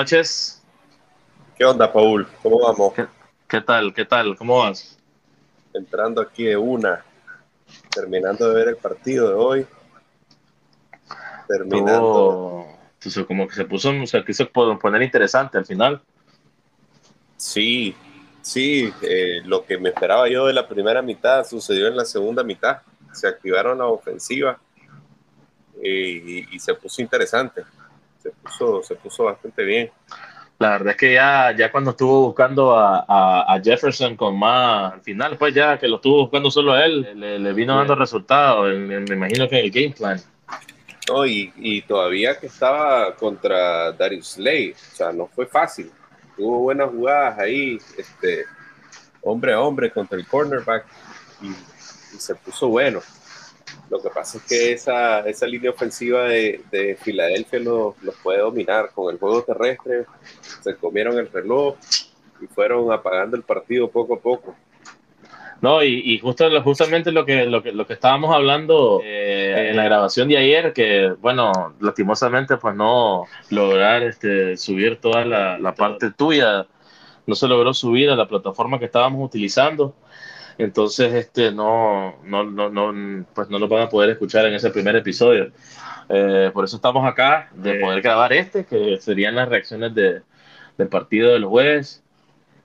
Buenas 0.00 0.12
noches. 0.12 0.62
¿Qué 1.58 1.64
onda, 1.66 1.92
Paul? 1.92 2.26
¿Cómo 2.42 2.60
vamos? 2.60 2.94
¿Qué, 3.46 3.60
tal? 3.60 3.92
¿Qué 3.92 4.06
tal? 4.06 4.34
¿Cómo 4.34 4.60
vas? 4.60 4.96
Entrando 5.74 6.22
aquí 6.22 6.44
de 6.44 6.56
una, 6.56 7.04
terminando 7.90 8.48
de 8.48 8.54
ver 8.54 8.68
el 8.68 8.76
partido 8.76 9.28
de 9.28 9.34
hoy. 9.34 9.66
Terminando. 11.46 12.64
Entonces, 12.94 13.26
como 13.26 13.46
que 13.46 13.54
se 13.54 13.66
puso, 13.66 13.92
se 14.06 14.24
quiso 14.24 14.48
poner 14.50 15.02
interesante 15.02 15.58
al 15.58 15.66
final. 15.66 16.00
Sí, 17.36 17.94
sí, 18.40 18.90
eh, 19.02 19.42
lo 19.44 19.66
que 19.66 19.76
me 19.76 19.90
esperaba 19.90 20.30
yo 20.30 20.46
de 20.46 20.54
la 20.54 20.66
primera 20.66 21.02
mitad 21.02 21.44
sucedió 21.44 21.88
en 21.88 21.96
la 21.98 22.06
segunda 22.06 22.42
mitad. 22.42 22.78
Se 23.12 23.28
activaron 23.28 23.76
la 23.76 23.86
ofensiva 23.86 24.58
eh, 25.82 26.46
y 26.50 26.58
se 26.58 26.72
puso 26.72 27.02
interesante 27.02 27.64
se 28.22 28.30
puso, 28.30 28.82
se 28.82 28.94
puso 28.96 29.24
bastante 29.24 29.64
bien. 29.64 29.90
La 30.58 30.72
verdad 30.72 30.90
es 30.90 30.96
que 30.98 31.14
ya, 31.14 31.56
ya 31.56 31.72
cuando 31.72 31.92
estuvo 31.92 32.26
buscando 32.26 32.76
a, 32.76 33.06
a, 33.08 33.60
Jefferson 33.62 34.14
con 34.14 34.38
más, 34.38 34.92
al 34.92 35.00
final, 35.00 35.38
pues 35.38 35.54
ya 35.54 35.78
que 35.78 35.88
lo 35.88 35.96
estuvo 35.96 36.22
buscando 36.22 36.50
solo 36.50 36.74
a 36.74 36.84
él, 36.84 37.18
le, 37.18 37.52
vino 37.54 37.74
dando 37.76 37.94
resultados, 37.94 38.70
me 38.76 38.96
imagino 38.96 39.48
que 39.48 39.58
en 39.58 39.64
el 39.64 39.70
game 39.70 39.94
plan. 39.96 40.20
No, 41.08 41.24
y, 41.24 41.50
y, 41.56 41.80
todavía 41.82 42.38
que 42.38 42.46
estaba 42.46 43.16
contra 43.16 43.92
Darius 43.92 44.32
Slay, 44.32 44.72
o 44.72 44.96
sea, 44.96 45.12
no 45.12 45.26
fue 45.28 45.46
fácil. 45.46 45.90
Tuvo 46.36 46.58
buenas 46.60 46.90
jugadas 46.90 47.38
ahí, 47.38 47.78
este, 47.96 48.44
hombre 49.22 49.54
a 49.54 49.60
hombre 49.60 49.90
contra 49.90 50.18
el 50.18 50.26
cornerback, 50.26 50.84
y, 51.40 51.48
y 51.48 52.18
se 52.18 52.34
puso 52.34 52.68
bueno. 52.68 53.00
Lo 53.88 54.00
que 54.00 54.10
pasa 54.10 54.38
es 54.38 54.44
que 54.44 54.72
esa, 54.72 55.20
esa 55.20 55.46
línea 55.46 55.70
ofensiva 55.70 56.24
de, 56.24 56.62
de 56.70 56.96
Filadelfia 56.96 57.58
los 57.58 58.00
lo 58.02 58.12
puede 58.22 58.38
dominar 58.38 58.90
con 58.94 59.12
el 59.12 59.18
juego 59.18 59.42
terrestre. 59.42 60.06
Se 60.62 60.76
comieron 60.76 61.18
el 61.18 61.30
reloj 61.30 61.76
y 62.40 62.46
fueron 62.46 62.92
apagando 62.92 63.36
el 63.36 63.42
partido 63.42 63.90
poco 63.90 64.14
a 64.14 64.20
poco. 64.20 64.54
No, 65.60 65.82
y, 65.82 66.00
y 66.04 66.18
justo, 66.18 66.48
justamente 66.62 67.12
lo 67.12 67.26
que, 67.26 67.44
lo 67.44 67.62
que, 67.62 67.72
lo 67.72 67.86
que 67.86 67.92
estábamos 67.92 68.34
hablando 68.34 69.02
eh, 69.04 69.68
en 69.70 69.76
la 69.76 69.84
grabación 69.84 70.28
de 70.28 70.38
ayer, 70.38 70.72
que 70.72 71.14
bueno, 71.20 71.74
lastimosamente 71.80 72.56
pues 72.56 72.74
no 72.74 73.24
lograr 73.50 74.02
este, 74.02 74.56
subir 74.56 75.00
toda 75.00 75.26
la, 75.26 75.58
la 75.58 75.74
parte 75.74 76.12
tuya, 76.12 76.66
no 77.26 77.34
se 77.34 77.46
logró 77.46 77.74
subir 77.74 78.08
a 78.08 78.16
la 78.16 78.26
plataforma 78.26 78.78
que 78.78 78.86
estábamos 78.86 79.22
utilizando. 79.22 79.94
Entonces, 80.60 81.14
este, 81.14 81.52
no, 81.52 82.16
no, 82.22 82.44
no, 82.44 82.68
no, 82.68 83.24
pues 83.34 83.48
no 83.48 83.58
lo 83.58 83.66
van 83.66 83.84
a 83.84 83.88
poder 83.88 84.10
escuchar 84.10 84.44
en 84.44 84.52
ese 84.52 84.68
primer 84.68 84.94
episodio. 84.94 85.52
Eh, 86.10 86.50
por 86.52 86.66
eso 86.66 86.76
estamos 86.76 87.06
acá, 87.06 87.48
de 87.54 87.76
poder 87.76 88.02
grabar 88.02 88.34
este, 88.34 88.66
que 88.66 88.98
serían 89.00 89.36
las 89.36 89.48
reacciones 89.48 89.94
de, 89.94 90.20
del 90.76 90.88
partido 90.88 91.32
del 91.32 91.46
jueves. 91.46 92.02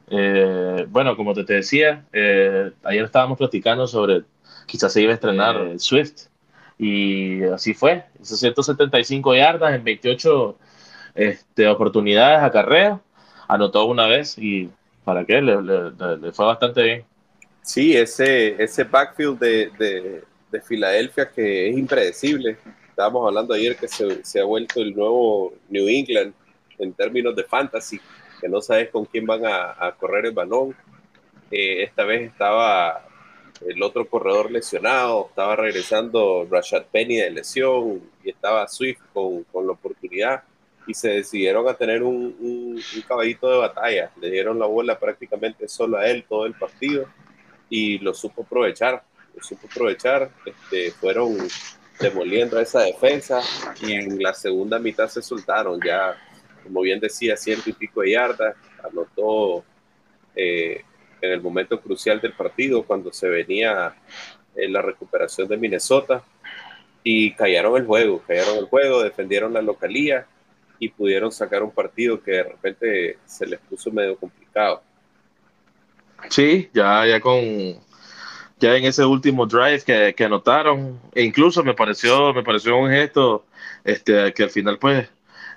Eh, 0.10 0.86
bueno, 0.90 1.16
como 1.16 1.34
te, 1.34 1.46
decía, 1.46 2.06
eh, 2.12 2.72
ayer 2.84 3.06
estábamos 3.06 3.38
platicando 3.38 3.88
sobre 3.88 4.24
quizás 4.66 4.92
se 4.92 5.02
iba 5.02 5.12
a 5.12 5.16
estrenar 5.16 5.80
Swift. 5.80 6.28
Y 6.78 7.44
así 7.44 7.74
fue. 7.74 8.04
175 8.22 9.36
yardas 9.36 9.74
en 9.74 9.86
28 9.86 10.58
este, 11.16 11.68
oportunidades 11.70 12.44
a 12.44 12.52
carrera. 12.52 13.00
Anotó 13.48 13.86
una 13.86 14.06
vez 14.08 14.38
y 14.38 14.70
¿para 15.06 15.24
qué? 15.24 15.42
le 15.42 16.32
fue 16.34 16.46
bastante 16.46 16.84
bien. 16.84 17.15
Sí, 17.66 17.98
ese, 17.98 18.62
ese 18.64 18.84
backfield 18.84 19.40
de, 19.40 20.24
de, 20.52 20.62
Filadelfia 20.62 21.30
que 21.30 21.68
es 21.68 21.78
impredecible. 21.78 22.58
Estábamos 22.88 23.28
hablando 23.28 23.56
ayer 23.56 23.76
que 23.76 23.88
se, 23.88 24.24
se, 24.24 24.40
ha 24.40 24.46
vuelto 24.46 24.80
el 24.80 24.96
nuevo 24.96 25.52
New 25.68 25.88
England 25.90 26.34
en 26.78 26.94
términos 26.94 27.36
de 27.36 27.44
fantasy, 27.44 28.00
que 28.40 28.48
no 28.48 28.62
sabes 28.62 28.90
con 28.90 29.04
quién 29.06 29.26
van 29.26 29.42
a, 29.46 29.94
correr 30.00 30.28
el 30.28 30.32
balón. 30.32 30.76
Eh, 31.52 31.84
esta 31.84 32.06
vez 32.06 32.32
estaba 32.32 33.04
el 33.68 33.82
otro 33.82 34.08
corredor 34.08 34.52
lesionado, 34.52 35.26
estaba 35.30 35.56
regresando 35.56 36.48
Rashad 36.50 36.86
Penny 36.92 37.18
de 37.18 37.32
lesión 37.32 38.00
y 38.24 38.30
estaba 38.30 38.68
Swift 38.68 39.02
con, 39.12 39.44
con 39.46 39.66
la 39.66 39.74
oportunidad 39.74 40.44
y 40.88 40.94
se 40.94 41.10
decidieron 41.10 41.68
a 41.68 41.74
tener 41.74 42.04
un, 42.04 42.38
un, 42.40 42.82
un, 42.96 43.02
caballito 43.08 43.50
de 43.50 43.58
batalla. 43.58 44.12
Le 44.22 44.30
dieron 44.30 44.60
la 44.60 44.68
bola 44.68 45.00
prácticamente 45.00 45.68
solo 45.68 45.98
a 45.98 46.08
él 46.08 46.24
todo 46.30 46.46
el 46.46 46.54
partido 46.54 47.08
y 47.70 48.00
lo 48.00 48.14
supo 48.14 48.44
aprovechar, 48.44 49.04
lo 49.36 49.44
supo 49.44 49.68
aprovechar, 49.70 50.30
este, 50.46 50.92
fueron 50.92 51.38
demoliendo 52.00 52.60
esa 52.60 52.82
defensa 52.82 53.42
y 53.82 53.94
en 53.94 54.22
la 54.22 54.34
segunda 54.34 54.80
mitad 54.80 55.08
se 55.08 55.22
soltaron 55.22 55.80
ya, 55.84 56.16
como 56.64 56.82
bien 56.82 57.00
decía, 57.00 57.38
ciento 57.38 57.70
y 57.70 57.74
pico 57.74 58.02
de 58.02 58.12
yardas, 58.12 58.56
anotó 58.84 59.64
eh, 60.36 60.84
en 61.22 61.32
el 61.32 61.42
momento 61.42 61.80
crucial 61.80 62.20
del 62.20 62.34
partido 62.34 62.84
cuando 62.84 63.12
se 63.12 63.30
venía 63.30 63.96
en 64.56 64.74
la 64.74 64.82
recuperación 64.82 65.48
de 65.48 65.58
Minnesota 65.58 66.24
y 67.04 67.34
callaron 67.34 67.78
el 67.78 67.86
juego, 67.86 68.22
callaron 68.26 68.58
el 68.58 68.66
juego, 68.66 69.04
defendieron 69.04 69.54
la 69.54 69.62
localía 69.62 70.28
y 70.80 70.90
pudieron 70.90 71.32
sacar 71.32 71.64
un 71.64 71.72
partido 71.72 72.22
que 72.22 72.32
de 72.32 72.44
repente 72.44 73.20
se 73.26 73.46
les 73.46 73.60
puso 73.60 73.92
medio 73.92 74.18
complicado. 74.18 74.84
Sí, 76.30 76.70
ya, 76.74 77.06
ya 77.06 77.20
con 77.20 77.40
ya 78.60 78.76
en 78.76 78.86
ese 78.86 79.06
último 79.06 79.46
drive 79.46 79.82
que, 79.82 80.14
que, 80.16 80.24
anotaron, 80.24 81.00
e 81.14 81.24
incluso 81.24 81.64
me 81.64 81.74
pareció, 81.74 82.34
me 82.34 82.44
pareció 82.44 82.78
un 82.78 82.90
gesto 82.90 83.46
este, 83.84 84.34
que 84.34 84.44
al 84.44 84.50
final 84.50 84.80
pues 84.80 85.10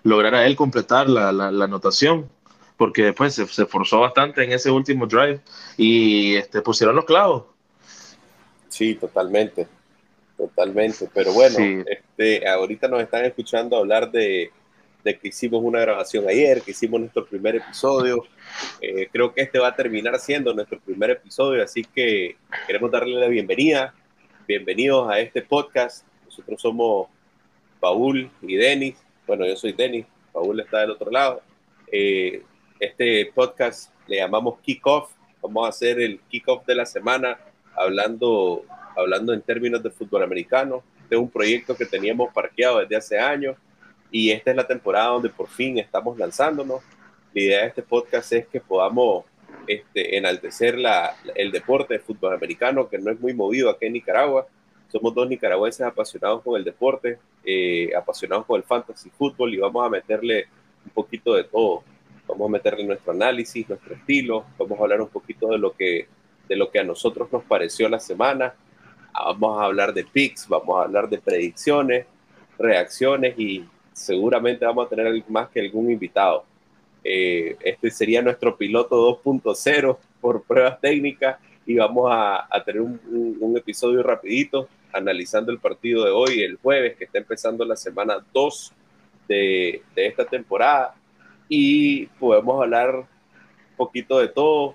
lograra 0.03 0.47
él 0.47 0.57
completar 0.57 1.09
la, 1.09 1.33
la, 1.33 1.65
anotación, 1.65 2.29
porque 2.77 3.05
después 3.05 3.35
se, 3.35 3.47
se, 3.47 3.67
forzó 3.67 4.01
bastante 4.01 4.43
en 4.45 4.53
ese 4.53 4.71
último 4.71 5.07
drive 5.07 5.41
y 5.77 6.37
este, 6.37 6.61
pusieron 6.61 6.97
los 6.97 7.05
clavos. 7.05 7.45
Sí, 8.69 8.95
totalmente, 8.95 9.67
totalmente, 10.37 11.09
pero 11.13 11.33
bueno, 11.33 11.85
este, 11.87 12.49
ahorita 12.49 12.89
nos 12.89 13.01
están 13.03 13.25
escuchando 13.25 13.77
hablar 13.77 14.11
de, 14.11 14.51
de 15.05 15.19
que 15.19 15.29
hicimos 15.29 15.63
una 15.63 15.81
grabación 15.81 16.29
ayer, 16.29 16.63
que 16.63 16.73
hicimos 16.73 17.01
nuestro 17.01 17.25
primer 17.27 17.57
episodio. 17.57 18.25
Eh, 18.81 19.09
creo 19.13 19.33
que 19.33 19.43
este 19.43 19.59
va 19.59 19.69
a 19.69 19.77
terminar 19.77 20.19
siendo 20.19 20.53
nuestro 20.55 20.81
primer 20.81 21.11
episodio, 21.11 21.63
así 21.63 21.85
que 21.85 22.37
queremos 22.67 22.91
darle 22.91 23.19
la 23.19 23.29
bienvenida. 23.29 23.95
Bienvenidos 24.47 25.09
a 25.11 25.21
este 25.21 25.43
podcast. 25.43 26.05
Nosotros 26.25 26.61
somos 26.61 27.09
Paul 27.81 28.31
y 28.43 28.57
Denis. 28.57 28.97
Bueno, 29.27 29.47
yo 29.47 29.57
soy 29.57 29.73
Denis, 29.73 30.07
Paul 30.33 30.59
está 30.61 30.81
del 30.81 30.91
otro 30.91 31.11
lado. 31.11 31.43
Eh, 31.93 32.43
este 32.81 33.31
podcast 33.35 33.93
le 34.07 34.17
llamamos 34.17 34.59
Kickoff. 34.61 35.13
Vamos 35.41 35.67
a 35.67 35.69
hacer 35.69 36.01
el 36.01 36.19
kickoff 36.29 36.67
de 36.67 36.75
la 36.75 36.85
semana 36.85 37.39
hablando, 37.77 38.65
hablando 38.97 39.33
en 39.33 39.43
términos 39.43 39.83
de 39.83 39.91
fútbol 39.91 40.25
americano. 40.25 40.83
Este 41.03 41.15
es 41.15 41.21
un 41.21 41.31
proyecto 41.31 41.77
que 41.77 41.87
teníamos 41.87 42.33
parqueado 42.35 42.81
desde 42.81 42.97
hace 42.97 43.19
años 43.19 43.57
y 44.11 44.31
esta 44.31 44.51
es 44.51 44.57
la 44.57 44.67
temporada 44.67 45.09
donde 45.09 45.29
por 45.29 45.49
fin 45.49 45.79
estamos 45.79 46.19
lanzándonos. 46.19 46.83
La 47.35 47.41
idea 47.41 47.61
de 47.63 47.67
este 47.69 47.83
podcast 47.83 48.33
es 48.33 48.47
que 48.47 48.61
podamos 48.61 49.25
este, 49.67 50.17
enaltecer 50.17 50.79
la, 50.79 51.15
el 51.35 51.53
deporte 51.53 51.95
de 51.95 52.01
fútbol 52.01 52.35
americano, 52.35 52.89
que 52.89 52.99
no 52.99 53.11
es 53.11 53.21
muy 53.21 53.35
movido 53.35 53.69
aquí 53.71 53.87
en 53.87 53.93
Nicaragua. 53.93 54.47
Somos 54.91 55.15
dos 55.15 55.29
nicaragüenses 55.29 55.83
apasionados 55.83 56.43
con 56.43 56.57
el 56.57 56.65
deporte, 56.65 57.19
eh, 57.45 57.91
apasionados 57.95 58.47
con 58.47 58.57
el 58.57 58.63
fantasy 58.63 59.11
fútbol 59.11 59.53
y 59.53 59.59
vamos 59.59 59.87
a 59.87 59.91
meterle 59.91 60.49
un 60.85 60.91
poquito 60.93 61.35
de 61.35 61.45
todo. 61.45 61.85
Vamos 62.27 62.49
a 62.49 62.53
meterle 62.53 62.85
nuestro 62.85 63.13
análisis, 63.13 63.69
nuestro 63.69 63.95
estilo, 63.95 64.47
vamos 64.59 64.79
a 64.79 64.83
hablar 64.83 65.01
un 65.03 65.09
poquito 65.09 65.49
de 65.49 65.59
lo 65.59 65.73
que, 65.73 66.09
de 66.49 66.57
lo 66.57 66.71
que 66.71 66.79
a 66.79 66.85
nosotros 66.85 67.31
nos 67.31 67.45
pareció 67.45 67.89
la 67.89 68.01
semana. 68.01 68.55
Vamos 69.13 69.61
a 69.61 69.65
hablar 69.65 69.93
de 69.93 70.05
picks, 70.05 70.49
vamos 70.49 70.79
a 70.79 70.85
hablar 70.85 71.09
de 71.09 71.19
predicciones, 71.19 72.07
reacciones 72.59 73.39
y 73.39 73.67
seguramente 73.99 74.65
vamos 74.65 74.87
a 74.87 74.89
tener 74.89 75.23
más 75.29 75.49
que 75.49 75.61
algún 75.61 75.91
invitado. 75.91 76.45
Eh, 77.03 77.57
este 77.61 77.91
sería 77.91 78.23
nuestro 78.23 78.57
piloto 78.57 79.21
2.0 79.23 79.99
por 80.21 80.43
pruebas 80.43 80.81
técnicas 80.81 81.39
y 81.67 81.77
vamos 81.77 82.09
a, 82.13 82.49
tener 82.65 82.81
un, 82.81 83.55
episodio 83.57 84.03
rapidito 84.03 84.69
analizando 84.93 85.53
el 85.53 85.59
partido 85.59 86.05
de 86.05 86.11
hoy, 86.11 86.43
el 86.43 86.57
jueves, 86.57 86.97
que 86.97 87.05
está 87.05 87.19
empezando 87.19 87.65
la 87.65 87.77
semana 87.77 88.25
2 88.33 88.73
de, 89.27 89.83
de 89.95 90.07
esta 90.07 90.25
temporada 90.25 90.95
y 91.49 92.07
podemos 92.07 92.63
hablar 92.63 92.95
un 92.95 93.07
poquito 93.77 94.19
de 94.19 94.29
todo. 94.29 94.75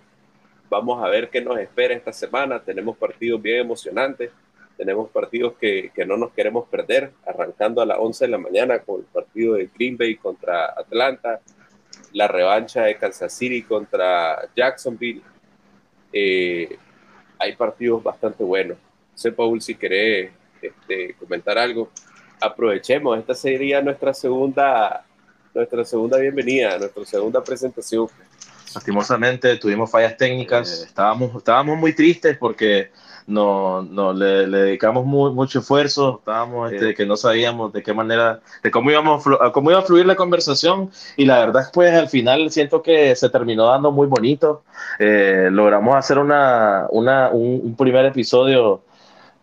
Vamos 0.70 1.04
a 1.04 1.08
ver 1.08 1.30
qué 1.30 1.42
nos 1.42 1.58
espera 1.58 1.94
esta 1.94 2.14
semana. 2.14 2.60
Tenemos 2.60 2.98
partidos 2.98 3.42
bien 3.42 3.60
emocionantes 3.60 4.32
tenemos 4.78 5.10
partidos 5.10 5.54
que, 5.60 5.92
que, 5.94 6.06
no 6.06 6.18
nos 6.18 6.32
queremos 6.34 6.68
perder, 6.68 7.12
arrancando 7.26 7.82
a 7.82 7.86
las 7.86 7.98
11 8.00 8.26
de 8.26 8.32
la 8.32 8.38
mañana 8.38 8.80
con 8.80 9.02
el 9.02 9.06
partido 9.06 9.56
de 9.56 9.70
Green 9.74 9.98
Bay 9.98 10.16
contra 10.16 10.66
Atlanta, 10.66 11.42
la 12.14 12.28
revancha 12.28 12.84
de 12.84 12.98
Kansas 12.98 13.34
City 13.34 13.64
contra 13.64 14.50
Jacksonville. 14.56 15.22
Eh, 16.12 16.78
hay 17.40 17.56
partidos 17.56 18.04
bastante 18.04 18.44
buenos. 18.44 18.78
No 18.78 19.18
sé, 19.18 19.32
Paul, 19.32 19.62
si 19.62 19.76
querés 19.76 20.32
este, 20.62 21.14
comentar 21.16 21.58
algo. 21.58 21.90
Aprovechemos, 22.40 23.18
esta 23.18 23.34
sería 23.34 23.82
nuestra 23.82 24.14
segunda 24.14 25.06
nuestra 25.54 25.86
segunda 25.86 26.18
bienvenida, 26.18 26.78
nuestra 26.80 27.06
segunda 27.06 27.44
presentación. 27.44 28.08
Lastimosamente 28.74 29.56
tuvimos 29.58 29.92
fallas 29.92 30.18
técnicas, 30.18 30.82
eh, 30.82 30.86
estábamos, 30.88 31.36
estábamos 31.36 31.78
muy 31.78 31.94
tristes 31.94 32.38
porque 32.38 32.92
no, 33.28 33.82
no 33.82 34.14
le, 34.14 34.48
dedicamos 34.48 35.06
mucho 35.06 35.60
esfuerzo, 35.60 36.18
estábamos 36.20 36.72
este, 36.72 36.94
que 36.94 37.06
no 37.06 37.16
sabíamos 37.16 37.72
de 37.74 37.84
qué 37.84 37.94
manera, 37.94 38.42
de 38.62 38.72
cómo 38.72 38.92
íbamos 38.92 39.24
cómo 39.54 39.72
iba 39.72 39.80
a 39.80 39.84
fluir 39.84 40.06
la 40.06 40.16
conversación. 40.16 40.92
Y 41.18 41.26
la 41.26 41.40
verdad 41.40 41.70
pues 41.74 41.94
al 41.94 42.10
final 42.10 42.52
siento 42.52 42.82
que 42.82 43.16
se 43.16 43.30
terminó 43.30 43.66
dando 43.66 43.92
muy 43.92 44.08
bonito. 44.08 44.64
Eh, 45.00 45.50
logramos 45.52 45.96
hacer 45.96 46.18
una, 46.18 46.88
una 46.90 47.30
un, 47.30 47.76
primer 47.76 48.06
episodio 48.06 48.82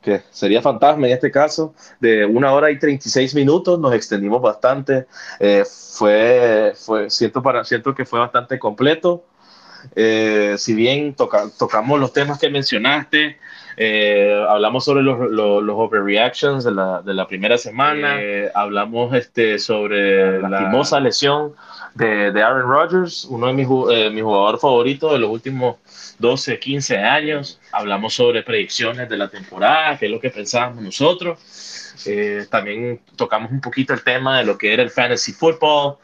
que 0.00 0.22
sería 0.30 0.62
fantasma 0.62 1.06
en 1.06 1.12
este 1.12 1.30
caso, 1.30 1.74
de 2.00 2.24
una 2.24 2.52
hora 2.52 2.70
y 2.70 2.78
36 2.78 3.34
minutos, 3.34 3.78
nos 3.78 3.92
extendimos 3.92 4.40
bastante, 4.40 5.06
eh, 5.38 5.62
fue, 5.66 6.72
fue 6.74 7.10
siento, 7.10 7.42
para, 7.42 7.64
siento 7.64 7.94
que 7.94 8.06
fue 8.06 8.18
bastante 8.18 8.58
completo, 8.58 9.24
eh, 9.94 10.54
si 10.58 10.74
bien 10.74 11.14
tocamos 11.14 12.00
los 12.00 12.12
temas 12.12 12.38
que 12.38 12.50
mencionaste, 12.50 13.38
eh, 13.82 14.44
hablamos 14.46 14.84
sobre 14.84 15.02
los, 15.02 15.30
los, 15.30 15.74
overreactions 15.74 16.64
de 16.64 16.70
la, 16.70 17.00
de 17.00 17.14
la, 17.14 17.26
primera 17.26 17.56
semana. 17.56 18.20
Eh, 18.20 18.50
hablamos 18.54 19.14
este, 19.14 19.58
sobre 19.58 20.38
la 20.38 20.50
lastimosa 20.50 21.00
lesión 21.00 21.54
de, 21.94 22.30
de, 22.30 22.42
Aaron 22.42 22.68
Rodgers, 22.68 23.24
uno 23.24 23.46
de 23.46 23.54
mis, 23.54 23.66
eh, 23.90 24.10
mi 24.10 24.20
jugadores 24.20 24.60
favoritos 24.60 25.12
de 25.12 25.20
los 25.20 25.30
últimos 25.30 25.76
12, 26.18 26.58
15 26.58 26.98
años. 26.98 27.58
Hablamos 27.72 28.12
sobre 28.12 28.42
predicciones 28.42 29.08
de 29.08 29.16
la 29.16 29.28
temporada, 29.28 29.96
qué 29.96 30.04
es 30.04 30.12
lo 30.12 30.20
que 30.20 30.28
pensábamos 30.28 30.84
nosotros. 30.84 31.38
también 32.50 33.00
tocamos 33.16 33.50
un 33.50 33.62
poquito 33.62 33.94
el 33.94 34.04
tema 34.04 34.40
de 34.40 34.44
lo 34.44 34.58
que 34.58 34.74
era 34.74 34.82
el 34.82 34.90
fantasy 34.90 35.32
football. 35.32 35.96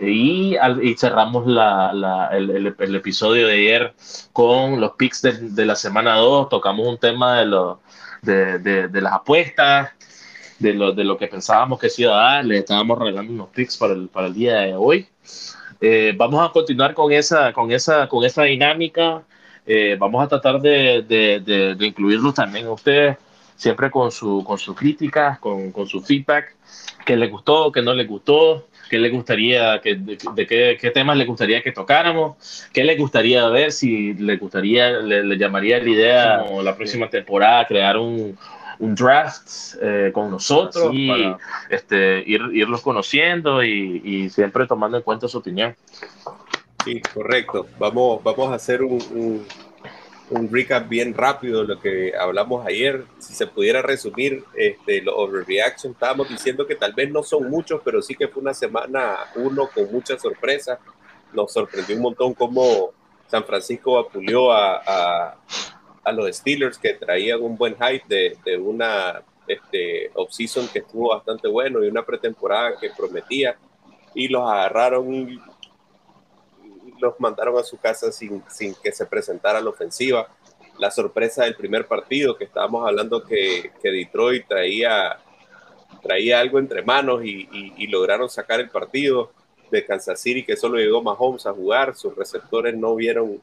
Y, 0.00 0.56
cerramos 0.98 1.46
el, 1.46 2.96
episodio 2.96 3.46
de 3.46 3.54
ayer 3.54 3.94
con 4.32 4.80
los 4.80 4.92
picks 4.92 5.22
de, 5.22 5.66
la 5.66 5.76
semana 5.76 6.16
2. 6.16 6.48
Tocamos 6.48 6.86
un 6.86 6.98
tema 6.98 7.40
de, 8.22 8.58
de, 8.58 9.00
las 9.00 9.12
apuestas, 9.12 9.90
de 10.58 10.74
lo, 10.74 10.92
de 10.92 11.04
lo 11.04 11.16
que 11.16 11.28
pensábamos 11.28 11.78
que 11.78 11.88
se 11.90 12.02
iba 12.02 12.12
a 12.12 12.34
dar. 12.34 12.44
Le 12.44 12.58
estábamos 12.58 12.98
regalando 12.98 13.32
unos 13.32 13.48
picks 13.50 13.76
para 13.76 13.92
el, 13.92 14.08
para 14.08 14.26
el 14.26 14.34
día 14.34 14.56
de 14.60 14.74
hoy. 14.74 15.06
Eh, 15.80 16.12
vamos 16.16 16.44
a 16.44 16.52
continuar 16.52 16.94
con 16.94 17.12
esa, 17.12 17.52
con 17.52 17.70
esa, 17.70 18.08
con 18.08 18.24
esa 18.24 18.42
dinámica. 18.44 19.22
Eh, 19.66 19.96
vamos 19.98 20.24
a 20.24 20.28
tratar 20.28 20.60
de, 20.60 21.02
de, 21.02 21.74
de, 21.76 21.86
incluirlos 21.86 22.34
también 22.34 22.66
a 22.66 22.72
ustedes, 22.72 23.16
siempre 23.56 23.90
con 23.90 24.10
con 24.44 24.58
su 24.58 24.74
crítica, 24.74 25.38
con, 25.40 25.70
con 25.72 25.86
su 25.86 26.02
feedback, 26.02 26.54
que 27.06 27.16
les 27.16 27.30
gustó, 27.30 27.72
que 27.72 27.80
no 27.80 27.94
les 27.94 28.06
gustó, 28.06 28.66
qué 28.88 28.98
le 28.98 29.10
gustaría, 29.10 29.80
que, 29.80 29.96
de, 29.96 30.46
qué, 30.46 30.90
temas 30.92 31.16
le 31.16 31.24
gustaría 31.24 31.62
que 31.62 31.72
tocáramos, 31.72 32.36
qué 32.72 32.84
le 32.84 32.96
gustaría 32.96 33.46
ver, 33.48 33.72
si 33.72 34.14
le 34.14 34.36
gustaría, 34.36 34.90
le, 35.00 35.36
llamaría 35.36 35.78
la 35.78 35.88
idea 35.88 36.44
la 36.62 36.76
próxima 36.76 37.08
temporada 37.08 37.66
crear 37.66 37.96
un, 37.96 38.36
un 38.78 38.94
draft 38.94 39.76
eh, 39.80 40.10
con 40.12 40.30
nosotros 40.30 40.90
y 40.92 41.10
este, 41.70 42.22
ir, 42.26 42.42
irlos 42.52 42.82
conociendo 42.82 43.62
y, 43.62 44.00
y, 44.04 44.30
siempre 44.30 44.66
tomando 44.66 44.96
en 44.96 45.02
cuenta 45.02 45.28
su 45.28 45.38
opinión. 45.38 45.74
Sí, 46.84 47.00
correcto. 47.14 47.66
Vamos, 47.78 48.22
vamos 48.22 48.50
a 48.50 48.54
hacer 48.54 48.82
un 48.82 49.00
un 49.12 49.46
recap 50.30 50.88
bien 50.88 51.14
rápido 51.14 51.62
de 51.62 51.74
lo 51.74 51.80
que 51.80 52.12
hablamos 52.16 52.66
ayer. 52.66 53.04
Si 53.18 53.34
se 53.34 53.46
pudiera 53.46 53.82
resumir 53.82 54.44
este, 54.54 55.02
los 55.02 55.14
overreaction, 55.16 55.92
estábamos 55.92 56.28
diciendo 56.28 56.66
que 56.66 56.74
tal 56.74 56.92
vez 56.92 57.10
no 57.10 57.22
son 57.22 57.48
muchos, 57.50 57.80
pero 57.84 58.00
sí 58.02 58.14
que 58.14 58.28
fue 58.28 58.42
una 58.42 58.54
semana 58.54 59.16
uno 59.36 59.68
con 59.72 59.90
muchas 59.92 60.20
sorpresas. 60.22 60.78
Nos 61.32 61.52
sorprendió 61.52 61.96
un 61.96 62.02
montón 62.02 62.34
cómo 62.34 62.92
San 63.28 63.44
Francisco 63.44 63.98
apulió 63.98 64.52
a, 64.52 64.82
a, 64.86 65.36
a 66.04 66.12
los 66.12 66.34
Steelers 66.36 66.78
que 66.78 66.94
traían 66.94 67.42
un 67.42 67.56
buen 67.56 67.74
hype 67.74 68.04
de, 68.06 68.36
de 68.44 68.56
una 68.56 69.22
este, 69.46 70.10
off-season 70.14 70.68
que 70.68 70.80
estuvo 70.80 71.10
bastante 71.10 71.48
bueno 71.48 71.84
y 71.84 71.88
una 71.88 72.04
pretemporada 72.04 72.78
que 72.80 72.90
prometía 72.96 73.56
y 74.14 74.28
los 74.28 74.48
agarraron 74.48 75.40
los 77.04 77.20
mandaron 77.20 77.56
a 77.58 77.62
su 77.62 77.78
casa 77.78 78.10
sin, 78.10 78.42
sin 78.50 78.74
que 78.82 78.92
se 78.92 79.06
presentara 79.06 79.60
la 79.60 79.70
ofensiva. 79.70 80.28
La 80.78 80.90
sorpresa 80.90 81.44
del 81.44 81.54
primer 81.54 81.86
partido, 81.86 82.36
que 82.36 82.44
estábamos 82.44 82.86
hablando 82.86 83.22
que, 83.22 83.70
que 83.80 83.90
Detroit 83.90 84.46
traía, 84.48 85.18
traía 86.02 86.40
algo 86.40 86.58
entre 86.58 86.82
manos 86.82 87.24
y, 87.24 87.48
y, 87.52 87.86
lograron 87.86 88.28
sacar 88.28 88.58
el 88.58 88.70
partido 88.70 89.30
de 89.70 89.84
Kansas 89.84 90.20
City, 90.20 90.42
que 90.42 90.56
solo 90.56 90.78
llegó 90.78 91.00
Mahomes 91.00 91.46
a 91.46 91.52
jugar, 91.52 91.94
sus 91.94 92.16
receptores 92.16 92.76
no 92.76 92.96
vieron 92.96 93.40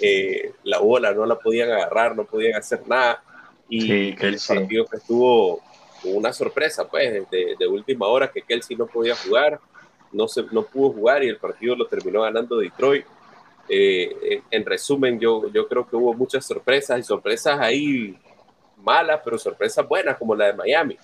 eh, 0.00 0.52
la 0.64 0.78
bola, 0.78 1.12
no 1.12 1.24
la 1.24 1.38
podían 1.38 1.70
agarrar, 1.70 2.14
no 2.14 2.24
podían 2.24 2.56
hacer 2.56 2.86
nada. 2.86 3.22
Y 3.68 4.10
el 4.22 4.38
partido 4.46 4.84
que 4.84 4.98
estuvo 4.98 5.62
una 6.04 6.32
sorpresa, 6.32 6.86
pues, 6.86 7.28
de, 7.30 7.56
de 7.58 7.66
última 7.66 8.06
hora, 8.06 8.30
que 8.30 8.42
Kelsey 8.42 8.76
no 8.76 8.86
podía 8.86 9.16
jugar 9.16 9.58
no, 10.12 10.28
se, 10.28 10.44
no 10.52 10.62
pudo 10.62 10.92
jugar 10.92 11.22
y 11.22 11.28
el 11.28 11.38
partido 11.38 11.76
lo 11.76 11.86
terminó 11.86 12.22
ganando 12.22 12.56
Detroit. 12.56 13.04
Eh, 13.68 14.42
en 14.50 14.64
resumen, 14.64 15.18
yo, 15.18 15.50
yo 15.52 15.66
creo 15.66 15.88
que 15.88 15.96
hubo 15.96 16.14
muchas 16.14 16.46
sorpresas 16.46 17.00
y 17.00 17.02
sorpresas 17.02 17.58
ahí 17.58 18.16
malas, 18.78 19.20
pero 19.24 19.38
sorpresas 19.38 19.86
buenas 19.86 20.16
como 20.16 20.34
la 20.34 20.46
de 20.46 20.52
Miami. 20.54 20.96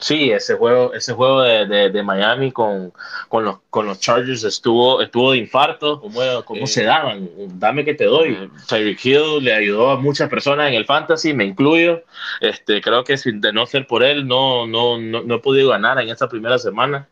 Sí, 0.00 0.30
ese 0.30 0.54
juego, 0.54 0.94
ese 0.94 1.12
juego 1.12 1.42
de, 1.42 1.90
de, 1.90 2.02
Miami 2.02 2.52
con, 2.52 2.90
con, 3.28 3.44
los, 3.44 3.58
con 3.68 3.84
los 3.84 4.00
Chargers 4.00 4.44
estuvo, 4.44 5.02
estuvo 5.02 5.32
de 5.32 5.38
infarto. 5.38 6.00
¿Cómo, 6.00 6.20
cómo 6.46 6.66
se 6.66 6.84
daban? 6.84 7.28
Dame 7.58 7.84
que 7.84 7.92
te 7.92 8.06
doy. 8.06 8.32
Eh, 8.32 8.48
Tyreek 8.66 9.04
Hill 9.04 9.44
le 9.44 9.52
ayudó 9.52 9.90
a 9.90 9.96
muchas 9.96 10.30
personas 10.30 10.68
en 10.68 10.74
el 10.74 10.86
fantasy, 10.86 11.34
me 11.34 11.44
incluyo. 11.44 12.02
Este, 12.40 12.80
creo 12.80 13.04
que 13.04 13.18
sin 13.18 13.42
de 13.42 13.52
no 13.52 13.66
ser 13.66 13.86
por 13.86 14.02
él, 14.02 14.26
no, 14.26 14.66
no, 14.66 14.96
no, 14.96 15.22
no 15.22 15.34
he 15.34 15.40
podido 15.40 15.68
ganar 15.68 16.00
en 16.00 16.08
esta 16.08 16.30
primera 16.30 16.58
semana. 16.58 17.06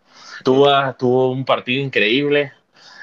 Tuvo, 0.44 0.94
tuvo 0.94 1.32
un 1.32 1.44
partido 1.44 1.82
increíble, 1.82 2.52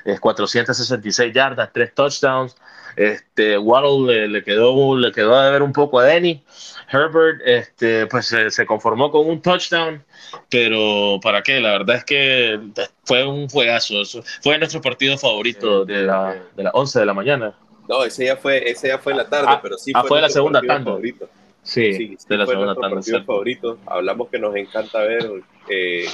es 0.06 0.20
466 0.20 1.34
yardas, 1.34 1.70
tres 1.74 1.94
touchdowns. 1.94 2.56
Este, 2.96 3.58
Waddle 3.58 4.30
le, 4.30 4.44
quedó, 4.44 4.98
le 4.98 5.12
quedó 5.12 5.36
a 5.36 5.50
ver 5.50 5.62
un 5.62 5.74
poco 5.74 6.00
a 6.00 6.06
Denny. 6.06 6.42
Herbert, 6.89 7.42
este, 7.44 8.08
pues 8.08 8.27
se, 8.27 8.65
conformó 8.65 9.12
con 9.12 9.27
un 9.27 9.42
touchdown, 9.42 10.04
pero 10.50 11.20
¿para 11.22 11.42
qué? 11.42 11.60
La 11.60 11.72
verdad 11.72 11.98
es 11.98 12.06
que 12.06 12.60
fue 13.04 13.27
un 13.27 13.50
juegazo. 13.50 13.96
Fue 14.42 14.58
nuestro 14.58 14.82
partido 14.82 15.18
favorito 15.18 15.84
de 15.84 16.04
la, 16.04 16.42
de 16.56 16.63
las 16.63 16.74
11 16.74 17.00
de 17.00 17.06
la 17.06 17.13
mañana. 17.13 17.56
No, 17.89 18.04
ese 18.04 18.25
ya 18.25 18.38
fue, 18.38 18.70
ese 18.70 18.88
ya 18.88 18.98
fue 18.98 19.12
en 19.12 19.20
la 19.20 19.30
tarde, 19.30 19.48
ah, 19.50 19.60
pero 19.62 19.77
sí 19.77 19.92
ah, 19.94 20.04
fue, 20.08 20.22
la 20.22 20.30
segunda 20.30 20.62
tanda. 20.62 20.92
Favorito. 20.92 21.30
Sí, 21.63 22.15
de 22.30 22.38
la 22.38 22.46
segunda 22.46 22.75
tanda. 22.75 23.01
favorito. 23.25 23.77
Hablamos 23.88 24.30
que 24.30 24.39
nos 24.39 24.56
encanta 24.56 25.00
ver 25.00 25.44
eh, 25.70 26.06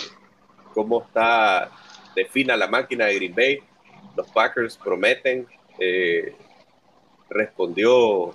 cómo 0.73 1.03
está 1.03 1.69
de 2.15 2.25
fina 2.25 2.57
la 2.57 2.67
máquina 2.67 3.05
de 3.05 3.15
Green 3.15 3.35
Bay. 3.35 3.59
Los 4.15 4.27
Packers 4.31 4.77
prometen. 4.77 5.47
Eh, 5.79 6.35
respondió 7.29 8.33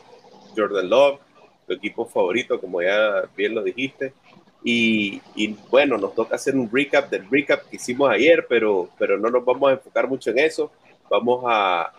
Jordan 0.57 0.89
Love, 0.89 1.21
tu 1.67 1.75
equipo 1.75 2.07
favorito, 2.07 2.61
como 2.61 2.83
ya 2.83 3.25
bien 3.37 3.55
lo 3.55 3.63
dijiste. 3.63 4.13
Y, 4.65 5.21
bueno, 5.71 5.97
nos 5.97 6.15
toca 6.15 6.35
hacer 6.35 6.57
un 6.57 6.69
recap 6.73 7.09
del 7.09 7.31
recap 7.31 7.69
que 7.69 7.77
hicimos 7.77 8.11
ayer, 8.11 8.47
pero, 8.49 8.89
pero 8.99 9.17
no 9.17 9.31
nos 9.31 9.45
vamos 9.45 9.69
a 9.69 9.73
enfocar 9.75 10.09
mucho 10.09 10.31
en 10.31 10.41
eso. 10.41 10.73
Vamos 11.09 11.45
a, 11.47 11.93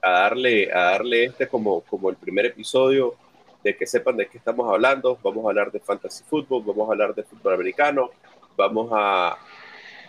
a 0.00 0.10
darle, 0.10 0.72
a 0.72 0.92
darle 0.92 1.24
este 1.24 1.48
como, 1.48 1.82
como 1.82 2.08
el 2.08 2.16
primer 2.16 2.46
episodio 2.46 3.14
de 3.62 3.76
que 3.76 3.86
sepan 3.86 4.16
de 4.16 4.26
qué 4.26 4.38
estamos 4.38 4.72
hablando. 4.72 5.18
Vamos 5.22 5.44
a 5.44 5.48
hablar 5.48 5.70
de 5.70 5.80
fantasy 5.80 6.24
football, 6.24 6.62
vamos 6.64 6.88
a 6.88 6.92
hablar 6.92 7.14
de 7.14 7.24
fútbol 7.24 7.52
americano, 7.52 8.10
vamos 8.56 8.88
a, 8.92 9.36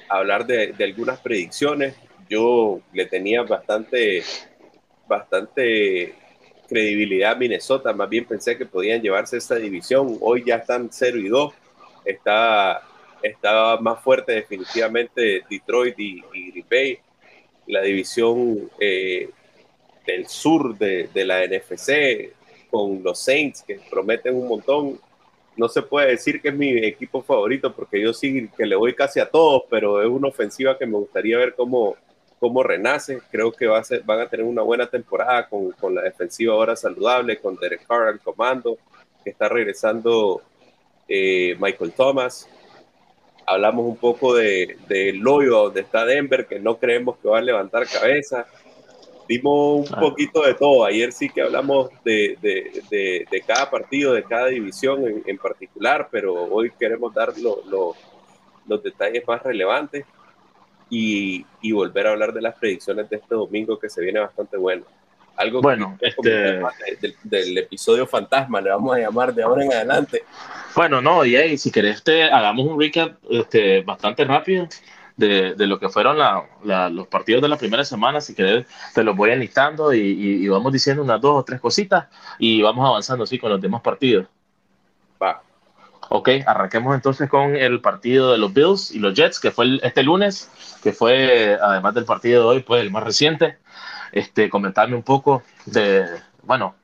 hablar 0.10 0.46
de, 0.46 0.76
algunas 0.80 1.20
predicciones. 1.20 1.96
Yo 2.30 2.82
le 2.94 3.06
tenía 3.06 3.44
bastante, 3.44 4.24
bastante 5.08 6.14
credibilidad 6.68 7.32
a 7.32 7.36
Minnesota, 7.36 7.94
más 7.94 8.10
bien 8.10 8.26
pensé 8.26 8.58
que 8.58 8.66
podían 8.66 9.02
llevarse 9.02 9.38
esta 9.38 9.56
división. 9.56 10.18
Hoy 10.22 10.44
ya 10.46 10.58
están 10.58 10.90
0 10.92 11.18
y 11.18 11.28
2. 11.28 11.54
Está, 12.06 12.82
está 13.24 13.78
más 13.78 14.02
fuerte 14.04 14.34
definitivamente 14.34 15.44
Detroit 15.50 16.00
y, 16.00 16.22
Green 16.22 16.66
Bay. 16.70 17.00
La 17.68 17.82
división 17.82 18.70
eh, 18.80 19.30
del 20.06 20.28
sur 20.28 20.78
de, 20.78 21.10
de 21.14 21.26
la 21.26 21.46
NFC 21.46 22.34
con 22.70 23.02
los 23.04 23.20
Saints 23.20 23.64
que 23.64 23.80
prometen 23.90 24.36
un 24.36 24.48
montón 24.48 25.00
no 25.60 25.68
se 25.68 25.82
puede 25.82 26.12
decir 26.12 26.42
que 26.42 26.50
es 26.50 26.56
mi 26.56 26.78
equipo 26.78 27.22
favorito 27.22 27.74
porque 27.76 28.02
yo 28.02 28.14
sí 28.14 28.50
que 28.56 28.66
le 28.66 28.78
voy 28.78 28.96
casi 28.96 29.20
a 29.20 29.30
todos, 29.30 29.64
pero 29.70 30.02
es 30.02 30.08
una 30.08 30.30
ofensiva 30.30 30.78
que 30.78 30.86
me 30.86 30.98
gustaría 30.98 31.38
ver 31.38 31.54
cómo, 31.54 31.98
cómo 32.40 32.64
renace. 32.64 33.20
Creo 33.30 33.52
que 33.52 33.68
va 33.68 33.80
a 33.80 33.84
ser, 33.84 34.04
van 34.04 34.22
a 34.22 34.30
tener 34.30 34.46
una 34.46 34.62
buena 34.62 34.90
temporada 34.90 35.50
con, 35.50 35.72
con 35.74 35.94
la 35.94 36.02
defensiva 36.02 36.54
ahora 36.54 36.78
saludable, 36.78 37.40
con 37.40 37.58
Derek 37.58 37.86
Carr 37.86 38.08
al 38.08 38.22
comando, 38.22 38.78
que 39.22 39.32
está 39.32 39.50
regresando 39.50 40.42
eh, 41.10 41.58
Michael 41.60 41.92
Thomas. 41.92 42.48
hablamos 43.46 43.86
un 43.86 43.98
poco 43.98 44.34
de, 44.34 44.78
de 44.88 45.22
hoyo 45.28 45.64
donde 45.64 45.82
está 45.82 46.06
Denver, 46.06 46.48
que 46.48 46.60
no 46.60 46.78
creemos 46.78 47.18
que 47.18 47.28
va 47.28 47.40
a 47.40 47.42
levantar 47.42 47.86
cabeza. 47.86 48.48
Dimos 49.30 49.88
un 49.88 49.96
ah. 49.96 50.00
poquito 50.00 50.42
de 50.42 50.56
todo. 50.56 50.84
Ayer 50.84 51.12
sí 51.12 51.30
que 51.30 51.44
hablamos 51.44 51.92
de, 52.04 52.36
de, 52.42 53.28
de 53.30 53.42
cada 53.42 53.70
partido, 53.70 54.14
de 54.14 54.24
cada 54.24 54.48
división 54.48 55.06
en, 55.08 55.22
en 55.24 55.38
particular, 55.38 56.10
pero 56.12 56.34
hoy 56.34 56.72
queremos 56.72 57.14
dar 57.14 57.32
los 57.38 58.84
detalles 58.84 59.24
más 59.28 59.44
relevantes 59.44 60.04
y, 60.90 61.46
y, 61.62 61.72
volver 61.72 62.08
a 62.08 62.12
hablar 62.14 62.34
de 62.34 62.42
las 62.42 62.56
predicciones 62.56 63.08
de 63.08 63.18
este 63.18 63.36
domingo 63.36 63.78
que 63.78 63.88
se 63.88 64.02
viene 64.02 64.20
bastante 64.20 64.58
bueno. 64.58 64.86
Algo 65.36 65.62
bueno, 65.62 65.96
este... 66.02 66.60
del, 67.24 67.58
episodio 67.60 68.08
fantasma, 68.08 68.60
le 68.60 68.72
vamos 68.72 68.96
a 68.96 69.00
llamar 69.00 69.32
de 69.36 69.44
ahora 69.44 69.64
en 69.64 69.72
adelante. 69.72 70.24
Bueno, 70.76 71.04
no, 71.04 71.24
y 71.24 71.56
si 71.60 71.72
querés, 71.72 72.04
te 72.04 72.24
hagamos 72.24 72.66
un 72.66 72.80
recap 72.80 73.18
este, 73.30 73.82
bastante 73.82 74.26
rápido 74.26 74.68
de, 75.20 75.54
de, 75.56 75.68
lo 75.68 75.80
que 75.80 75.90
fueron 75.90 76.18
la, 76.18 76.90
los 76.90 77.08
partidos 77.08 77.42
de 77.42 77.50
la 77.50 77.58
primera 77.58 77.84
semana. 77.84 78.22
Si 78.22 78.34
querés, 78.34 78.66
te 78.94 79.04
los 79.04 79.16
voy 79.16 79.32
enlistando 79.32 79.94
y, 79.94 80.00
y, 80.00 80.48
vamos 80.48 80.72
diciendo 80.72 81.04
unas 81.04 81.20
dos 81.20 81.36
o 81.36 81.44
tres 81.44 81.60
cositas 81.60 82.08
y 82.40 82.62
vamos 82.62 82.88
avanzando 82.88 83.26
así 83.26 83.38
con 83.38 83.52
los 83.52 83.62
demás 83.62 83.82
partidos. 83.82 84.28
Va. 85.22 85.42
Ok, 86.10 86.30
arranquemos 86.46 86.96
entonces 86.96 87.30
con 87.30 87.56
el 87.56 87.82
partido 87.82 88.32
de 88.32 88.40
los 88.40 88.54
Bills 88.54 88.92
y 88.92 89.00
los 89.00 89.14
Jets, 89.14 89.40
que 89.40 89.52
fue 89.52 89.80
este 89.84 90.02
lunes, 90.02 90.50
que 90.82 90.92
fue, 90.92 91.58
además 91.62 91.94
del 91.94 92.06
partido 92.06 92.42
de 92.42 92.48
hoy, 92.48 92.64
pues 92.64 92.82
el 92.82 92.90
más 92.90 93.04
reciente 93.04 93.58
este, 94.12 94.50
comentarme 94.50 94.96
un 94.96 95.04
poco 95.04 95.44
de, 95.66 96.06
bueno, 96.44 96.76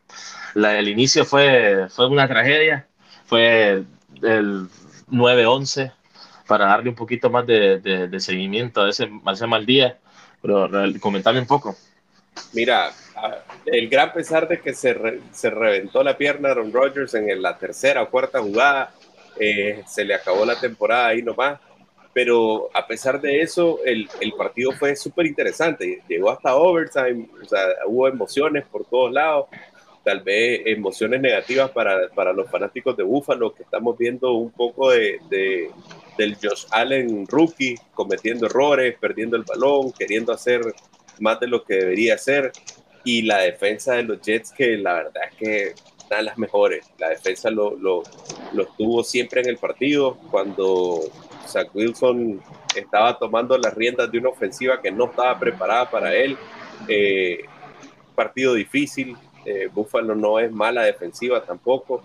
el 0.54 0.88
inicio 0.88 1.26
fue, 1.26 1.88
fue 1.90 2.08
una 2.08 2.28
tragedia, 2.28 2.88
fue 3.26 3.84
el 4.22 4.68
9-11 5.10 5.92
para 6.48 6.66
darle 6.66 6.90
un 6.90 6.96
poquito 6.96 7.30
más 7.30 7.46
de, 7.46 7.80
de, 7.80 8.20
seguimiento 8.20 8.82
a 8.82 8.90
ese, 8.90 9.08
mal 9.08 9.66
día, 9.66 9.98
pero 10.42 10.70
comentarme 11.00 11.40
un 11.40 11.48
poco. 11.48 11.76
Mira, 12.54 12.92
el 13.66 13.90
gran 13.90 14.14
pesar 14.14 14.48
de 14.48 14.60
que 14.60 14.74
se, 14.74 15.22
se 15.32 15.50
reventó 15.50 16.04
la 16.04 16.18
pierna 16.18 16.50
a 16.50 16.52
Aaron 16.52 16.72
Rodgers 16.72 17.14
en 17.14 17.42
la 17.42 17.58
tercera 17.58 18.04
o 18.04 18.10
cuarta 18.10 18.42
jugada, 18.42 18.94
eh, 19.40 19.84
se 19.88 20.06
le 20.06 20.14
acabó 20.14 20.46
la 20.46 20.60
temporada 20.60 21.08
ahí 21.08 21.22
nomás 21.22 21.60
pero 22.16 22.70
a 22.74 22.88
pesar 22.88 23.20
de 23.20 23.42
eso, 23.42 23.80
el, 23.84 24.08
el 24.22 24.32
partido 24.36 24.72
fue 24.72 24.96
súper 24.96 25.26
interesante. 25.26 26.02
Llegó 26.08 26.32
hasta 26.32 26.56
overtime, 26.56 27.28
o 27.44 27.46
sea, 27.46 27.60
hubo 27.88 28.08
emociones 28.08 28.64
por 28.72 28.86
todos 28.86 29.12
lados, 29.12 29.48
tal 30.02 30.22
vez 30.22 30.62
emociones 30.66 31.20
negativas 31.20 31.72
para, 31.72 32.08
para 32.16 32.32
los 32.32 32.50
fanáticos 32.50 32.96
de 32.96 33.04
Buffalo, 33.04 33.54
que 33.54 33.64
estamos 33.64 33.98
viendo 33.98 34.32
un 34.32 34.50
poco 34.50 34.92
de, 34.92 35.20
de, 35.30 35.70
del 36.18 36.36
Josh 36.36 36.66
Allen 36.72 37.26
rookie, 37.28 37.76
cometiendo 37.94 38.48
errores, 38.48 38.96
perdiendo 39.00 39.38
el 39.38 39.44
balón, 39.44 39.92
queriendo 39.92 40.32
hacer 40.34 40.62
más 41.20 41.40
de 41.40 41.48
lo 41.48 41.64
que 41.64 41.76
debería 41.76 42.16
hacer, 42.16 42.52
y 43.04 43.22
la 43.22 43.40
defensa 43.40 43.94
de 43.94 44.04
los 44.04 44.22
Jets, 44.22 44.52
que 44.52 44.78
la 44.78 44.94
verdad 44.94 45.24
es 45.30 45.36
que 45.38 45.76
de 46.10 46.24
las 46.24 46.38
mejores. 46.38 46.86
La 46.98 47.10
defensa 47.10 47.50
lo, 47.50 47.76
lo, 47.76 48.04
lo 48.54 48.66
tuvo 48.78 49.04
siempre 49.04 49.42
en 49.42 49.50
el 49.50 49.58
partido. 49.58 50.16
Cuando 50.32 51.02
Zach 51.48 51.70
Wilson 51.74 52.42
estaba 52.76 53.18
tomando 53.18 53.58
las 53.58 53.74
riendas 53.74 54.12
de 54.12 54.20
una 54.20 54.30
ofensiva 54.30 54.82
que 54.82 54.92
no 54.92 55.06
estaba 55.06 55.38
preparada 55.40 55.90
para 55.90 56.14
él. 56.16 56.38
Eh, 56.88 57.46
partido 58.14 58.54
difícil. 58.54 59.16
Eh, 59.46 59.70
Buffalo 59.72 60.16
no 60.16 60.40
es 60.40 60.52
mala 60.52 60.84
defensiva 60.84 61.44
tampoco. 61.44 62.04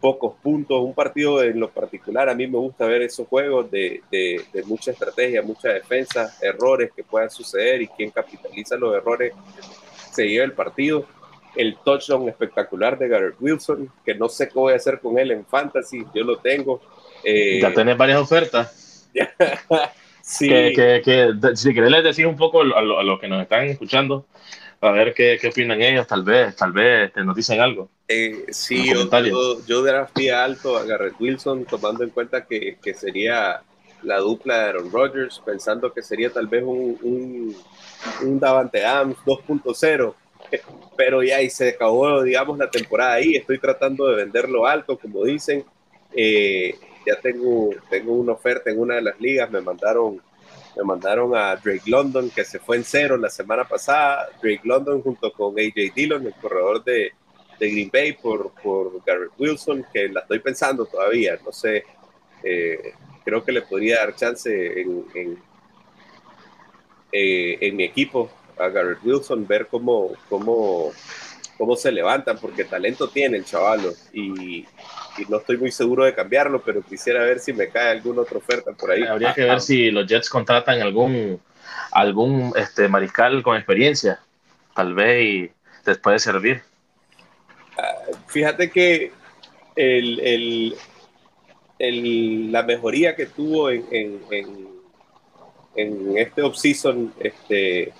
Pocos 0.00 0.34
puntos. 0.42 0.82
Un 0.82 0.94
partido 0.94 1.42
en 1.42 1.60
lo 1.60 1.70
particular, 1.70 2.28
a 2.28 2.34
mí 2.34 2.46
me 2.46 2.58
gusta 2.58 2.86
ver 2.86 3.02
esos 3.02 3.28
juegos 3.28 3.70
de, 3.70 4.02
de, 4.10 4.62
mucha 4.64 4.92
estrategia, 4.92 5.42
mucha 5.42 5.68
defensa, 5.68 6.34
errores 6.40 6.90
que 6.94 7.04
puedan 7.04 7.30
suceder 7.30 7.82
y 7.82 7.88
quien 7.88 8.10
capitaliza 8.10 8.76
los 8.76 8.94
errores 8.94 9.34
se 10.12 10.26
lleva 10.26 10.44
el 10.44 10.52
partido. 10.52 11.06
El 11.56 11.76
touchdown 11.84 12.28
espectacular 12.28 12.96
de 12.96 13.08
Garrett 13.08 13.36
Wilson, 13.40 13.90
que 14.04 14.14
no 14.14 14.28
sé 14.28 14.48
qué 14.48 14.54
voy 14.54 14.72
a 14.72 14.76
hacer 14.76 15.00
con 15.00 15.18
él 15.18 15.32
en 15.32 15.44
fantasy, 15.44 16.04
yo 16.14 16.22
lo 16.22 16.38
tengo. 16.38 16.80
Eh, 17.24 17.58
ya 17.60 17.74
tenés 17.74 17.96
varias 17.96 18.20
ofertas. 18.20 19.08
sí. 20.22 20.48
Que, 20.48 21.02
que, 21.04 21.56
si 21.56 21.74
querés 21.74 21.90
les 21.90 22.04
decir 22.04 22.26
un 22.26 22.36
poco 22.36 22.62
a, 22.62 22.82
los 22.82 23.20
que 23.20 23.28
nos 23.28 23.42
están 23.42 23.64
escuchando, 23.64 24.26
a 24.80 24.90
ver 24.92 25.14
qué, 25.14 25.38
qué, 25.40 25.48
opinan 25.48 25.80
ellos, 25.82 26.06
tal 26.06 26.22
vez, 26.22 26.56
tal 26.56 26.72
vez 26.72 27.12
nos 27.16 27.36
dicen 27.36 27.60
algo. 27.60 27.90
Eh, 28.08 28.46
sí, 28.50 28.88
yo, 28.88 29.08
yo, 29.22 29.66
yo 29.66 29.82
drafté 29.82 30.32
alto 30.32 30.76
a 30.76 30.84
Garrett 30.84 31.20
Wilson, 31.20 31.64
tomando 31.64 32.02
en 32.02 32.10
cuenta 32.10 32.46
que, 32.46 32.78
que, 32.82 32.94
sería 32.94 33.62
la 34.02 34.18
dupla 34.18 34.58
de 34.58 34.64
Aaron 34.70 34.90
Rodgers, 34.90 35.40
pensando 35.44 35.92
que 35.92 36.02
sería 36.02 36.30
tal 36.30 36.46
vez 36.46 36.62
un, 36.62 36.98
un, 37.02 37.56
un 38.22 38.40
Davante 38.40 38.84
Adams 38.84 39.16
2.0, 39.24 40.14
pero 40.96 41.22
ya 41.22 41.36
ahí 41.36 41.50
se 41.50 41.68
acabó, 41.70 42.22
digamos, 42.22 42.58
la 42.58 42.70
temporada 42.70 43.14
ahí, 43.14 43.36
estoy 43.36 43.58
tratando 43.58 44.06
de 44.06 44.16
venderlo 44.16 44.66
alto, 44.66 44.98
como 44.98 45.24
dicen. 45.24 45.64
Eh, 46.12 46.74
ya 47.06 47.20
tengo, 47.20 47.70
tengo 47.88 48.12
una 48.12 48.32
oferta 48.32 48.70
en 48.70 48.80
una 48.80 48.96
de 48.96 49.02
las 49.02 49.20
ligas, 49.20 49.50
me 49.50 49.60
mandaron, 49.60 50.20
me 50.76 50.84
mandaron 50.84 51.34
a 51.34 51.56
Drake 51.56 51.82
London, 51.86 52.30
que 52.30 52.44
se 52.44 52.58
fue 52.58 52.76
en 52.76 52.84
cero 52.84 53.16
la 53.16 53.30
semana 53.30 53.66
pasada, 53.66 54.28
Drake 54.42 54.62
London 54.64 55.02
junto 55.02 55.32
con 55.32 55.58
AJ 55.58 55.94
Dillon, 55.94 56.26
el 56.26 56.34
corredor 56.34 56.84
de, 56.84 57.12
de 57.58 57.70
Green 57.70 57.90
Bay, 57.92 58.12
por, 58.12 58.52
por 58.62 59.04
Garrett 59.04 59.32
Wilson, 59.38 59.84
que 59.92 60.08
la 60.08 60.20
estoy 60.20 60.38
pensando 60.38 60.86
todavía, 60.86 61.38
no 61.44 61.52
sé, 61.52 61.84
eh, 62.42 62.94
creo 63.24 63.44
que 63.44 63.52
le 63.52 63.62
podría 63.62 63.98
dar 63.98 64.14
chance 64.16 64.80
en, 64.80 65.38
eh, 67.12 67.58
en 67.60 67.76
mi 67.76 67.84
equipo 67.84 68.30
a 68.58 68.68
Garrett 68.68 69.04
Wilson, 69.04 69.46
ver 69.46 69.66
cómo, 69.66 70.12
cómo, 70.28 70.92
cómo 71.58 71.76
se 71.76 71.90
levantan, 71.90 72.38
porque 72.38 72.64
talento 72.64 73.08
tiene 73.08 73.38
el 73.38 73.44
chavalo. 73.44 73.92
Y, 74.12 74.66
no 75.28 75.38
estoy 75.38 75.56
muy 75.56 75.70
seguro 75.70 76.04
de 76.04 76.14
cambiarlo, 76.14 76.62
pero 76.62 76.82
quisiera 76.82 77.22
ver 77.22 77.38
si 77.38 77.52
me 77.52 77.68
cae 77.68 77.90
alguna 77.90 78.22
otra 78.22 78.38
oferta 78.38 78.72
por 78.72 78.90
ahí. 78.90 79.02
Habría 79.02 79.34
que 79.34 79.44
ver 79.44 79.60
si 79.60 79.90
los 79.90 80.06
Jets 80.06 80.28
contratan 80.28 80.80
algún 80.80 81.40
algún 81.92 82.52
este 82.56 82.88
mariscal 82.88 83.42
con 83.42 83.56
experiencia, 83.56 84.20
tal 84.74 84.94
vez 84.94 85.22
y 85.24 85.50
les 85.86 85.98
puede 85.98 86.18
servir. 86.18 86.62
Ah, 87.78 87.94
fíjate 88.28 88.70
que 88.70 89.12
el, 89.76 90.76
el, 91.78 92.52
la 92.52 92.62
mejoría 92.62 93.16
que 93.16 93.26
tuvo 93.26 93.70
en, 93.70 93.84
en, 93.90 94.20
en, 94.30 94.68
en 95.76 96.18
este 96.18 96.42
offseason 96.42 97.14
este, 97.20 97.92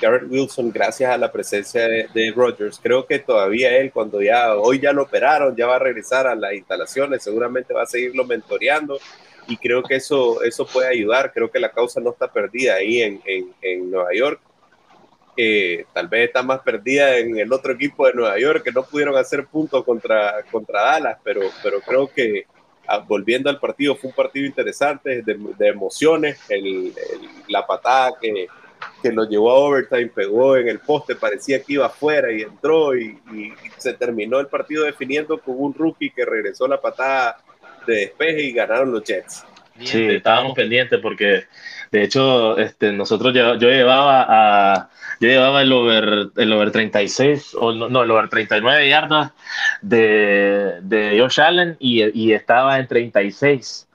Garrett 0.00 0.30
Wilson, 0.30 0.70
gracias 0.70 1.10
a 1.10 1.16
la 1.16 1.32
presencia 1.32 1.88
de, 1.88 2.08
de, 2.12 2.34
creo 2.82 3.06
que 3.06 3.18
todavía 3.18 3.76
él, 3.78 3.90
cuando 3.92 4.20
ya 4.20 4.54
hoy 4.56 4.78
ya 4.80 4.92
lo 4.92 5.04
operaron, 5.04 5.56
ya 5.56 5.66
va 5.66 5.76
a 5.76 5.78
regresar 5.80 6.26
a 6.26 6.34
las 6.34 6.52
instalaciones, 6.52 7.22
seguramente 7.22 7.72
va 7.72 7.82
a 7.82 7.86
seguirlo 7.86 8.24
mentoreando 8.24 8.98
y 9.48 9.56
creo 9.56 9.82
que 9.82 9.96
eso, 9.96 10.42
eso 10.42 10.66
puede 10.66 10.88
ayudar. 10.88 11.32
Creo 11.32 11.50
que 11.50 11.58
la 11.58 11.70
causa 11.70 12.00
no 12.00 12.10
está 12.10 12.30
perdida 12.30 12.74
ahí 12.74 13.02
en, 13.02 13.20
en, 13.24 13.54
en 13.62 13.90
Nueva 13.90 14.12
York. 14.14 14.40
Eh, 15.36 15.84
tal 15.92 16.08
vez 16.08 16.28
está 16.28 16.42
más 16.42 16.60
perdida 16.60 17.18
en 17.18 17.38
el 17.38 17.52
otro 17.52 17.72
equipo 17.72 18.06
de 18.06 18.14
Nueva 18.14 18.38
York 18.38 18.62
que 18.64 18.72
no 18.72 18.84
pudieron 18.84 19.16
hacer 19.16 19.46
puntos 19.46 19.84
contra, 19.84 20.42
contra 20.50 20.80
Dallas, 20.82 21.18
pero, 21.22 21.42
pero 21.62 21.80
creo 21.82 22.08
que 22.08 22.46
ah, 22.88 22.98
volviendo 22.98 23.50
al 23.50 23.60
partido 23.60 23.94
fue 23.96 24.08
un 24.08 24.16
partido 24.16 24.46
interesante 24.46 25.20
de, 25.22 25.36
de 25.58 25.68
emociones, 25.68 26.40
el, 26.48 26.94
la 27.48 27.66
patada 27.66 28.14
que 28.18 28.48
que 29.02 29.12
lo 29.12 29.28
llevó 29.28 29.50
a 29.50 29.54
overtime, 29.54 30.08
pegó 30.08 30.56
en 30.56 30.68
el 30.68 30.78
poste, 30.78 31.14
parecía 31.14 31.62
que 31.62 31.74
iba 31.74 31.86
afuera 31.86 32.32
y 32.32 32.42
entró 32.42 32.96
y, 32.96 33.18
se 33.76 33.92
terminó 33.92 34.40
el 34.40 34.46
partido 34.46 34.84
definiendo 34.84 35.38
con 35.38 35.54
un 35.58 35.74
rookie 35.74 36.10
que 36.10 36.24
regresó 36.24 36.66
la 36.66 36.80
patada 36.80 37.36
de 37.86 37.94
despeje 37.96 38.42
y 38.42 38.52
ganaron 38.52 38.90
los 38.90 39.04
Jets. 39.04 39.44
Sí, 39.80 40.06
estábamos 40.06 40.54
pendientes 40.54 40.98
porque 41.00 41.44
de 41.92 42.02
hecho 42.02 42.56
este, 42.58 42.92
nosotros 42.92 43.34
yo, 43.34 43.54
llevaba 43.56 44.26
a 44.26 44.90
yo 45.20 45.28
llevaba 45.28 45.60
el 45.60 45.72
over 45.72 46.28
el 46.34 46.52
over 46.52 46.70
36 46.72 47.54
o 47.60 47.72
no, 47.72 48.02
el 48.02 48.10
over 48.10 48.30
39 48.30 48.88
yardas 48.88 49.32
de, 49.82 50.78
de 50.80 51.20
Josh 51.20 51.40
Allen 51.40 51.76
y, 51.78 52.04
y 52.18 52.32
estaba 52.32 52.78
en 52.78 52.88
36 52.88 53.85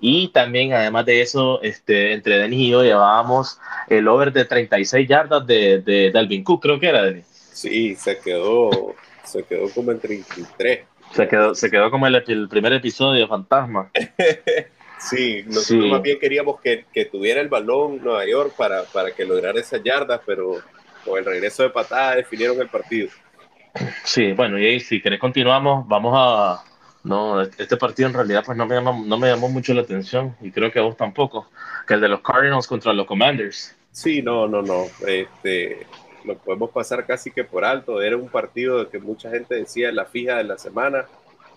y 0.00 0.28
también, 0.28 0.72
además 0.72 1.04
de 1.06 1.20
eso, 1.20 1.60
este, 1.62 2.14
entre 2.14 2.38
Denis 2.38 2.60
y 2.60 2.70
yo 2.70 2.82
llevábamos 2.82 3.60
el 3.88 4.08
over 4.08 4.32
de 4.32 4.44
36 4.46 5.06
yardas 5.06 5.46
de, 5.46 5.80
de 5.80 6.10
Dalvin 6.10 6.42
Cook, 6.42 6.62
creo 6.62 6.80
que 6.80 6.88
era, 6.88 7.02
Denis. 7.02 7.26
Sí, 7.26 7.94
se 7.96 8.18
quedó, 8.18 8.94
se 9.24 9.42
quedó 9.42 9.68
como 9.70 9.92
en 9.92 10.00
33. 10.00 10.80
Se 11.12 11.28
quedó, 11.28 11.54
se 11.54 11.70
quedó 11.70 11.90
como 11.90 12.06
el, 12.06 12.22
el 12.26 12.48
primer 12.48 12.72
episodio 12.72 13.20
de 13.20 13.28
Fantasma. 13.28 13.90
sí, 14.98 15.42
nosotros 15.46 15.90
más 15.90 16.02
bien 16.02 16.18
queríamos 16.18 16.60
que, 16.60 16.86
que, 16.92 17.04
tuviera 17.04 17.40
el 17.40 17.48
balón 17.48 18.02
Nueva 18.02 18.26
York 18.26 18.54
para, 18.56 18.84
para 18.84 19.10
que 19.10 19.26
lograra 19.26 19.60
esas 19.60 19.82
yardas, 19.82 20.20
pero 20.24 20.60
con 21.04 21.18
el 21.18 21.24
regreso 21.24 21.62
de 21.62 21.70
patada 21.70 22.16
definieron 22.16 22.60
el 22.60 22.68
partido. 22.68 23.10
Sí, 24.04 24.32
bueno, 24.32 24.58
y 24.58 24.80
si 24.80 25.02
querés 25.02 25.20
continuamos, 25.20 25.86
vamos 25.86 26.14
a, 26.16 26.64
No, 27.02 27.40
este 27.40 27.76
partido 27.76 28.08
en 28.08 28.14
realidad 28.14 28.42
pues 28.44 28.58
no 28.58 28.66
me, 28.66 28.74
llama, 28.74 28.92
no 29.04 29.16
me 29.16 29.28
llamó 29.28 29.48
mucho 29.48 29.72
la 29.72 29.80
atención 29.80 30.36
y 30.40 30.50
creo 30.50 30.70
que 30.70 30.80
a 30.80 30.82
vos 30.82 30.96
tampoco, 30.96 31.48
que 31.86 31.94
el 31.94 32.00
de 32.00 32.08
los 32.08 32.20
Cardinals 32.20 32.66
contra 32.66 32.92
los 32.92 33.06
Commanders. 33.06 33.74
Sí, 33.90 34.22
no, 34.22 34.46
no, 34.46 34.62
no. 34.62 34.84
Este, 35.06 35.86
lo 36.24 36.36
podemos 36.36 36.70
pasar 36.70 37.06
casi 37.06 37.30
que 37.30 37.44
por 37.44 37.64
alto. 37.64 38.00
Era 38.00 38.16
un 38.16 38.28
partido 38.28 38.88
que 38.88 38.98
mucha 38.98 39.30
gente 39.30 39.54
decía 39.54 39.90
la 39.92 40.04
fija 40.04 40.36
de 40.36 40.44
la 40.44 40.58
semana, 40.58 41.06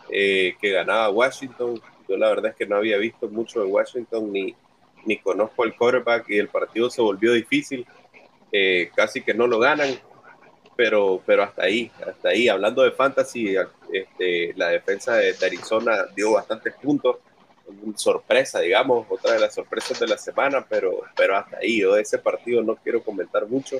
eh, 0.09 0.55
que 0.59 0.71
ganaba 0.71 1.09
Washington. 1.09 1.81
Yo 2.07 2.17
la 2.17 2.29
verdad 2.29 2.51
es 2.51 2.55
que 2.55 2.65
no 2.65 2.77
había 2.77 2.97
visto 2.97 3.27
mucho 3.29 3.62
de 3.62 3.67
Washington 3.67 4.31
ni, 4.31 4.55
ni 5.05 5.17
conozco 5.17 5.63
el 5.63 5.75
quarterback 5.75 6.29
y 6.29 6.38
el 6.38 6.47
partido 6.47 6.89
se 6.89 7.01
volvió 7.01 7.33
difícil. 7.33 7.85
Eh, 8.51 8.91
casi 8.95 9.21
que 9.21 9.33
no 9.33 9.47
lo 9.47 9.59
ganan, 9.59 9.89
pero, 10.75 11.21
pero 11.25 11.43
hasta 11.43 11.63
ahí, 11.63 11.91
hasta 12.05 12.29
ahí. 12.29 12.47
Hablando 12.47 12.83
de 12.83 12.91
fantasy, 12.91 13.55
este, 13.91 14.53
la 14.55 14.69
defensa 14.69 15.15
de, 15.15 15.35
Arizona 15.43 16.05
dio 16.15 16.33
bastantes 16.33 16.73
puntos. 16.75 17.17
Sorpresa, 17.95 18.59
digamos, 18.59 19.07
otra 19.09 19.33
de 19.33 19.39
las 19.39 19.55
sorpresas 19.55 19.99
de 19.99 20.07
la 20.07 20.17
semana, 20.17 20.65
pero, 20.67 21.01
pero 21.15 21.37
hasta 21.37 21.57
ahí. 21.57 21.79
Yo 21.81 21.95
de 21.95 22.01
ese 22.01 22.17
partido 22.17 22.61
no 22.61 22.75
quiero 22.75 23.01
comentar 23.01 23.47
mucho. 23.47 23.77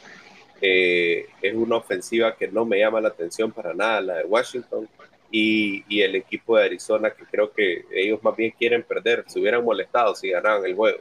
Eh, 0.62 1.28
es 1.42 1.54
una 1.54 1.78
ofensiva 1.78 2.36
que 2.36 2.48
no 2.48 2.66
me 2.66 2.80
llama 2.80 3.02
la 3.02 3.10
atención 3.10 3.52
para 3.52 3.74
nada, 3.74 4.02
la 4.02 4.18
de 4.18 4.26
Washington. 4.26 4.88
Y, 5.30 5.84
y, 5.90 6.02
el 6.02 6.16
equipo 6.16 6.58
de 6.58 6.66
Arizona, 6.66 7.10
que 7.10 7.26
creo 7.26 7.52
que 7.52 7.86
ellos 7.92 8.24
más 8.24 8.36
bien 8.36 8.54
quieren 8.58 8.84
perder, 8.84 9.26
se 9.28 9.40
hubieran 9.40 9.66
molestado 9.66 10.14
si 10.14 10.30
ganaban 10.30 10.64
el 10.66 10.76
juego. 10.76 11.00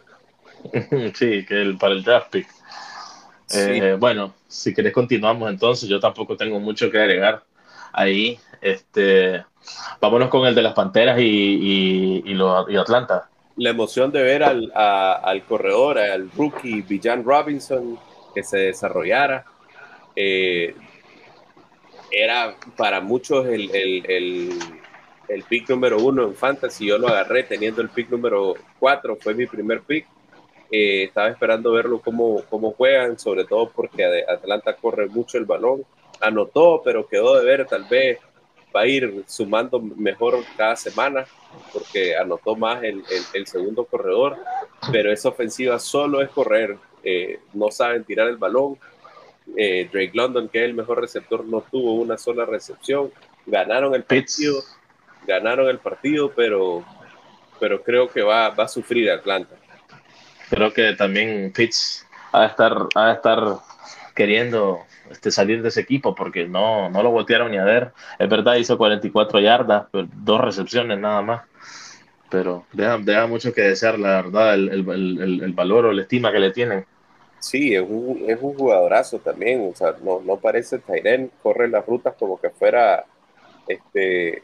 Sí, 1.14 1.44
que 1.44 1.61
el, 1.61 1.76
para 1.78 1.94
el 1.94 2.02
draft 2.02 2.30
pick. 2.30 2.49
Eh, 3.54 3.97
bueno, 3.99 4.35
si 4.49 4.75
querés 4.75 4.92
continuamos 4.92 5.50
entonces, 5.50 5.88
yo 5.88 6.00
tampoco 6.00 6.37
tengo 6.37 6.61
mucho 6.61 6.90
que 6.90 6.99
agregar 6.99 7.42
ahí. 7.92 8.38
Este, 8.61 9.44
vámonos 10.00 10.28
con 10.28 10.47
el 10.47 10.54
de 10.54 10.62
las 10.62 10.75
Panteras 10.75 11.18
y, 11.21 12.23
y, 12.25 12.76
Atlanta. 12.76 13.28
La 13.56 13.71
emoción 13.71 14.11
de 14.11 14.23
ver 14.23 14.42
al, 14.42 14.73
al 14.75 15.44
corredor, 15.44 15.99
al 15.99 16.30
rookie 16.30 16.82
Villan 16.82 17.25
Robinson, 17.25 17.99
que 18.35 18.42
se 18.42 18.59
desarrollara. 18.59 19.44
Eh, 20.16 20.75
era 22.11 22.54
para 22.76 23.00
muchos 23.00 23.47
el, 23.47 23.75
el, 23.75 24.04
el, 24.06 24.59
el, 25.28 25.42
pick 25.44 25.68
número 25.71 25.99
uno 25.99 26.25
en 26.25 26.35
Fantasy. 26.35 26.87
Yo 26.87 26.99
lo 26.99 27.09
agarré 27.09 27.44
teniendo 27.44 27.80
el 27.82 27.88
pick 27.88 28.11
número 28.11 28.54
cuatro, 28.78 29.16
fue 29.16 29.35
mi 29.35 29.47
primer 29.47 29.80
pick. 29.82 30.06
Eh, 30.75 31.05
estaba 31.05 31.29
esperando 31.29 31.71
verlo 31.71 32.00
cómo, 32.00 32.43
cómo 32.49 32.73
juegan, 32.73 33.19
sobre 33.19 33.45
todo 33.45 33.69
porque 33.69 34.25
Atlanta 34.26 34.75
corre 34.75 35.07
mucho 35.07 35.37
el 35.37 35.45
balón. 35.45 35.85
Anotó, 36.19 36.81
pero 36.83 37.07
quedó 37.07 37.38
de 37.38 37.45
ver, 37.45 37.67
tal 37.67 37.85
vez 37.85 38.19
va 38.75 38.81
a 38.81 38.87
ir 38.87 39.23
sumando 39.26 39.79
mejor 39.81 40.43
cada 40.57 40.75
semana, 40.76 41.26
porque 41.75 42.17
anotó 42.17 42.57
más 42.57 42.83
el, 42.85 43.05
el, 43.35 43.47
segundo 43.47 43.85
corredor, 43.85 44.38
pero 44.91 45.12
esa 45.12 45.29
ofensiva 45.29 45.79
solo 45.79 46.23
es 46.23 46.31
correr, 46.31 46.79
eh, 47.05 47.41
no 47.52 47.71
saben 47.71 48.05
tirar 48.05 48.29
el 48.29 48.38
balón. 48.38 48.79
Eh, 49.55 49.91
Drake 49.93 50.12
London, 50.14 50.49
que 50.49 50.61
es 50.61 50.64
el 50.64 50.75
mejor 50.75 51.02
receptor, 51.02 51.45
no 51.45 51.61
tuvo 51.61 51.97
una 51.97 52.17
sola 52.17 52.47
recepción. 52.47 53.12
Ganaron 53.45 53.95
el 53.95 54.05
partido, 54.05 54.62
ganaron 55.26 55.69
el 55.69 55.81
partido, 55.81 56.33
pero, 56.35 56.83
pero 57.61 57.83
creo 57.83 58.09
que 58.09 58.23
va, 58.23 58.49
va 58.50 58.64
a 58.64 58.69
sufrir 58.69 59.11
Atlanta 59.11 59.57
creo 60.52 60.73
que 60.73 60.92
también 60.92 61.50
Pitts 61.54 62.07
ha 62.33 62.42
de 62.42 62.46
estar, 62.48 62.77
a 62.94 63.12
estar 63.12 63.38
queriendo 64.14 64.81
este, 65.11 65.31
salir 65.31 65.62
de 65.62 65.68
ese 65.68 65.81
equipo 65.81 66.14
porque 66.14 66.46
no, 66.46 66.90
no 66.90 67.03
lo 67.03 67.11
voltearon 67.11 67.50
ni 67.50 67.57
a 67.57 67.64
ver. 67.64 67.92
Es 68.18 68.29
verdad, 68.29 68.57
hizo 68.57 68.77
44 68.77 69.40
yardas, 69.40 69.87
dos 69.92 70.40
recepciones 70.40 70.98
nada 70.98 71.22
más. 71.22 71.42
Pero 72.31 72.66
deja, 72.72 72.98
deja 72.98 73.27
mucho 73.27 73.53
que 73.53 73.62
desear, 73.62 73.98
la 73.98 74.22
verdad, 74.22 74.55
el, 74.55 74.68
el, 74.70 75.40
el, 75.42 75.53
valor 75.53 75.87
o 75.87 75.92
la 75.92 76.03
estima 76.03 76.33
que 76.33 76.38
le 76.38 76.50
tienen. 76.50 76.87
Sí, 77.38 77.74
es 77.74 77.83
un, 77.87 78.24
es 78.27 78.38
un 78.40 78.55
jugadorazo 78.55 79.18
también. 79.18 79.68
O 79.70 79.77
sea, 79.77 79.94
no, 80.03 80.20
no 80.20 80.37
parece 80.37 80.79
Tyren, 80.79 81.31
corre 81.42 81.68
las 81.68 81.85
rutas 81.85 82.14
como 82.18 82.40
que 82.40 82.50
fuera 82.50 83.05
este 83.68 84.42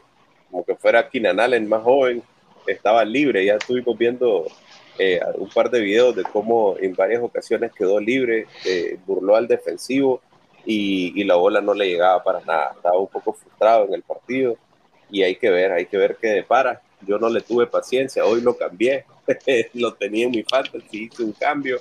como 0.49 0.65
que 0.65 0.75
fuera 0.75 1.07
Keenan 1.09 1.39
Allen 1.39 1.69
más 1.69 1.83
joven, 1.83 2.23
estaba 2.67 3.05
libre. 3.05 3.45
Ya 3.45 3.55
estuvimos 3.55 3.97
viendo 3.97 4.45
eh, 4.99 5.21
un 5.35 5.47
par 5.49 5.71
de 5.71 5.79
videos 5.79 6.13
de 6.13 6.23
cómo 6.23 6.75
en 6.77 6.93
varias 6.93 7.23
ocasiones 7.23 7.71
quedó 7.71 7.99
libre, 7.99 8.47
eh, 8.65 8.97
burló 9.07 9.35
al 9.35 9.47
defensivo 9.47 10.21
y, 10.65 11.23
la 11.23 11.35
bola 11.35 11.61
no 11.61 11.73
le 11.73 11.87
llegaba 11.87 12.21
para 12.23 12.41
nada. 12.41 12.73
Estaba 12.75 12.99
un 12.99 13.07
poco 13.07 13.33
frustrado 13.33 13.85
en 13.87 13.93
el 13.93 14.03
partido 14.03 14.57
y 15.09 15.23
hay 15.23 15.35
que 15.37 15.49
ver, 15.49 15.71
hay 15.71 15.85
que 15.85 15.97
ver 15.97 16.17
qué 16.21 16.27
depara. 16.27 16.81
Yo 17.07 17.17
no 17.17 17.29
le 17.29 17.41
tuve 17.41 17.65
paciencia, 17.65 18.25
hoy 18.25 18.41
lo 18.41 18.57
cambié, 18.57 19.05
lo 19.73 19.93
tenía 19.93 20.25
en 20.25 20.31
mi 20.31 20.43
fantasy, 20.43 21.05
hice 21.05 21.23
un 21.23 21.31
cambio, 21.31 21.79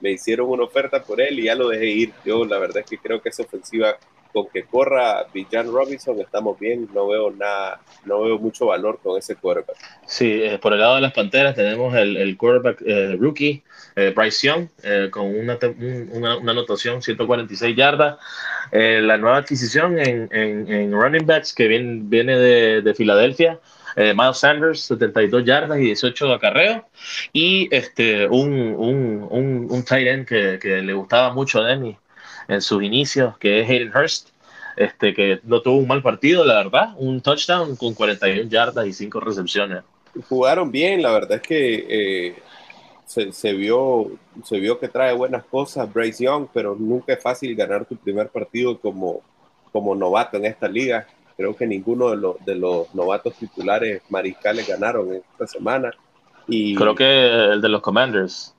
me 0.00 0.10
hicieron 0.10 0.50
una 0.50 0.64
oferta 0.64 1.02
por 1.02 1.20
él 1.20 1.38
y 1.38 1.44
ya 1.44 1.54
lo 1.54 1.68
dejé 1.68 1.86
ir. 1.86 2.12
Yo 2.24 2.44
la 2.44 2.58
verdad 2.58 2.78
es 2.84 2.90
que 2.90 2.98
creo 2.98 3.22
que 3.22 3.30
esa 3.30 3.44
ofensiva 3.44 3.96
con 4.32 4.48
que 4.48 4.64
corra 4.64 5.26
Villan 5.32 5.72
Robinson 5.72 6.20
estamos 6.20 6.58
bien, 6.58 6.88
no 6.94 7.08
veo 7.08 7.30
nada, 7.30 7.80
no 8.04 8.22
veo 8.22 8.38
mucho 8.38 8.66
valor 8.66 8.98
con 9.02 9.18
ese 9.18 9.36
quarterback. 9.36 9.76
Sí, 10.06 10.40
eh, 10.42 10.58
por 10.58 10.72
el 10.72 10.80
lado 10.80 10.96
de 10.96 11.00
las 11.02 11.12
Panteras 11.12 11.54
tenemos 11.54 11.94
el, 11.94 12.16
el 12.16 12.36
quarterback 12.36 12.82
eh, 12.86 13.16
rookie, 13.18 13.62
eh, 13.96 14.12
Bryce 14.14 14.46
Young, 14.46 14.68
con 15.10 15.26
una, 15.26 15.58
una, 16.12 16.36
una, 16.36 16.52
anotación 16.52 17.02
146 17.02 17.76
yardas. 17.76 18.18
la 18.72 19.16
nueva 19.16 19.38
adquisición 19.38 19.98
en, 19.98 20.28
en, 20.32 20.72
en, 20.72 20.92
running 20.92 21.26
backs 21.26 21.52
que 21.54 21.68
viene, 21.68 22.00
viene 22.04 22.38
de, 22.38 22.82
de 22.82 22.94
Filadelfia. 22.94 23.58
Miles 23.96 24.38
Sanders, 24.38 24.82
72 24.82 25.44
yardas 25.44 25.78
y 25.78 25.86
18 25.86 26.28
de 26.28 26.34
acarreo. 26.34 26.88
Y 27.32 27.68
este, 27.74 28.28
un, 28.28 28.52
un, 28.52 29.26
un, 29.28 29.66
un 29.68 29.84
tight 29.84 30.06
end 30.06 30.26
que, 30.26 30.58
que 30.60 30.82
le 30.82 30.92
gustaba 30.92 31.32
mucho 31.32 31.60
a 31.60 31.66
Demi, 31.66 31.96
en 32.48 32.62
sus 32.62 32.82
inicios, 32.82 33.36
que 33.38 33.60
es 33.60 33.68
Hayden 33.68 33.92
Hurst, 33.94 34.30
este, 34.76 35.12
que 35.12 35.40
no 35.44 35.60
tuvo 35.60 35.76
un 35.76 35.86
mal 35.86 36.02
partido, 36.02 36.44
la 36.44 36.54
verdad, 36.56 36.94
un 36.96 37.20
touchdown 37.20 37.76
con 37.76 37.94
41 37.94 38.48
yardas 38.48 38.86
y 38.86 38.92
5 38.92 39.20
recepciones. 39.20 39.82
Jugaron 40.28 40.70
bien, 40.70 41.02
la 41.02 41.12
verdad 41.12 41.32
es 41.34 41.42
que 41.42 41.86
eh, 41.88 42.38
se, 43.04 43.32
se, 43.32 43.52
vio, 43.52 44.12
se 44.44 44.58
vio 44.58 44.78
que 44.78 44.88
trae 44.88 45.12
buenas 45.12 45.44
cosas 45.44 45.92
Bryce 45.92 46.24
Young, 46.24 46.48
pero 46.52 46.74
nunca 46.78 47.12
es 47.12 47.22
fácil 47.22 47.54
ganar 47.54 47.84
tu 47.84 47.96
primer 47.96 48.28
partido 48.28 48.78
como, 48.78 49.20
como 49.72 49.94
novato 49.94 50.36
en 50.36 50.46
esta 50.46 50.68
liga. 50.68 51.06
Creo 51.36 51.54
que 51.54 51.66
ninguno 51.66 52.10
de 52.10 52.16
los, 52.16 52.44
de 52.44 52.54
los 52.54 52.92
novatos 52.94 53.34
titulares 53.34 54.02
mariscales 54.08 54.66
ganaron 54.66 55.14
esta 55.14 55.46
semana. 55.46 55.90
Y, 56.46 56.74
Creo 56.74 56.94
que 56.94 57.26
el 57.52 57.60
de 57.60 57.68
los 57.68 57.82
Commanders. 57.82 58.54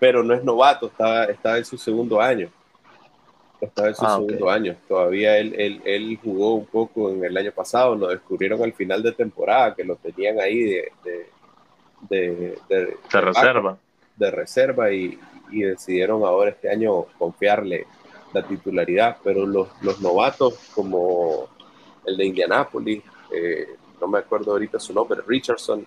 Pero 0.00 0.22
no 0.22 0.34
es 0.34 0.44
novato, 0.44 0.86
está, 0.86 1.24
está 1.24 1.56
en 1.56 1.64
su 1.64 1.78
segundo 1.78 2.20
año. 2.20 2.50
Estaba 3.60 3.88
en 3.88 3.94
su 3.94 4.04
ah, 4.04 4.16
segundo 4.16 4.50
año. 4.50 4.76
Todavía 4.86 5.38
él, 5.38 5.54
él, 5.56 5.82
él, 5.84 6.18
jugó 6.22 6.54
un 6.54 6.66
poco 6.66 7.10
en 7.10 7.24
el 7.24 7.36
año 7.36 7.52
pasado. 7.52 7.94
Lo 7.94 8.08
descubrieron 8.08 8.62
al 8.62 8.74
final 8.74 9.02
de 9.02 9.12
temporada, 9.12 9.74
que 9.74 9.84
lo 9.84 9.96
tenían 9.96 10.38
ahí 10.40 10.62
de, 10.62 10.92
de, 12.10 12.58
de, 12.68 13.20
reserva. 13.20 13.78
De 14.16 14.30
reserva 14.30 14.92
y, 14.92 15.18
y, 15.50 15.62
decidieron 15.62 16.22
ahora 16.24 16.50
este 16.50 16.70
año 16.70 17.04
confiarle 17.18 17.86
la 18.34 18.46
titularidad. 18.46 19.16
Pero 19.24 19.46
los, 19.46 19.68
los 19.80 20.00
novatos, 20.02 20.58
como 20.74 21.48
el 22.04 22.16
de 22.16 22.26
Indianapolis, 22.26 23.02
eh, 23.34 23.68
no 24.00 24.06
me 24.06 24.18
acuerdo 24.18 24.52
ahorita 24.52 24.78
su 24.78 24.92
nombre, 24.92 25.20
Richardson, 25.26 25.86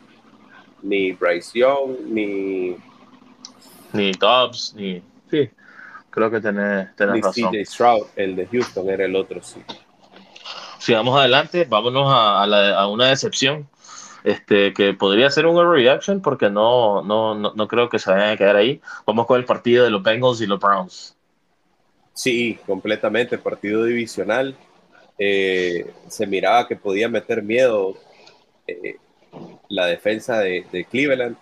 ni 0.82 1.12
Bryce 1.12 1.60
Young, 1.60 2.00
ni. 2.06 2.76
Ni 3.94 4.12
Dobbs, 4.14 4.74
ni. 4.76 5.04
Sí 5.30 5.50
Creo 6.10 6.32
que 6.32 6.42
tenés, 6.42 6.96
tenés 6.96 7.22
razón. 7.22 7.52
CJ 7.52 7.66
Stroud, 7.66 8.08
el 8.16 8.36
de 8.36 8.48
Houston, 8.48 8.90
era 8.90 9.06
el 9.06 9.16
otro, 9.16 9.42
sí. 9.44 9.62
Sigamos 10.80 11.18
adelante, 11.20 11.66
vámonos 11.70 12.08
a, 12.08 12.44
a, 12.44 12.88
una 12.88 13.08
decepción. 13.08 13.68
Este, 14.24 14.74
que 14.74 14.94
podría 14.94 15.30
ser 15.30 15.46
un 15.46 15.56
overreaction 15.56 16.22
porque 16.22 16.50
no, 16.50 17.02
no, 17.04 17.36
no, 17.36 17.68
creo 17.70 17.88
que 17.88 18.00
se 18.00 18.12
vayan 18.12 18.32
a 18.32 18.38
quedar 18.38 18.56
ahí. 18.56 18.82
Vamos 19.06 19.26
con 19.26 19.40
el 19.40 19.46
partido 19.46 19.86
de 19.86 19.92
los 19.92 20.04
Bengals 20.04 20.42
y 20.42 20.48
los 20.48 20.60
Browns. 20.60 21.16
Sí, 22.14 22.60
completamente, 22.66 23.38
partido 23.38 23.86
divisional. 23.86 24.56
Eh, 25.18 25.90
se 26.08 26.28
miraba 26.28 26.68
que 26.68 26.76
podía 26.76 27.08
meter 27.08 27.44
miedo 27.44 27.96
eh, 28.68 28.98
la 29.70 29.86
defensa 29.86 30.40
de, 30.40 30.66
de 30.72 30.86
Cleveland 30.86 31.38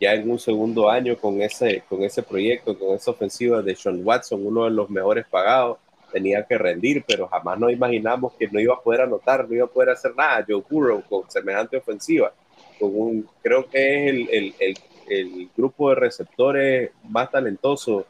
ya 0.00 0.14
en 0.14 0.30
un 0.30 0.38
segundo 0.38 0.88
año 0.90 1.16
con 1.16 1.40
ese, 1.40 1.82
con 1.88 2.02
ese 2.02 2.22
proyecto, 2.22 2.78
con 2.78 2.94
esa 2.94 3.10
ofensiva 3.10 3.62
de 3.62 3.74
Sean 3.74 4.00
Watson, 4.04 4.46
uno 4.46 4.64
de 4.64 4.70
los 4.70 4.90
mejores 4.90 5.26
pagados, 5.26 5.78
tenía 6.12 6.46
que 6.46 6.56
rendir, 6.56 7.04
pero 7.06 7.28
jamás 7.28 7.58
nos 7.58 7.72
imaginamos 7.72 8.32
que 8.34 8.48
no 8.48 8.60
iba 8.60 8.74
a 8.74 8.80
poder 8.80 9.02
anotar, 9.02 9.48
no 9.48 9.54
iba 9.54 9.66
a 9.66 9.68
poder 9.68 9.90
hacer 9.90 10.14
nada. 10.16 10.44
Joe 10.48 10.62
Burrow 10.68 11.02
con 11.08 11.30
semejante 11.30 11.76
ofensiva, 11.76 12.32
con 12.78 12.90
un, 12.94 13.28
creo 13.42 13.68
que 13.68 13.78
es 13.78 14.10
el, 14.14 14.28
el, 14.30 14.54
el, 14.58 14.78
el 15.08 15.48
grupo 15.56 15.90
de 15.90 15.96
receptores 15.96 16.90
más 17.08 17.30
talentoso 17.30 18.06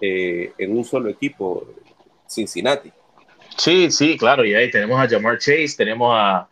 eh, 0.00 0.52
en 0.58 0.76
un 0.76 0.84
solo 0.84 1.08
equipo, 1.08 1.66
Cincinnati. 2.28 2.90
Sí, 3.56 3.90
sí, 3.90 4.16
claro, 4.18 4.44
y 4.44 4.54
ahí 4.54 4.70
tenemos 4.70 5.00
a 5.00 5.08
Jamar 5.08 5.38
Chase, 5.38 5.74
tenemos 5.76 6.12
a, 6.12 6.48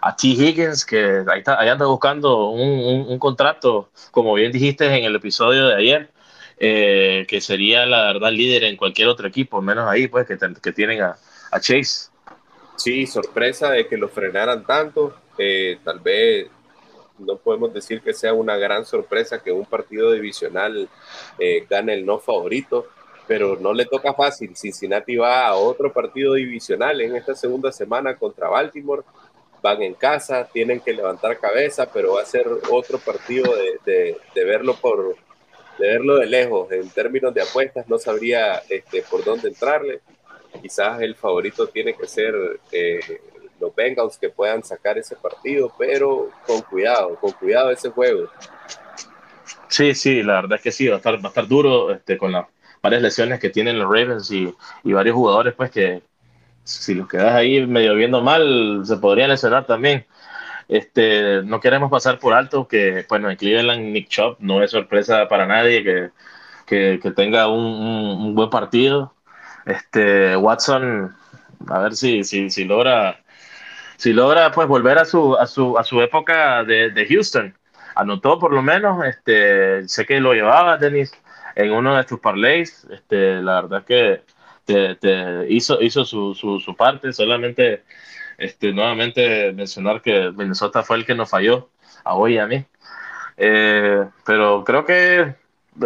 a 0.00 0.16
T. 0.16 0.28
Higgins, 0.28 0.86
que 0.86 1.22
ahí, 1.28 1.40
está, 1.40 1.60
ahí 1.60 1.68
anda 1.68 1.86
buscando 1.86 2.48
un, 2.48 3.06
un, 3.08 3.18
contrato, 3.18 3.90
como 4.10 4.34
bien 4.34 4.52
dijiste 4.52 4.86
en 4.86 5.04
el 5.04 5.14
episodio 5.14 5.68
de 5.68 5.74
ayer, 5.74 6.10
eh, 6.58 7.26
que 7.28 7.40
sería 7.40 7.84
la 7.84 8.12
verdad 8.12 8.30
líder 8.32 8.64
en 8.64 8.76
cualquier 8.76 9.08
otro 9.08 9.28
equipo, 9.28 9.60
menos 9.60 9.88
ahí, 9.88 10.08
pues, 10.08 10.26
que, 10.26 10.38
que 10.62 10.72
tienen 10.72 11.02
a, 11.02 11.16
a, 11.50 11.60
Chase. 11.60 12.10
Sí, 12.76 13.06
sorpresa 13.06 13.70
de 13.70 13.86
que 13.86 13.98
lo 13.98 14.08
frenaran 14.08 14.64
tanto, 14.64 15.14
eh, 15.38 15.78
tal 15.84 16.00
vez 16.00 16.48
no 17.18 17.36
podemos 17.36 17.72
decir 17.72 18.00
que 18.00 18.12
sea 18.12 18.32
una 18.32 18.56
gran 18.56 18.84
sorpresa 18.84 19.42
que 19.42 19.52
un 19.52 19.64
partido 19.64 20.12
divisional 20.12 20.88
eh, 21.38 21.66
gane 21.68 21.94
el 21.94 22.04
no 22.04 22.18
favorito, 22.18 22.86
pero 23.26 23.56
no 23.56 23.72
le 23.72 23.86
toca 23.86 24.14
fácil. 24.14 24.56
Cincinnati 24.56 25.16
va 25.16 25.46
a 25.46 25.54
otro 25.56 25.92
partido 25.92 26.34
divisional 26.34 27.00
en 27.00 27.16
esta 27.16 27.34
segunda 27.34 27.72
semana 27.72 28.16
contra 28.16 28.48
Baltimore. 28.48 29.02
Van 29.62 29.82
en 29.82 29.94
casa, 29.94 30.48
tienen 30.52 30.80
que 30.80 30.92
levantar 30.92 31.38
cabeza, 31.38 31.90
pero 31.92 32.14
va 32.14 32.22
a 32.22 32.26
ser 32.26 32.46
otro 32.70 32.98
partido 32.98 33.52
de, 33.84 34.16
verlo 34.34 34.74
por 34.76 35.16
de 35.78 35.88
verlo 35.88 36.16
de 36.16 36.26
lejos. 36.26 36.70
En 36.70 36.88
términos 36.90 37.34
de 37.34 37.42
apuestas, 37.42 37.88
no 37.88 37.98
sabría 37.98 38.62
este, 38.68 39.02
por 39.02 39.24
dónde 39.24 39.48
entrarle. 39.48 40.00
Quizás 40.62 41.00
el 41.02 41.14
favorito 41.16 41.66
tiene 41.68 41.94
que 41.94 42.06
ser 42.06 42.34
eh, 42.70 43.20
los 43.60 43.74
Bengals 43.74 44.18
que 44.18 44.30
puedan 44.30 44.62
sacar 44.62 44.98
ese 44.98 45.16
partido, 45.16 45.72
pero 45.76 46.30
con 46.46 46.62
cuidado, 46.62 47.16
con 47.16 47.32
cuidado 47.32 47.70
ese 47.70 47.90
juego. 47.90 48.28
Sí, 49.68 49.94
sí, 49.94 50.22
la 50.22 50.34
verdad 50.42 50.58
es 50.58 50.62
que 50.62 50.72
sí, 50.72 50.86
va 50.86 50.94
a 50.94 50.96
estar, 50.98 51.16
va 51.16 51.24
a 51.24 51.28
estar 51.28 51.48
duro 51.48 51.90
este, 51.90 52.16
con 52.16 52.32
las 52.32 52.46
varias 52.86 53.02
lesiones 53.02 53.40
que 53.40 53.50
tienen 53.50 53.78
los 53.78 53.88
Ravens 53.88 54.30
y, 54.30 54.54
varios 54.84 55.16
jugadores, 55.16 55.54
pues 55.54 55.70
que 55.72 56.02
si 56.62 56.94
los 56.94 57.08
quedas 57.08 57.34
ahí 57.34 57.66
medio 57.66 57.94
viendo 57.96 58.22
mal, 58.22 58.82
se 58.84 58.96
podrían 58.96 59.30
lesionar 59.30 59.66
también. 59.66 60.06
Este, 60.68 61.42
no 61.42 61.60
queremos 61.60 61.90
pasar 61.90 62.18
por 62.18 62.32
alto 62.32 62.68
que, 62.68 63.04
bueno, 63.08 63.30
en 63.30 63.36
Cleveland 63.36 63.92
Nick 63.92 64.08
Chop 64.08 64.38
no 64.40 64.62
es 64.62 64.70
sorpresa 64.70 65.28
para 65.28 65.46
nadie 65.46 65.82
que, 65.84 66.10
que, 66.66 67.00
que 67.02 67.10
tenga 67.10 67.48
un, 67.48 67.64
un, 67.64 68.34
buen 68.34 68.50
partido. 68.50 69.12
Este, 69.64 70.36
Watson, 70.36 71.14
a 71.68 71.78
ver 71.80 71.96
si, 71.96 72.22
si, 72.24 72.50
si 72.50 72.64
logra 72.64 73.18
si 73.96 74.12
logra 74.12 74.52
pues 74.52 74.68
volver 74.68 74.98
a 74.98 75.04
su, 75.04 75.36
a 75.36 75.46
su, 75.46 75.78
a 75.78 75.82
su 75.84 76.00
época 76.02 76.62
de, 76.64 76.90
de 76.90 77.06
Houston. 77.06 77.54
Anotó 77.96 78.38
por 78.38 78.52
lo 78.52 78.62
menos, 78.62 79.04
este, 79.06 79.88
sé 79.88 80.04
que 80.06 80.20
lo 80.20 80.34
llevaba 80.34 80.76
Denis 80.76 81.12
en 81.56 81.72
uno 81.72 81.96
de 81.96 82.04
tus 82.04 82.20
parlays, 82.20 82.86
este, 82.90 83.42
la 83.42 83.62
verdad 83.62 83.80
es 83.80 83.86
que 83.86 84.96
te, 85.00 85.46
hizo, 85.48 85.82
hizo 85.82 86.04
su, 86.04 86.34
su, 86.34 86.60
su, 86.60 86.76
parte, 86.76 87.12
solamente 87.12 87.82
este, 88.38 88.72
nuevamente 88.72 89.52
mencionar 89.52 90.02
que 90.02 90.30
Minnesota 90.30 90.84
fue 90.84 90.98
el 90.98 91.06
que 91.06 91.14
nos 91.14 91.30
falló 91.30 91.68
a 92.04 92.14
hoy 92.14 92.34
y 92.34 92.38
a 92.38 92.46
mí. 92.46 92.64
Eh, 93.36 94.04
pero 94.24 94.62
creo 94.64 94.84
que 94.84 95.34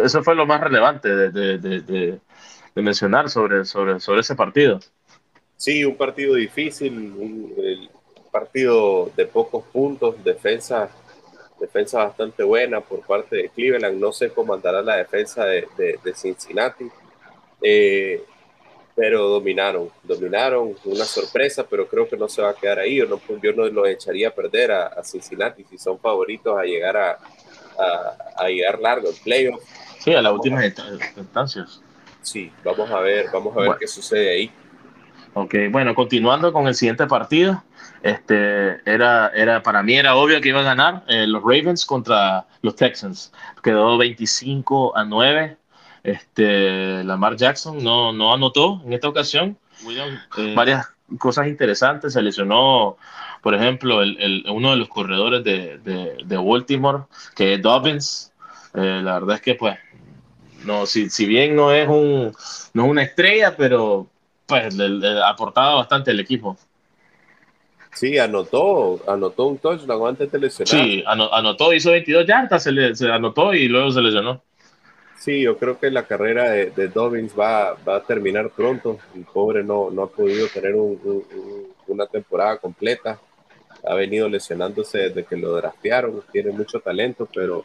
eso 0.03 0.23
fue 0.23 0.35
lo 0.35 0.45
más 0.45 0.61
relevante 0.61 1.09
de, 1.09 1.31
de, 1.31 1.57
de, 1.57 2.19
de 2.75 2.81
mencionar 2.81 3.29
sobre, 3.29 3.65
sobre, 3.65 3.99
sobre 3.99 4.21
ese 4.21 4.35
partido. 4.35 4.79
Sí, 5.57 5.85
un 5.85 5.95
partido 5.95 6.35
difícil, 6.35 6.93
un, 6.93 7.89
partido 8.31 9.11
de 9.15 9.25
pocos 9.25 9.65
puntos, 9.65 10.23
defensa, 10.23 10.89
defensa 11.61 11.99
bastante 11.99 12.43
buena 12.43 12.81
por 12.81 13.01
parte 13.01 13.35
de 13.37 13.49
Cleveland. 13.49 13.99
No 13.99 14.11
sé 14.11 14.31
cómo 14.31 14.53
andará 14.53 14.81
la 14.81 14.97
defensa 14.97 15.45
de, 15.45 15.67
de, 15.77 16.13
Cincinnati, 16.13 16.89
eh, 17.61 18.23
pero 18.95 19.29
dominaron, 19.29 19.89
dominaron, 20.03 20.75
una 20.83 21.05
sorpresa, 21.05 21.65
pero 21.69 21.87
creo 21.87 22.09
que 22.09 22.17
no 22.17 22.27
se 22.27 22.41
va 22.41 22.49
a 22.49 22.55
quedar 22.55 22.79
ahí. 22.79 22.97
Yo 22.97 23.05
no, 23.05 23.21
yo 23.41 23.53
no 23.53 23.67
lo 23.67 23.85
echaría 23.85 24.29
a 24.29 24.31
perder 24.31 24.71
a, 24.71 25.03
Cincinnati 25.03 25.63
si 25.63 25.77
son 25.77 25.99
favoritos 25.99 26.57
a 26.57 26.63
llegar 26.63 26.97
a, 26.97 27.19
a, 28.35 28.47
llegar 28.49 28.79
largo 28.79 29.09
en 29.09 29.15
playoff. 29.23 29.63
Sí, 29.99 30.13
a 30.13 30.21
las 30.21 30.33
últimas 30.33 30.65
instancias. 31.15 31.81
Sí, 32.21 32.51
vamos 32.63 32.89
a 32.91 32.99
ver, 32.99 33.27
vamos 33.31 33.55
a 33.55 33.61
ver 33.61 33.71
qué 33.79 33.87
sucede 33.87 34.29
ahí. 34.29 34.51
Ok, 35.33 35.55
bueno, 35.71 35.95
continuando 35.95 36.51
con 36.51 36.67
el 36.67 36.75
siguiente 36.75 37.07
partido, 37.07 37.63
este, 38.03 38.81
era, 38.89 39.29
era, 39.29 39.63
para 39.63 39.81
mí 39.81 39.95
era 39.95 40.15
obvio 40.15 40.41
que 40.41 40.49
iba 40.49 40.59
a 40.59 40.63
ganar 40.63 41.03
eh, 41.07 41.25
los 41.25 41.41
Ravens 41.41 41.85
contra 41.85 42.45
los 42.61 42.75
Texans. 42.75 43.31
Quedó 43.63 43.97
25 43.97 44.97
a 44.97 45.05
9. 45.05 45.57
Este, 46.03 47.03
Lamar 47.03 47.35
Jackson 47.35 47.81
no, 47.83 48.11
no 48.11 48.33
anotó 48.33 48.81
en 48.85 48.93
esta 48.93 49.07
ocasión. 49.07 49.57
Eh, 50.37 50.53
varias 50.55 50.87
cosas 51.17 51.47
interesantes. 51.47 52.13
Se 52.13 52.21
lesionó, 52.21 52.97
por 53.41 53.53
ejemplo, 53.53 54.01
el, 54.01 54.19
el, 54.19 54.45
uno 54.49 54.71
de 54.71 54.77
los 54.77 54.89
corredores 54.89 55.43
de, 55.43 55.77
de, 55.77 56.17
de 56.25 56.37
Baltimore, 56.37 57.03
que 57.35 57.53
es 57.53 57.61
Dobbins. 57.61 58.33
Eh, 58.73 59.01
la 59.03 59.13
verdad 59.13 59.35
es 59.35 59.41
que, 59.41 59.55
pues, 59.55 59.77
no, 60.65 60.85
si, 60.85 61.09
si 61.09 61.25
bien 61.25 61.55
no 61.55 61.71
es, 61.71 61.87
un, 61.87 62.33
no 62.73 62.85
es 62.85 62.89
una 62.89 63.03
estrella, 63.03 63.55
pero 63.55 64.07
pues 64.51 64.75
le, 64.75 64.89
le 64.89 65.23
aportaba 65.23 65.75
bastante 65.75 66.11
el 66.11 66.19
equipo. 66.19 66.57
Sí, 67.93 68.17
anotó, 68.17 69.01
anotó 69.07 69.47
un 69.47 69.57
touchdown 69.57 70.09
antes 70.09 70.31
de 70.31 70.39
lesionar. 70.39 70.67
Sí, 70.67 71.03
anotó, 71.05 71.73
hizo 71.73 71.91
22 71.91 72.25
yardas, 72.25 72.63
se, 72.63 72.71
le, 72.71 72.95
se 72.95 73.11
anotó 73.11 73.53
y 73.53 73.67
luego 73.67 73.91
se 73.91 74.01
lesionó. 74.01 74.41
Sí, 75.19 75.41
yo 75.41 75.57
creo 75.57 75.77
que 75.79 75.91
la 75.91 76.07
carrera 76.07 76.49
de, 76.49 76.71
de 76.71 76.87
Dobbins 76.87 77.33
va, 77.37 77.75
va, 77.87 77.97
a 77.97 78.03
terminar 78.03 78.49
pronto. 78.49 78.97
El 79.13 79.23
pobre 79.25 79.63
no, 79.63 79.91
no 79.91 80.03
ha 80.03 80.09
podido 80.09 80.47
tener 80.47 80.73
un, 80.75 81.23
una 81.87 82.07
temporada 82.07 82.57
completa. 82.57 83.19
Ha 83.87 83.93
venido 83.93 84.27
lesionándose 84.27 84.97
desde 84.97 85.23
que 85.23 85.37
lo 85.37 85.55
draftearon. 85.55 86.23
Tiene 86.31 86.51
mucho 86.51 86.79
talento, 86.79 87.27
pero, 87.31 87.63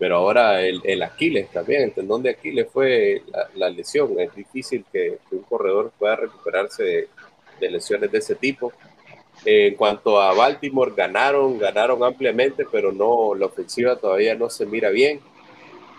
pero 0.00 0.16
ahora 0.16 0.62
el, 0.62 0.80
el 0.82 1.02
Aquiles 1.02 1.50
también, 1.50 1.82
el 1.82 1.92
tendón 1.92 2.22
de 2.22 2.30
Aquiles 2.30 2.66
fue 2.72 3.22
la, 3.30 3.50
la 3.54 3.70
lesión. 3.70 4.18
Es 4.18 4.34
difícil 4.34 4.84
que, 4.90 5.18
que, 5.28 5.36
un 5.36 5.42
corredor 5.42 5.92
pueda 5.98 6.16
recuperarse 6.16 6.82
de, 6.82 7.08
de 7.60 7.70
lesiones 7.70 8.10
de 8.10 8.18
ese 8.18 8.34
tipo 8.34 8.72
en 9.44 9.74
cuanto 9.74 10.20
a 10.20 10.34
Baltimore, 10.34 10.92
ganaron, 10.94 11.58
ganaron 11.58 12.02
ampliamente, 12.02 12.66
pero 12.70 12.92
no, 12.92 13.34
la 13.34 13.46
ofensiva 13.46 13.96
todavía 13.96 14.34
no 14.34 14.50
se 14.50 14.66
mira 14.66 14.90
bien. 14.90 15.20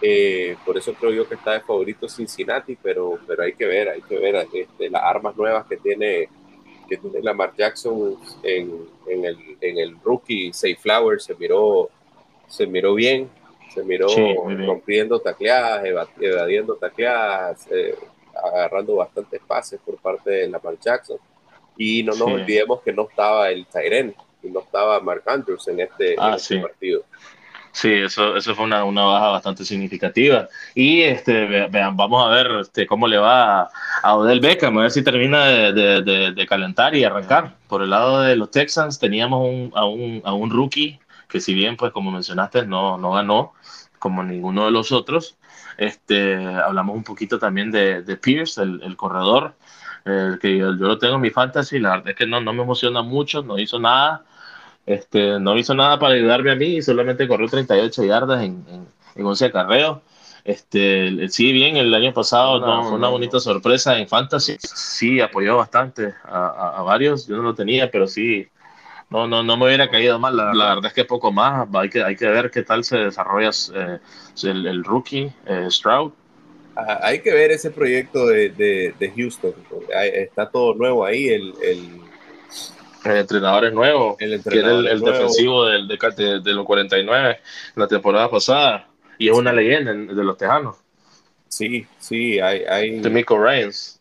Eh, 0.01 0.55
por 0.65 0.77
eso 0.77 0.93
creo 0.93 1.11
yo 1.11 1.29
que 1.29 1.35
está 1.35 1.53
de 1.53 1.61
favorito 1.61 2.09
Cincinnati, 2.09 2.75
pero, 2.81 3.19
pero 3.27 3.43
hay 3.43 3.53
que 3.53 3.65
ver, 3.65 3.89
hay 3.89 4.01
que 4.01 4.17
ver 4.17 4.47
este, 4.51 4.89
las 4.89 5.03
armas 5.03 5.35
nuevas 5.35 5.65
que 5.67 5.77
tiene, 5.77 6.27
que 6.89 6.97
tiene 6.97 7.21
Lamar 7.21 7.53
Jackson 7.55 8.17
en, 8.43 8.87
en, 9.07 9.25
el, 9.25 9.37
en 9.61 9.77
el 9.77 9.95
rookie 10.03 10.51
Safe 10.53 10.77
Flower, 10.77 11.21
se 11.21 11.35
miró, 11.35 11.89
se 12.47 12.65
miró 12.65 12.95
bien, 12.95 13.29
se 13.73 13.83
miró 13.83 14.07
rompiendo 14.65 15.19
tacleadas, 15.19 15.83
evadiendo 16.19 16.75
tacleadas, 16.75 17.67
eh, 17.71 17.95
agarrando 18.43 18.95
bastantes 18.95 19.41
pases 19.45 19.79
por 19.85 19.97
parte 19.97 20.29
de 20.29 20.49
Lamar 20.49 20.77
Jackson 20.79 21.17
y 21.77 22.03
no 22.03 22.11
nos 22.11 22.21
olvidemos 22.21 22.81
que 22.81 22.93
no 22.93 23.07
estaba 23.09 23.49
el 23.49 23.65
Tyren 23.65 24.13
y 24.43 24.49
no 24.49 24.61
estaba 24.61 24.99
Mark 24.99 25.23
Andrews 25.25 25.67
en 25.67 25.79
este, 25.79 26.15
ah, 26.17 26.35
este 26.35 26.59
partido. 26.59 27.03
Sí, 27.73 27.89
eso, 27.89 28.35
eso 28.35 28.53
fue 28.53 28.65
una, 28.65 28.83
una, 28.83 29.05
baja 29.05 29.29
bastante 29.29 29.63
significativa. 29.63 30.49
Y 30.75 31.03
este, 31.03 31.67
vean, 31.69 31.95
vamos 31.95 32.25
a 32.25 32.29
ver 32.29 32.51
este, 32.61 32.85
cómo 32.85 33.07
le 33.07 33.17
va 33.17 33.69
a, 34.03 34.15
Odell 34.15 34.41
Beckham, 34.41 34.77
a 34.77 34.81
ver 34.81 34.91
si 34.91 35.03
termina 35.03 35.45
de, 35.45 36.01
de, 36.01 36.31
de, 36.33 36.47
calentar 36.47 36.93
y 36.95 37.05
arrancar. 37.05 37.55
Por 37.69 37.81
el 37.81 37.91
lado 37.91 38.21
de 38.21 38.35
los 38.35 38.51
Texans 38.51 38.99
teníamos 38.99 39.47
un, 39.47 39.71
a, 39.73 39.85
un, 39.85 40.21
a 40.25 40.33
un 40.33 40.49
rookie 40.49 40.99
que 41.31 41.39
si 41.39 41.53
bien, 41.53 41.77
pues 41.77 41.91
como 41.91 42.11
mencionaste, 42.11 42.65
no, 42.65 42.97
no 42.97 43.11
ganó 43.11 43.53
como 43.99 44.23
ninguno 44.23 44.65
de 44.65 44.71
los 44.71 44.91
otros. 44.91 45.37
Este, 45.77 46.35
hablamos 46.45 46.95
un 46.95 47.03
poquito 47.03 47.39
también 47.39 47.71
de, 47.71 48.01
de 48.01 48.17
Pierce, 48.17 48.61
el, 48.61 48.81
el 48.83 48.95
corredor, 48.95 49.55
que 50.03 50.57
yo, 50.57 50.71
lo 50.71 50.97
tengo 50.97 51.15
en 51.15 51.21
mi 51.21 51.29
fantasy, 51.29 51.79
la 51.79 51.91
verdad 51.91 52.09
es 52.09 52.15
que 52.15 52.25
no, 52.25 52.41
no 52.41 52.53
me 52.53 52.63
emociona 52.63 53.01
mucho, 53.01 53.43
no 53.43 53.59
hizo 53.59 53.79
nada, 53.79 54.25
este, 54.85 55.39
no 55.39 55.57
hizo 55.57 55.75
nada 55.75 55.99
para 55.99 56.15
ayudarme 56.15 56.51
a 56.51 56.55
mí, 56.55 56.77
y 56.77 56.81
solamente 56.81 57.27
corrió 57.27 57.47
38 57.47 58.03
yardas 58.03 58.41
en, 58.43 58.65
en, 58.67 58.87
en 59.15 59.25
11 59.25 59.45
acarreos. 59.45 59.99
Este, 60.43 61.29
sí, 61.29 61.51
bien, 61.51 61.77
el 61.77 61.93
año 61.93 62.13
pasado 62.13 62.59
no, 62.59 62.83
fue 62.83 62.93
una 62.93 63.09
bonita 63.09 63.39
sorpresa 63.39 63.97
en 63.99 64.07
Fantasy. 64.07 64.57
Sí, 64.59 65.21
apoyó 65.21 65.57
bastante 65.57 66.15
a, 66.23 66.77
a, 66.77 66.81
varios. 66.81 67.27
Yo 67.27 67.37
no 67.37 67.43
lo 67.43 67.53
tenía, 67.53 67.91
pero 67.91 68.07
sí, 68.07 68.47
no, 69.11 69.27
no, 69.27 69.43
no 69.43 69.57
me 69.57 69.65
hubiera 69.67 69.89
caído 69.89 70.17
mal. 70.17 70.35
La, 70.35 70.53
la, 70.53 70.75
verdad 70.75 70.87
es 70.87 70.93
que 70.93 71.05
poco 71.05 71.31
más. 71.31 71.67
Hay 71.73 71.89
que, 71.89 72.03
hay 72.03 72.15
que 72.15 72.27
ver 72.27 72.49
qué 72.49 72.63
tal 72.63 72.83
se 72.83 72.97
desarrolla 72.97 73.51
eh, 73.75 73.99
el, 74.43 74.65
el, 74.65 74.83
rookie 74.83 75.31
eh, 75.45 75.67
Stroud 75.69 76.13
hay 76.75 77.21
que 77.21 77.33
ver 77.33 77.51
ese 77.51 77.71
proyecto 77.71 78.27
de, 78.27 78.49
de, 78.49 78.93
de 78.97 79.11
Houston. 79.11 79.53
está 80.13 80.49
todo 80.49 80.73
nuevo 80.75 81.05
ahí. 81.05 81.29
El, 81.29 81.53
el, 81.63 82.01
el 83.05 83.17
entrenador 83.17 83.65
es 83.65 83.73
nuevo. 83.73 84.15
El 84.19 84.33
entrenador 84.33 84.87
el, 84.87 85.01
defensivo 85.01 85.65
del, 85.65 85.87
de, 85.87 86.41
de, 86.43 86.53
los 86.53 86.65
49 86.65 87.39
la 87.75 87.87
temporada 87.87 88.29
pasada. 88.29 88.87
Y 89.17 89.29
es 89.29 89.35
una 89.35 89.53
leyenda 89.53 89.93
de 89.93 90.23
los 90.23 90.37
Tejanos. 90.37 90.77
Sí, 91.47 91.85
sí, 91.99 92.39
hay. 92.39 92.63
hay... 92.63 92.99
De 93.01 93.09
Mico 93.09 93.37
Ryans. 93.37 94.00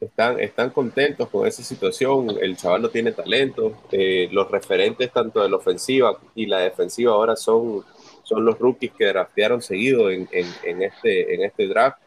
Están, 0.00 0.38
están 0.40 0.70
contentos 0.70 1.28
con 1.28 1.46
esa 1.46 1.62
situación. 1.62 2.36
El 2.40 2.56
chaval 2.56 2.82
no 2.82 2.88
tiene 2.88 3.12
talento. 3.12 3.82
Eh, 3.90 4.28
los 4.30 4.50
referentes 4.50 5.12
tanto 5.12 5.42
de 5.42 5.50
la 5.50 5.56
ofensiva 5.56 6.18
y 6.34 6.46
la 6.46 6.60
defensiva 6.60 7.12
ahora 7.12 7.36
son, 7.36 7.84
son 8.22 8.44
los 8.44 8.58
rookies 8.58 8.92
que 8.92 9.06
draftearon 9.06 9.60
seguido 9.60 10.10
en, 10.10 10.28
en, 10.32 10.82
este, 10.82 11.34
en 11.34 11.42
este 11.42 11.66
draft. 11.66 11.98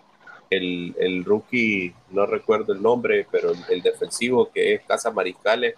El, 0.49 0.93
el, 0.99 1.23
rookie, 1.23 1.93
no 2.10 2.25
recuerdo 2.25 2.73
el 2.73 2.82
nombre, 2.82 3.25
pero 3.32 3.54
el, 3.69 3.82
defensivo 3.82 4.51
que 4.51 4.73
es 4.73 4.82
Casa 4.86 5.10
Mariscales, 5.10 5.75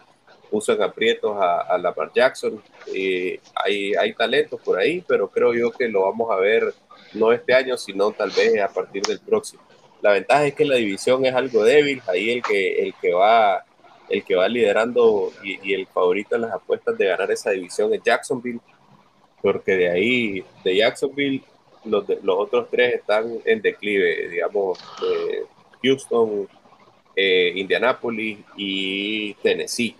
puso 0.49 0.73
en 0.73 0.81
aprietos 0.81 1.35
a, 1.39 1.61
a 1.61 1.77
Lamar 1.77 2.11
Jackson. 2.13 2.61
Eh, 2.93 3.39
hay, 3.55 3.93
hay 3.93 4.13
talentos 4.13 4.59
por 4.61 4.79
ahí, 4.79 5.03
pero 5.07 5.29
creo 5.29 5.53
yo 5.53 5.71
que 5.71 5.87
lo 5.87 6.03
vamos 6.03 6.31
a 6.31 6.37
ver 6.37 6.73
no 7.13 7.31
este 7.31 7.53
año, 7.53 7.77
sino 7.77 8.11
tal 8.11 8.31
vez 8.31 8.59
a 8.61 8.67
partir 8.67 9.03
del 9.03 9.19
próximo. 9.19 9.61
La 10.03 10.11
ventaja 10.11 10.45
es 10.45 10.53
que 10.53 10.65
la 10.65 10.75
división 10.75 11.25
es 11.25 11.33
algo 11.33 11.63
débil, 11.63 12.01
ahí 12.07 12.31
el 12.31 12.43
que, 12.43 12.83
el 12.83 12.93
que 13.01 13.13
va 13.13 13.63
el 14.09 14.21
que 14.25 14.35
va 14.35 14.49
liderando 14.49 15.31
y, 15.41 15.73
el 15.73 15.87
favorito 15.87 16.35
en 16.35 16.41
las 16.41 16.51
apuestas 16.51 16.97
de 16.97 17.05
ganar 17.05 17.31
esa 17.31 17.51
división 17.51 17.93
es 17.93 18.01
Jacksonville, 18.03 18.59
porque 19.41 19.77
de 19.77 19.89
ahí, 19.89 20.45
de 20.61 20.75
Jacksonville, 20.75 21.41
los, 21.85 22.03
los 22.21 22.35
otros 22.37 22.67
tres 22.69 22.95
están 22.95 23.39
en 23.45 23.61
declive, 23.61 24.27
digamos, 24.27 24.77
eh, 25.03 25.45
Houston, 25.81 26.49
eh, 27.15 27.53
Indianapolis 27.55 28.39
y 28.57 29.33
Tennessee, 29.35 29.95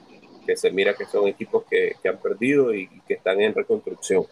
que 0.46 0.58
se 0.58 0.70
mira 0.70 0.94
que 0.94 1.06
son 1.06 1.30
equipos 1.30 1.64
que, 1.70 1.96
que 2.04 2.10
han 2.10 2.18
perdido 2.18 2.76
y 2.76 2.90
que 3.08 3.14
están 3.14 3.40
en 3.40 3.56
reconstrucción. 3.56 4.26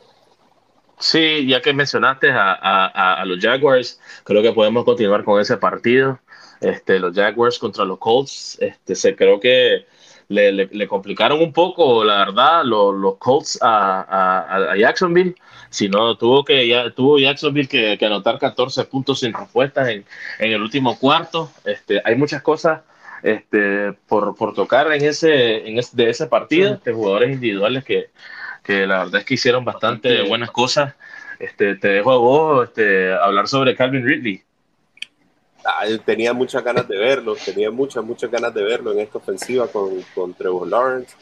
Sí, 1.02 1.48
ya 1.48 1.62
que 1.62 1.74
mencionaste 1.74 2.30
a, 2.32 3.24
los 3.26 3.40
Jaguars, 3.40 4.00
creo 4.24 4.44
que 4.44 4.54
podemos 4.54 4.86
continuar 4.86 5.24
con 5.24 5.42
ese 5.42 5.58
partido. 5.58 6.20
Este, 6.62 7.00
los 7.00 7.16
Jaguars 7.16 7.58
contra 7.58 7.86
los 7.86 7.98
Colts, 7.98 8.60
este, 8.62 8.94
se, 8.94 9.16
creo 9.16 9.40
que 9.40 9.88
le, 10.30 10.88
complicaron 10.88 11.42
un 11.42 11.52
poco, 11.52 12.04
la 12.04 12.20
verdad, 12.20 12.64
los, 12.64 13.18
Colts 13.18 13.58
a, 13.64 14.76
Jacksonville. 14.78 15.36
Si 15.72 15.90
no, 15.90 16.18
tuvo, 16.18 16.46
que, 16.46 16.68
ya, 16.68 16.92
tuvo 16.92 17.18
Jacksonville 17.18 17.68
que, 17.68 18.06
anotar 18.06 18.38
14 18.38 18.86
puntos 18.86 19.22
sin 19.22 19.34
respuestas 19.34 19.90
en, 19.90 20.06
el 20.38 20.62
último 20.62 21.00
cuarto. 21.00 21.52
Este, 21.66 22.00
hay 22.06 22.16
muchas 22.16 22.44
cosas 22.44 22.82
este, 23.24 23.94
por, 24.08 24.36
tocar 24.54 24.92
en 24.92 25.04
ese, 25.04 25.68
en 25.68 25.82
de 25.94 26.10
ese 26.12 26.28
partido, 26.28 26.80
de 26.84 26.94
jugadores 26.94 27.32
individuales 27.32 27.84
que, 27.84 28.10
que 28.64 28.86
la 28.86 29.00
verdad 29.00 29.22
es 29.22 29.26
que 29.26 29.34
hicieron 29.36 29.66
bastante, 29.66 30.28
buenas 30.28 30.52
cosas. 30.52 30.96
Este, 31.40 31.76
te 31.76 31.88
dejo 31.88 32.12
a 32.12 32.18
vos 32.18 32.68
este, 32.68 33.14
hablar 33.14 33.48
sobre 33.48 33.76
Calvin 33.76 34.06
Ridley. 34.06 34.44
Ah, 35.66 35.86
tenía 36.06 36.34
muchas 36.34 36.64
ganas 36.64 36.88
de 36.88 36.98
verlo, 36.98 37.36
tenía 37.36 37.70
muchas, 37.70 38.04
muchas 38.04 38.32
ganas 38.32 38.54
de 38.54 38.64
verlo 38.64 38.92
en 38.92 39.00
esta 39.00 39.20
ofensiva 39.20 39.68
con, 39.68 40.02
con 40.14 40.34
Trevor 40.34 40.68
Lawrence. 40.68 41.16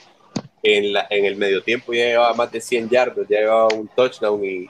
En, 0.62 0.92
la, 0.92 1.08
en 1.10 1.24
el 1.24 1.38
medio 1.38 1.64
tiempo 1.64 1.94
ya 1.94 2.06
llevaba 2.06 2.34
más 2.34 2.52
de 2.52 2.60
100 2.60 2.90
yardas, 2.90 3.28
ya 3.30 3.40
llevaba 3.40 3.70
un 3.74 3.88
touchdown 3.88 4.44
y, 4.44 4.70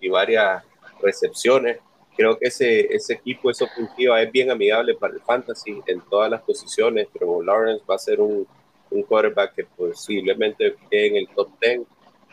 y, 0.00 0.08
varias 0.08 0.62
recepciones. 1.00 1.78
Creo 2.16 2.38
que 2.38 2.48
ese, 2.48 2.94
ese 2.94 3.14
equipo, 3.14 3.50
esa 3.50 3.64
ofensiva 3.64 4.20
es 4.20 4.30
bien 4.30 4.50
amigable 4.50 4.94
para 4.94 5.14
el 5.14 5.20
fantasy 5.20 5.80
en 5.86 6.00
todas 6.02 6.30
las 6.30 6.42
posiciones. 6.42 7.08
Trevor 7.12 7.44
Lawrence 7.44 7.84
va 7.88 7.94
a 7.94 7.98
ser 7.98 8.20
un, 8.20 8.46
un 8.90 9.02
quarterback 9.02 9.54
que 9.54 9.64
posiblemente 9.64 10.76
quede 10.90 11.06
en 11.08 11.16
el 11.16 11.28
top 11.28 11.48
10. 11.60 11.80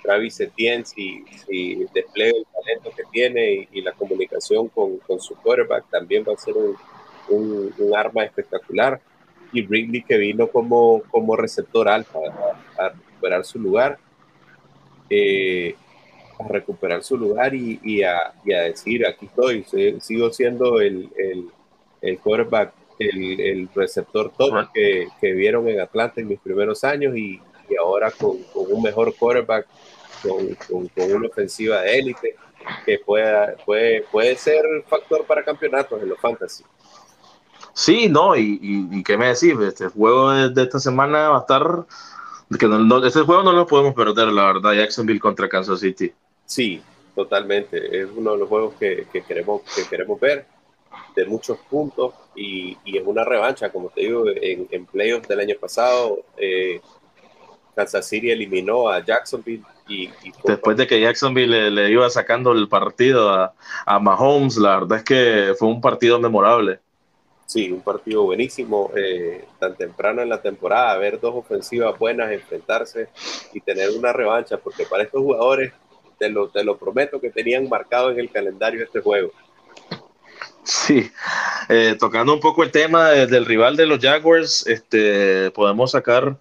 Travis 0.02 0.40
Etienne, 0.40 0.84
si, 0.84 1.24
si 1.46 1.86
despliega 1.94 2.38
el 2.38 2.46
talento 2.46 2.92
que 2.96 3.04
tiene 3.12 3.68
y, 3.72 3.82
la 3.82 3.92
comunicación 3.92 4.68
con, 4.70 4.98
con, 4.98 5.20
su 5.20 5.36
quarterback, 5.36 5.90
también 5.92 6.26
va 6.28 6.34
a 6.34 6.38
ser 6.38 6.56
un, 6.56 6.76
un, 7.78 7.96
arma 7.96 8.24
espectacular. 8.24 9.00
Y 9.54 9.66
Ridley 9.66 10.02
que 10.04 10.18
vino 10.18 10.48
como, 10.48 11.04
como 11.12 11.36
receptor 11.36 11.88
alfa 11.88 12.20
a, 12.80 12.90
recuperar 12.90 13.46
su 13.46 13.60
lugar. 13.60 14.00
Eh, 15.10 15.76
a 16.40 16.48
recuperar 16.48 17.04
su 17.04 17.18
lugar 17.18 17.54
y, 17.54 17.80
y, 17.84 18.02
a, 18.02 18.34
y, 18.44 18.54
a, 18.54 18.62
decir, 18.64 19.06
aquí 19.06 19.28
estoy, 19.28 19.66
sigo 20.00 20.32
siendo 20.32 20.82
el, 20.82 21.10
el, 21.16 21.48
el 22.02 22.18
quarterback 22.18 22.74
el, 23.10 23.70
receptor 23.74 24.32
top 24.38 24.72
que, 24.74 25.08
que, 25.20 25.34
vieron 25.34 25.68
en 25.68 25.80
Atlanta 25.80 26.22
en 26.22 26.28
mis 26.28 26.40
primeros 26.40 26.84
años 26.84 27.16
y, 27.16 27.42
y 27.70 27.76
ahora 27.76 28.12
con, 28.12 28.38
con, 28.54 28.66
un 28.72 28.82
mejor 28.82 29.16
quarterback, 29.16 29.68
con, 30.22 30.56
con 30.96 31.12
una 31.12 31.28
ofensiva 31.28 31.82
de 31.82 32.00
élite 32.00 32.36
que 32.86 33.00
pueda, 33.00 33.56
puede, 33.66 34.04
puede 34.12 34.36
ser 34.36 34.64
factor 34.88 35.26
para 35.26 35.44
campeonatos 35.44 36.02
en 36.02 36.10
los 36.10 36.20
fantasy. 36.20 36.64
Sí, 37.74 38.10
no, 38.10 38.36
y, 38.36 38.60
y, 38.62 39.04
qué 39.04 39.18
me 39.18 39.28
decís, 39.28 39.54
este 39.60 39.88
juego 39.88 40.32
de, 40.32 40.62
esta 40.62 40.80
semana 40.80 41.30
va 41.30 41.38
a 41.38 41.42
estar, 41.42 41.86
que 42.60 42.68
no, 42.68 43.06
este 43.06 43.22
juego 43.22 43.44
no 43.44 43.54
lo 43.54 43.66
podemos 43.66 43.94
perder, 43.96 44.28
la 44.28 44.54
verdad, 44.54 44.74
Jacksonville 44.74 45.20
contra 45.20 45.48
Kansas 45.48 45.80
City. 45.80 46.12
Sí, 46.46 46.82
totalmente, 47.16 48.02
es 48.02 48.10
uno 48.14 48.34
de 48.34 48.40
los 48.40 48.50
juegos 48.50 48.74
que, 48.78 49.08
que 49.12 49.22
queremos, 49.22 49.62
que 49.74 49.86
queremos 49.88 50.20
ver 50.20 50.46
de 51.16 51.26
muchos 51.26 51.58
puntos 51.70 52.14
y, 52.36 52.78
y, 52.86 52.98
es 52.98 53.06
una 53.06 53.24
revancha, 53.24 53.72
como 53.72 53.90
te 53.90 54.02
digo, 54.02 54.26
en, 54.28 54.68
en 54.72 54.86
playoffs 54.86 55.28
del 55.28 55.40
año 55.40 55.56
pasado, 55.60 56.20
eh, 56.38 56.80
Kansas 57.76 58.08
City 58.08 58.32
eliminó 58.32 58.90
a 58.90 59.04
Jacksonville 59.04 59.64
y, 59.88 60.10
después 60.46 60.78
de 60.78 60.88
que 60.88 61.02
Jacksonville 61.02 61.70
le, 61.70 61.92
iba 61.92 62.10
sacando 62.10 62.54
el 62.54 62.70
partido 62.70 63.30
a, 63.30 63.54
a, 63.86 64.00
Mahomes, 64.00 64.58
la 64.58 64.80
verdad 64.80 65.00
es 65.00 65.04
que 65.04 65.54
fue 65.58 65.68
un 65.68 65.82
partido 65.82 66.20
memorable. 66.20 66.80
Sí, 67.46 67.70
un 67.70 67.82
partido 67.82 68.24
buenísimo, 68.24 68.92
eh, 68.96 69.44
tan 69.60 69.76
temprano 69.76 70.22
en 70.22 70.30
la 70.30 70.42
temporada, 70.42 70.98
ver 70.98 71.20
dos 71.20 71.36
ofensivas 71.36 72.00
buenas 72.00 72.32
enfrentarse 72.32 73.10
y 73.52 73.60
tener 73.60 73.90
una 73.90 74.14
revancha, 74.14 74.58
porque 74.58 74.86
para 74.86 75.04
estos 75.04 75.22
jugadores, 75.22 75.74
te 76.18 76.30
lo, 76.30 76.48
te 76.48 76.64
lo 76.64 76.78
prometo 76.78 77.20
que 77.20 77.30
tenían 77.30 77.68
marcado 77.68 78.12
en 78.12 78.20
el 78.20 78.32
calendario 78.32 78.84
este 78.84 79.02
juego. 79.02 79.32
Sí, 80.64 81.12
eh, 81.70 81.96
tocando 82.00 82.34
un 82.34 82.40
poco 82.40 82.64
el 82.64 82.72
tema 82.72 83.10
del 83.10 83.46
rival 83.46 83.76
de 83.76 83.88
los 83.88 84.00
Jaguars, 84.00 84.66
este, 84.68 85.50
podemos 85.52 85.92
sacar 85.92 86.38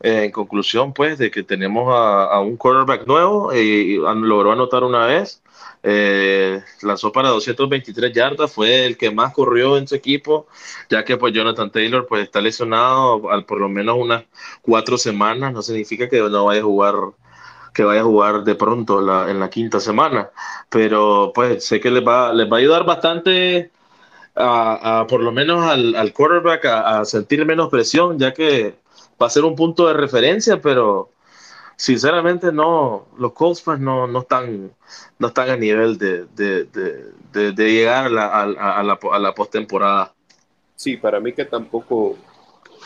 eh, 0.00 0.24
en 0.24 0.32
conclusión, 0.32 0.94
pues, 0.94 1.18
de 1.18 1.30
que 1.30 1.42
tenemos 1.42 1.92
a, 1.94 2.40
un 2.40 2.56
quarterback 2.56 3.06
nuevo 3.06 3.54
y, 3.54 3.96
logró 3.96 4.52
anotar 4.52 4.84
una 4.84 5.06
vez. 5.06 5.42
Eh, 5.82 6.62
lanzó 6.82 7.10
para 7.12 7.30
223 7.30 8.12
yardas, 8.12 8.52
fue 8.52 8.84
el 8.86 8.96
que 8.98 9.10
más 9.10 9.32
corrió 9.32 9.78
en 9.78 9.88
su 9.88 9.94
equipo, 9.94 10.46
ya 10.90 11.04
que 11.04 11.16
pues 11.16 11.32
Jonathan 11.32 11.70
Taylor 11.70 12.06
pues 12.06 12.24
está 12.24 12.40
lesionado 12.42 13.30
al, 13.30 13.46
por 13.46 13.60
lo 13.60 13.68
menos 13.68 13.96
unas 13.98 14.24
cuatro 14.62 14.98
semanas, 14.98 15.52
no 15.54 15.62
significa 15.62 16.08
que 16.08 16.20
no 16.20 16.44
vaya 16.46 16.60
a 16.60 16.64
jugar 16.64 16.94
que 17.72 17.84
vaya 17.84 18.00
a 18.00 18.04
jugar 18.04 18.44
de 18.44 18.54
pronto 18.54 19.00
la, 19.00 19.30
en 19.30 19.40
la 19.40 19.50
quinta 19.50 19.80
semana. 19.80 20.30
Pero 20.68 21.32
pues 21.34 21.64
sé 21.64 21.80
que 21.80 21.90
les 21.90 22.06
va, 22.06 22.32
les 22.32 22.50
va 22.50 22.56
a 22.56 22.60
ayudar 22.60 22.84
bastante 22.84 23.70
a, 24.34 25.06
por 25.08 25.20
lo 25.20 25.32
menos 25.32 25.64
al, 25.64 25.94
al 25.94 26.12
quarterback 26.12 26.64
a, 26.66 27.04
sentir 27.04 27.44
menos 27.44 27.68
presión, 27.68 28.18
ya 28.18 28.32
que 28.32 28.76
va 29.20 29.26
a 29.26 29.30
ser 29.30 29.44
un 29.44 29.54
punto 29.54 29.86
de 29.86 29.94
referencia, 29.94 30.60
pero 30.60 31.10
sinceramente 31.76 32.52
no, 32.52 33.06
los 33.18 33.32
Colts 33.32 33.60
pues 33.62 33.80
no, 33.80 34.06
no, 34.06 34.20
están, 34.20 34.72
no 35.18 35.28
están 35.28 35.50
a 35.50 35.56
nivel 35.56 35.98
de, 35.98 36.26
de, 36.34 36.64
de, 37.32 37.52
de 37.52 37.72
llegar 37.72 38.06
a 38.06 38.08
la, 38.08 38.26
a, 38.26 38.82
la, 38.82 38.98
a 39.12 39.18
la 39.18 39.34
postemporada. 39.34 40.12
Sí, 40.76 40.96
para 40.96 41.20
mí 41.20 41.32
que 41.32 41.44
tampoco, 41.44 42.16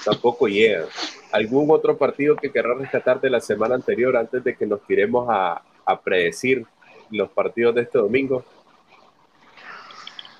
tampoco 0.05 0.49
llega. 0.49 0.87
¿Algún 1.35 1.69
otro 1.73 1.97
partido 1.99 2.37
que 2.37 2.53
querrás 2.53 2.79
rescatar 2.79 3.21
de 3.21 3.29
la 3.29 3.41
semana 3.41 3.75
anterior 3.75 4.17
antes 4.17 4.45
de 4.45 4.55
que 4.55 4.67
nos 4.67 4.81
tiremos 4.87 5.27
a, 5.29 5.63
a 5.85 6.01
predecir 6.01 6.65
los 7.11 7.29
partidos 7.29 7.75
de 7.75 7.83
este 7.83 7.99
domingo? 7.99 8.45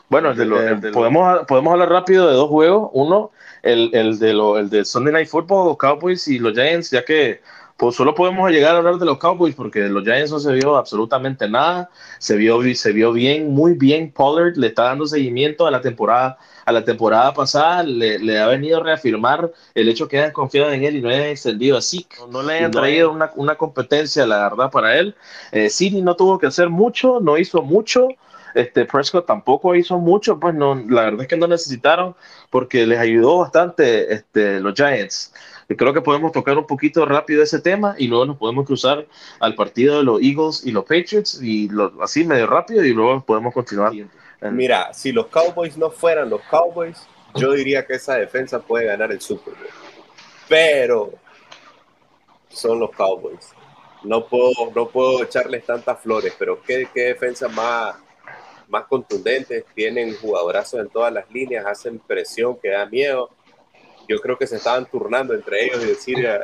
Bueno, 0.09 0.33
de 0.35 0.93
podemos, 0.93 1.47
podemos 1.49 1.73
hablar 1.73 1.89
rápido 1.89 2.29
de 2.29 2.35
dos 2.35 2.49
juegos. 2.49 2.91
Uno, 2.93 3.33
el, 3.65 3.91
el, 3.93 4.21
de 4.21 4.35
lo, 4.35 4.57
el 4.57 4.71
de 4.71 4.85
Sunday 4.85 5.13
Night 5.13 5.29
Football, 5.29 5.67
los 5.67 5.79
Cowboys 5.79 6.29
y 6.29 6.39
los 6.39 6.53
Giants, 6.53 6.93
ya 6.93 7.05
que 7.05 7.41
pues 7.77 7.97
solo 7.97 8.15
podemos 8.15 8.51
llegar 8.51 8.75
a 8.75 8.79
hablar 8.79 8.99
de 8.99 9.05
los 9.05 9.19
Cowboys 9.19 9.55
porque 9.57 9.81
de 9.81 9.89
los 9.89 10.05
Giants 10.05 10.31
no 10.31 10.39
se 10.39 10.53
vio 10.53 10.77
absolutamente 10.77 11.49
nada. 11.49 11.91
Se 12.19 12.37
vio, 12.37 12.63
se 12.75 12.93
vio 12.93 13.13
bien, 13.13 13.53
muy 13.53 13.75
bien. 13.75 14.13
Pollard 14.13 14.57
le 14.57 14.69
está 14.69 14.85
dando 14.85 15.07
seguimiento 15.07 15.67
a 15.67 15.73
la 15.73 15.81
temporada, 15.81 16.39
a 16.65 16.73
la 16.73 16.85
temporada 16.85 17.35
pasada. 17.35 17.83
Le, 17.83 18.39
ha 18.39 18.47
venido 18.47 18.79
a 18.79 18.83
reafirmar 18.85 19.51
el 19.75 19.89
hecho 19.89 20.07
que 20.07 20.19
hayan 20.19 20.31
confiado 20.31 20.71
en 20.71 20.85
él 20.85 20.97
y 20.97 21.01
no 21.01 21.09
hayan 21.09 21.25
extendido 21.25 21.77
así. 21.77 22.07
No 22.31 22.45
le 22.45 22.55
hayan 22.55 22.71
traído 22.71 23.11
una, 23.11 23.33
una, 23.35 23.57
competencia, 23.57 24.25
la 24.25 24.49
verdad, 24.49 24.71
para 24.71 24.97
él. 24.97 25.17
Eh, 25.51 25.69
no 26.01 26.15
tuvo 26.15 26.39
que 26.39 26.47
hacer 26.47 26.71
mucho, 26.71 27.19
no 27.21 27.39
hizo 27.39 27.61
mucho. 27.63 28.09
Este 28.55 28.85
Prescott 28.85 29.27
tampoco 29.27 29.75
hizo 29.75 29.99
mucho, 29.99 30.39
pues 30.39 30.55
no, 30.55 30.77
la 30.77 31.03
verdad 31.03 31.23
es 31.23 31.27
que 31.27 31.37
no 31.37 31.49
necesitaron 31.49 32.15
porque 32.51 32.87
les 32.87 33.01
ayudó 33.01 33.39
bastante 33.39 34.15
este, 34.15 34.61
los 34.61 34.75
Giants 34.75 35.33
creo 35.69 35.93
que 35.93 36.01
podemos 36.01 36.33
tocar 36.33 36.59
un 36.59 36.67
poquito 36.67 37.05
rápido 37.07 37.43
ese 37.43 37.61
tema 37.61 37.95
y 37.99 38.07
luego 38.07 38.27
nos 38.27 38.37
podemos 38.37 38.67
cruzar 38.67 39.07
al 39.41 39.55
partido 39.55 39.99
de 39.99 40.05
los 40.05 40.21
Eagles 40.21 40.67
y 40.67 40.73
los 40.73 40.85
Patriots 40.85 41.41
y 41.43 41.69
así 42.03 42.25
medio 42.25 42.47
rápido 42.47 42.85
y 42.85 42.93
luego 42.93 43.25
podemos 43.25 43.55
continuar. 43.55 43.93
Mira, 44.43 44.93
si 44.93 45.13
los 45.13 45.27
Cowboys 45.29 45.77
no 45.79 45.91
fueran 45.91 46.29
los 46.29 46.43
Cowboys, 46.43 46.99
yo 47.35 47.53
diría 47.53 47.87
que 47.87 47.95
esa 47.95 48.17
defensa 48.17 48.61
puede 48.61 48.87
ganar 48.87 49.11
el 49.11 49.21
Super 49.21 49.55
Bowl. 49.55 49.69
Pero 50.49 51.13
son 52.49 52.79
los 52.79 52.91
Cowboys. 52.91 53.53
No 54.03 54.27
puedo, 54.27 54.53
no 54.75 54.89
puedo 54.89 55.23
echarles 55.23 55.65
tantas 55.65 55.99
flores, 56.01 56.35
pero 56.39 56.61
qué, 56.63 56.89
qué 56.93 57.05
defensa 57.05 57.49
más, 57.49 57.97
más 58.69 58.85
contundente. 58.85 59.65
Tienen 59.75 60.15
jugadorazos 60.17 60.81
en 60.81 60.91
todas 60.91 61.13
las 61.13 61.31
líneas, 61.31 61.65
hacen 61.65 61.99
presión 61.99 62.59
que 62.61 62.69
da 62.69 62.85
miedo 62.85 63.31
yo 64.09 64.21
creo 64.21 64.37
que 64.37 64.47
se 64.47 64.57
estaban 64.57 64.87
turnando 64.87 65.35
entre 65.35 65.65
ellos 65.65 65.83
y 65.83 65.87
decir 65.87 66.27
a, 66.27 66.41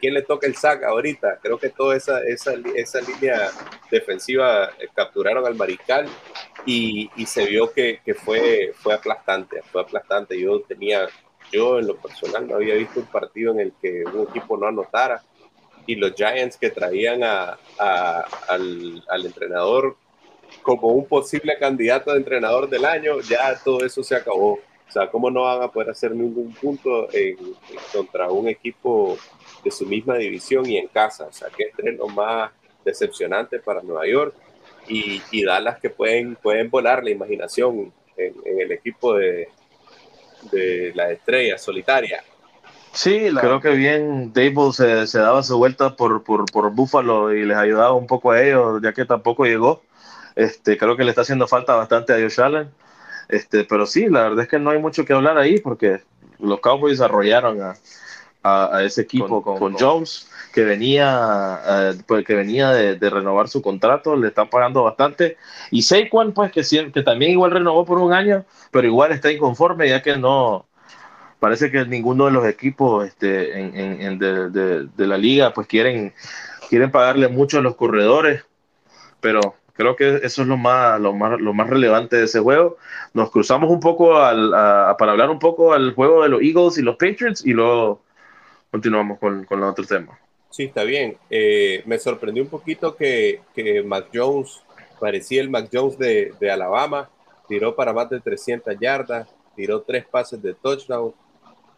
quién 0.00 0.14
le 0.14 0.22
toca 0.22 0.46
el 0.46 0.56
sac 0.56 0.82
ahorita. 0.84 1.38
Creo 1.42 1.58
que 1.58 1.70
toda 1.70 1.96
esa, 1.96 2.22
esa, 2.24 2.52
esa 2.74 3.00
línea 3.00 3.50
defensiva 3.90 4.70
eh, 4.78 4.88
capturaron 4.94 5.46
al 5.46 5.54
mariscal 5.54 6.06
y, 6.66 7.10
y 7.16 7.26
se 7.26 7.46
vio 7.46 7.72
que, 7.72 8.00
que, 8.04 8.14
fue, 8.14 8.72
fue 8.76 8.94
aplastante, 8.94 9.62
fue 9.70 9.82
aplastante. 9.82 10.38
Yo 10.38 10.60
tenía, 10.60 11.08
yo 11.52 11.78
en 11.78 11.86
lo 11.86 11.96
personal 11.96 12.46
no 12.46 12.56
había 12.56 12.74
visto 12.74 13.00
un 13.00 13.06
partido 13.06 13.52
en 13.52 13.60
el 13.60 13.72
que 13.80 14.04
un 14.04 14.28
equipo 14.28 14.56
no 14.56 14.66
anotara 14.66 15.22
y 15.86 15.96
los 15.96 16.14
Giants 16.14 16.56
que 16.56 16.70
traían 16.70 17.22
a, 17.24 17.58
al 17.78 19.26
entrenador 19.26 19.96
como 20.62 20.88
un 20.88 21.06
posible 21.06 21.56
candidato 21.58 22.12
de 22.12 22.18
entrenador 22.18 22.68
del 22.68 22.84
año, 22.84 23.20
ya 23.20 23.58
todo 23.62 23.84
eso 23.84 24.02
se 24.02 24.14
acabó 24.14 24.58
o 24.90 24.92
sea, 24.92 25.08
¿cómo 25.08 25.30
no 25.30 25.42
van 25.42 25.62
a 25.62 25.68
poder 25.68 25.90
hacer 25.90 26.10
ningún 26.10 26.52
punto 26.52 27.06
en, 27.12 27.36
contra 27.92 28.28
un 28.28 28.48
equipo 28.48 29.16
de 29.62 29.70
su 29.70 29.86
misma 29.86 30.16
división 30.16 30.68
y 30.68 30.78
en 30.78 30.88
casa? 30.88 31.26
O 31.26 31.32
sea, 31.32 31.46
que 31.48 31.70
es 31.76 31.96
lo 31.96 32.08
más 32.08 32.50
decepcionante 32.84 33.60
para 33.60 33.82
Nueva 33.82 34.08
York 34.08 34.34
y, 34.88 35.22
y 35.30 35.44
Dallas 35.44 35.78
que 35.78 35.90
pueden, 35.90 36.34
pueden 36.34 36.70
volar 36.70 37.04
la 37.04 37.10
imaginación 37.10 37.92
en, 38.16 38.34
el 38.44 38.72
equipo 38.72 39.14
de, 39.14 39.48
de 40.50 40.90
la 40.96 41.12
estrella 41.12 41.56
solitaria. 41.56 42.24
Sí, 42.92 43.28
creo 43.40 43.60
que 43.60 43.70
bien 43.70 44.32
Dable 44.32 44.72
se, 44.72 45.06
se, 45.06 45.20
daba 45.20 45.44
su 45.44 45.56
vuelta 45.56 45.94
por, 45.94 46.24
por, 46.24 46.46
por 46.50 46.72
Buffalo 46.72 47.32
y 47.32 47.44
les 47.44 47.56
ayudaba 47.56 47.92
un 47.92 48.08
poco 48.08 48.32
a 48.32 48.42
ellos, 48.42 48.82
ya 48.82 48.92
que 48.92 49.04
tampoco 49.04 49.44
llegó. 49.44 49.82
Este, 50.34 50.76
creo 50.76 50.96
que 50.96 51.04
le 51.04 51.10
está 51.10 51.22
haciendo 51.22 51.46
falta 51.46 51.76
bastante 51.76 52.12
a 52.12 52.16
Josh 52.16 52.40
Allen. 52.40 52.70
Este, 53.30 53.64
pero 53.64 53.86
sí, 53.86 54.08
la 54.08 54.22
verdad 54.22 54.44
es 54.44 54.48
que 54.48 54.58
no 54.58 54.70
hay 54.70 54.78
mucho 54.78 55.04
que 55.04 55.12
hablar 55.12 55.38
ahí 55.38 55.60
porque 55.60 56.00
los 56.38 56.60
Cowboys 56.60 57.00
arrollaron 57.00 57.60
a, 57.62 57.74
a, 58.42 58.82
ese 58.82 59.02
equipo 59.02 59.42
con, 59.42 59.74
Jones, 59.74 60.28
que 60.52 60.64
venía, 60.64 61.60
eh, 61.66 61.94
pues, 62.06 62.24
que 62.24 62.34
venía 62.34 62.70
de, 62.70 63.10
renovar 63.10 63.48
su 63.48 63.62
contrato, 63.62 64.16
le 64.16 64.28
están 64.28 64.48
pagando 64.48 64.82
bastante. 64.82 65.36
Y 65.70 65.82
Saquon, 65.82 66.32
pues, 66.32 66.50
que, 66.50 66.62
que 66.92 67.02
también 67.02 67.32
igual 67.32 67.50
renovó 67.50 67.84
por 67.84 67.98
un 67.98 68.12
año, 68.12 68.44
pero 68.70 68.86
igual 68.86 69.12
está 69.12 69.30
inconforme 69.30 69.88
ya 69.88 70.02
que 70.02 70.16
no, 70.16 70.66
parece 71.38 71.70
que 71.70 71.84
ninguno 71.86 72.26
de 72.26 72.32
los 72.32 72.46
equipos 72.46 73.06
este, 73.06 73.58
en, 73.58 74.00
en, 74.00 74.18
de, 74.18 74.50
de, 74.50 74.86
de, 74.96 75.06
la 75.06 75.18
liga 75.18 75.52
pues 75.52 75.66
quieren, 75.66 76.14
quieren 76.68 76.90
pagarle 76.90 77.28
mucho 77.28 77.58
a 77.58 77.62
los 77.62 77.76
corredores, 77.76 78.44
pero 79.20 79.56
Creo 79.80 79.96
que 79.96 80.16
eso 80.22 80.42
es 80.42 80.46
lo 80.46 80.58
más, 80.58 81.00
lo 81.00 81.14
más, 81.14 81.40
lo 81.40 81.54
más 81.54 81.70
relevante 81.70 82.16
de 82.16 82.24
ese 82.24 82.38
juego. 82.38 82.76
Nos 83.14 83.30
cruzamos 83.30 83.70
un 83.70 83.80
poco 83.80 84.18
al, 84.18 84.50
para 84.98 85.12
hablar 85.12 85.30
un 85.30 85.38
poco 85.38 85.72
al 85.72 85.94
juego 85.94 86.22
de 86.22 86.28
los 86.28 86.42
Eagles 86.42 86.76
y 86.76 86.82
los 86.82 86.96
Patriots 86.96 87.46
y 87.46 87.54
luego 87.54 88.02
continuamos 88.70 89.18
con, 89.18 89.44
con 89.44 89.58
los 89.58 89.70
otros 89.70 89.88
temas. 89.88 90.18
Sí, 90.50 90.64
está 90.64 90.84
bien. 90.84 91.16
Eh, 91.30 91.82
me 91.86 91.98
sorprendió 91.98 92.42
un 92.42 92.50
poquito 92.50 92.94
que, 92.94 93.40
que 93.54 93.82
Mac 93.82 94.08
Jones 94.12 94.60
parecía 95.00 95.40
el 95.40 95.48
Mac 95.48 95.70
Jones 95.72 95.96
de, 95.96 96.34
de, 96.38 96.50
Alabama. 96.50 97.08
Tiró 97.48 97.74
para 97.74 97.94
más 97.94 98.10
de 98.10 98.20
300 98.20 98.76
yardas, 98.78 99.30
tiró 99.56 99.80
tres 99.80 100.04
pases 100.04 100.42
de 100.42 100.52
touchdown, 100.52 101.14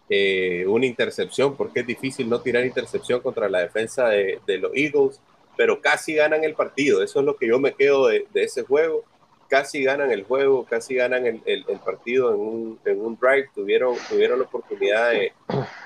eh, 0.09 0.65
una 0.67 0.87
intercepción, 0.87 1.57
porque 1.57 1.81
es 1.81 1.87
difícil 1.87 2.29
no 2.29 2.41
tirar 2.41 2.67
intercepción 2.67 3.21
contra 3.21 3.49
la 3.49 3.61
defensa 3.61 4.09
de, 4.09 4.41
de 4.45 4.59
los 4.59 4.73
Eagles 4.75 5.21
pero 5.57 5.81
casi 5.81 6.15
ganan 6.15 6.45
el 6.45 6.55
partido. 6.55 7.03
Eso 7.03 7.21
es 7.21 7.27
lo 7.27 7.37
que 7.37 7.49
yo 7.49 7.59
me 7.59 7.75
quedo 7.75 8.07
de, 8.07 8.27
ese 8.35 8.62
juego. 8.62 9.05
Casi 9.49 9.83
ganan 9.85 10.11
el 10.11 10.25
juego, 10.25 10.65
casi 10.65 10.95
ganan 10.95 11.27
el, 11.27 11.65
partido 11.85 12.33
en 12.33 12.41
un, 12.41 12.81
en 12.85 13.01
un, 13.01 13.19
drive. 13.21 13.51
Tuvieron, 13.55 13.95
tuvieron 14.09 14.38
la 14.38 14.47
oportunidad 14.47 15.11
de, 15.11 15.33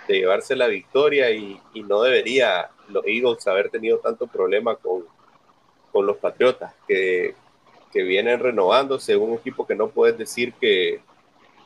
llevarse 0.07 0.55
la 0.55 0.68
victoria 0.68 1.31
y, 1.31 1.61
no 1.74 2.02
debería 2.02 2.70
los 2.88 3.05
Eagles 3.07 3.46
haber 3.48 3.70
tenido 3.70 3.98
tanto 3.98 4.26
problema 4.29 4.76
con, 4.76 5.05
con 5.90 6.07
los 6.07 6.16
Patriotas, 6.18 6.72
que, 6.87 7.35
que 7.92 8.02
vienen 8.05 8.38
renovándose. 8.38 9.16
Un 9.16 9.35
equipo 9.35 9.66
que 9.66 9.74
no 9.74 9.88
puedes 9.88 10.16
decir 10.16 10.52
que, 10.55 11.00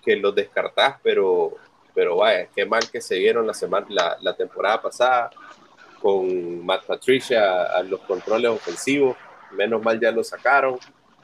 que 0.02 0.16
los 0.16 0.34
descartás, 0.34 0.96
pero, 1.02 1.52
pero 1.94 2.16
vaya, 2.16 2.48
qué 2.54 2.64
mal 2.64 2.90
que 2.90 3.02
se 3.02 3.18
vieron 3.18 3.46
la, 3.46 3.52
semana, 3.52 4.16
la 4.22 4.34
temporada 4.34 4.80
pasada 4.80 5.30
con 6.00 6.64
Matt 6.64 6.84
Patricia 6.84 7.64
a 7.64 7.82
los 7.82 8.00
controles 8.00 8.50
ofensivos. 8.50 9.16
Menos 9.52 9.82
mal 9.82 10.00
ya 10.00 10.10
lo 10.10 10.24
sacaron. 10.24 10.78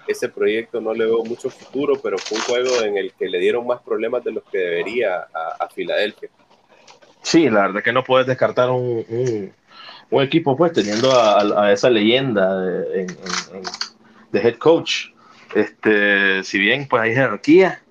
Ese 0.07 0.29
proyecto 0.29 0.81
no 0.81 0.95
le 0.95 1.05
veo 1.07 1.25
mucho 1.25 1.51
futuro, 1.51 1.95
pero 2.01 2.17
fue 2.19 2.39
un 2.39 2.45
juego 2.45 2.83
en 2.85 2.97
el 2.97 3.13
que 3.15 3.29
le 3.29 3.39
dieron 3.39 3.67
más 3.67 3.81
problemas 3.83 4.23
de 4.23 4.33
los 4.33 4.45
que 4.45 4.59
debería 4.59 5.27
a, 5.59 5.69
Filadelfia. 5.69 6.31
Sí, 7.23 7.51
la 7.51 7.63
verdad 7.63 7.83
que 7.83 7.93
no 7.93 8.05
puedes 8.05 8.27
descartar 8.27 8.71
un, 8.71 9.53
un, 10.11 10.23
equipo, 10.23 10.57
pues, 10.57 10.73
teniendo 10.73 11.11
a, 11.13 11.73
esa 11.73 11.91
leyenda 11.91 12.61
de, 12.61 13.07
head 14.33 14.59
coach. 14.59 15.09
Este, 15.55 16.45
si 16.45 16.59
bien 16.59 16.87
pues 16.87 17.03
hay 17.03 17.15
jerarquía 17.15 17.83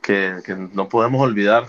que, 0.00 0.36
que 0.44 0.54
no 0.54 0.88
podemos 0.88 1.20
olvidar, 1.20 1.66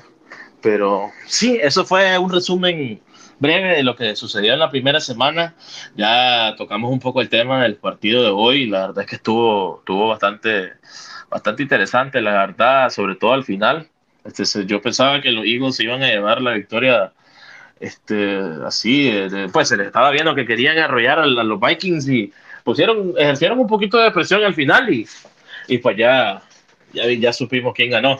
pero 0.61 1.11
sí, 1.25 1.59
eso 1.61 1.85
fue 1.85 2.17
un 2.17 2.31
resumen 2.31 3.01
breve 3.39 3.75
de 3.75 3.83
lo 3.83 3.95
que 3.95 4.15
sucedió 4.15 4.53
en 4.53 4.59
la 4.59 4.71
primera 4.71 4.99
semana. 4.99 5.55
Ya 5.95 6.55
tocamos 6.57 6.91
un 6.91 6.99
poco 6.99 7.21
el 7.21 7.29
tema 7.29 7.63
del 7.63 7.75
partido 7.75 8.23
de 8.23 8.29
hoy. 8.29 8.67
La 8.67 8.87
verdad 8.87 9.03
es 9.03 9.09
que 9.09 9.15
estuvo, 9.17 9.79
estuvo 9.79 10.07
bastante, 10.09 10.73
bastante 11.29 11.63
interesante, 11.63 12.21
la 12.21 12.31
verdad, 12.31 12.89
sobre 12.89 13.15
todo 13.15 13.33
al 13.33 13.43
final. 13.43 13.87
Este, 14.23 14.65
yo 14.65 14.81
pensaba 14.81 15.21
que 15.21 15.31
los 15.31 15.45
Eagles 15.45 15.79
iban 15.79 16.01
a 16.01 16.07
llevar 16.07 16.41
la 16.41 16.53
victoria 16.53 17.13
este, 17.79 18.39
así, 18.65 19.11
pues 19.51 19.67
se 19.67 19.77
les 19.77 19.87
estaba 19.87 20.11
viendo 20.11 20.33
que 20.33 20.45
querían 20.45 20.77
arrollar 20.77 21.19
a, 21.19 21.25
los 21.25 21.59
Vikings 21.59 22.07
y 22.07 22.33
pusieron, 22.63 23.13
ejercieron 23.17 23.59
un 23.59 23.67
poquito 23.67 23.97
de 23.97 24.11
presión 24.11 24.43
al 24.43 24.53
final 24.53 24.91
y, 24.91 25.07
y 25.67 25.77
pues 25.77 25.97
ya, 25.97 26.41
ya, 26.93 27.05
ya 27.11 27.33
supimos 27.33 27.73
quién 27.75 27.91
ganó. 27.91 28.19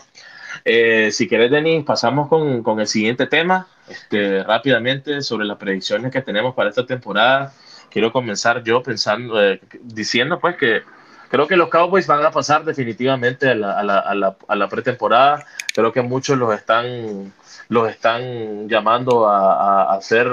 Eh, 0.63 1.09
si 1.11 1.27
quieres, 1.27 1.51
Denis, 1.51 1.83
pasamos 1.83 2.27
con, 2.27 2.63
con, 2.63 2.79
el 2.79 2.87
siguiente 2.87 3.27
tema. 3.27 3.67
Este, 3.87 4.43
rápidamente 4.43 5.21
sobre 5.21 5.45
las 5.45 5.57
predicciones 5.57 6.11
que 6.11 6.21
tenemos 6.21 6.55
para 6.55 6.69
esta 6.69 6.85
temporada. 6.85 7.53
Quiero 7.89 8.11
comenzar 8.11 8.63
yo 8.63 8.81
pensando, 8.81 9.41
eh, 9.41 9.61
diciendo 9.81 10.39
pues 10.39 10.55
que 10.57 10.81
creo 11.29 11.47
que 11.47 11.55
los 11.55 11.69
Cowboys 11.69 12.07
van 12.07 12.25
a 12.25 12.31
pasar 12.31 12.65
definitivamente 12.65 13.49
a 13.49 13.55
la, 13.55 13.79
a 13.79 13.83
la, 13.83 13.99
a 13.99 14.15
la, 14.15 14.37
a 14.47 14.55
la 14.55 14.69
pretemporada. 14.69 15.45
Creo 15.73 15.91
que 15.91 16.01
muchos 16.01 16.37
los 16.37 16.53
están, 16.53 17.31
los 17.69 17.89
están 17.89 18.67
llamando 18.67 19.27
a, 19.27 19.93
hacer 19.93 20.27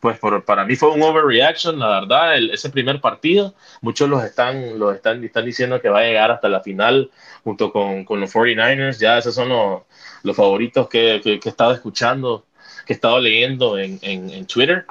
pues 0.00 0.18
por, 0.18 0.44
para 0.44 0.64
mí 0.64 0.74
fue 0.74 0.90
un 0.90 1.00
overreaction, 1.00 1.78
la 1.78 2.00
verdad, 2.00 2.36
ese 2.36 2.70
primer 2.70 3.00
partido. 3.00 3.54
Muchos 3.82 4.08
los 4.08 4.24
están, 4.24 4.76
los 4.76 4.96
están, 4.96 5.22
están 5.22 5.44
diciendo 5.44 5.80
que 5.80 5.88
va 5.88 6.00
a 6.00 6.02
llegar 6.02 6.32
hasta 6.32 6.48
la 6.48 6.60
final 6.60 7.12
junto 7.44 7.72
con, 7.72 8.04
con 8.04 8.18
los 8.18 8.34
49ers. 8.34 8.98
Ya 8.98 9.18
esos 9.18 9.32
son 9.32 9.50
los, 9.50 9.82
los 10.24 10.36
favoritos 10.36 10.88
que, 10.88 11.20
que, 11.22 11.38
he 11.44 11.48
estado 11.48 11.72
escuchando, 11.72 12.44
que 12.84 12.92
he 12.92 12.96
estado 12.96 13.20
leyendo 13.20 13.78
en, 13.78 13.98
en, 14.02 14.46
Twitter. 14.46 14.84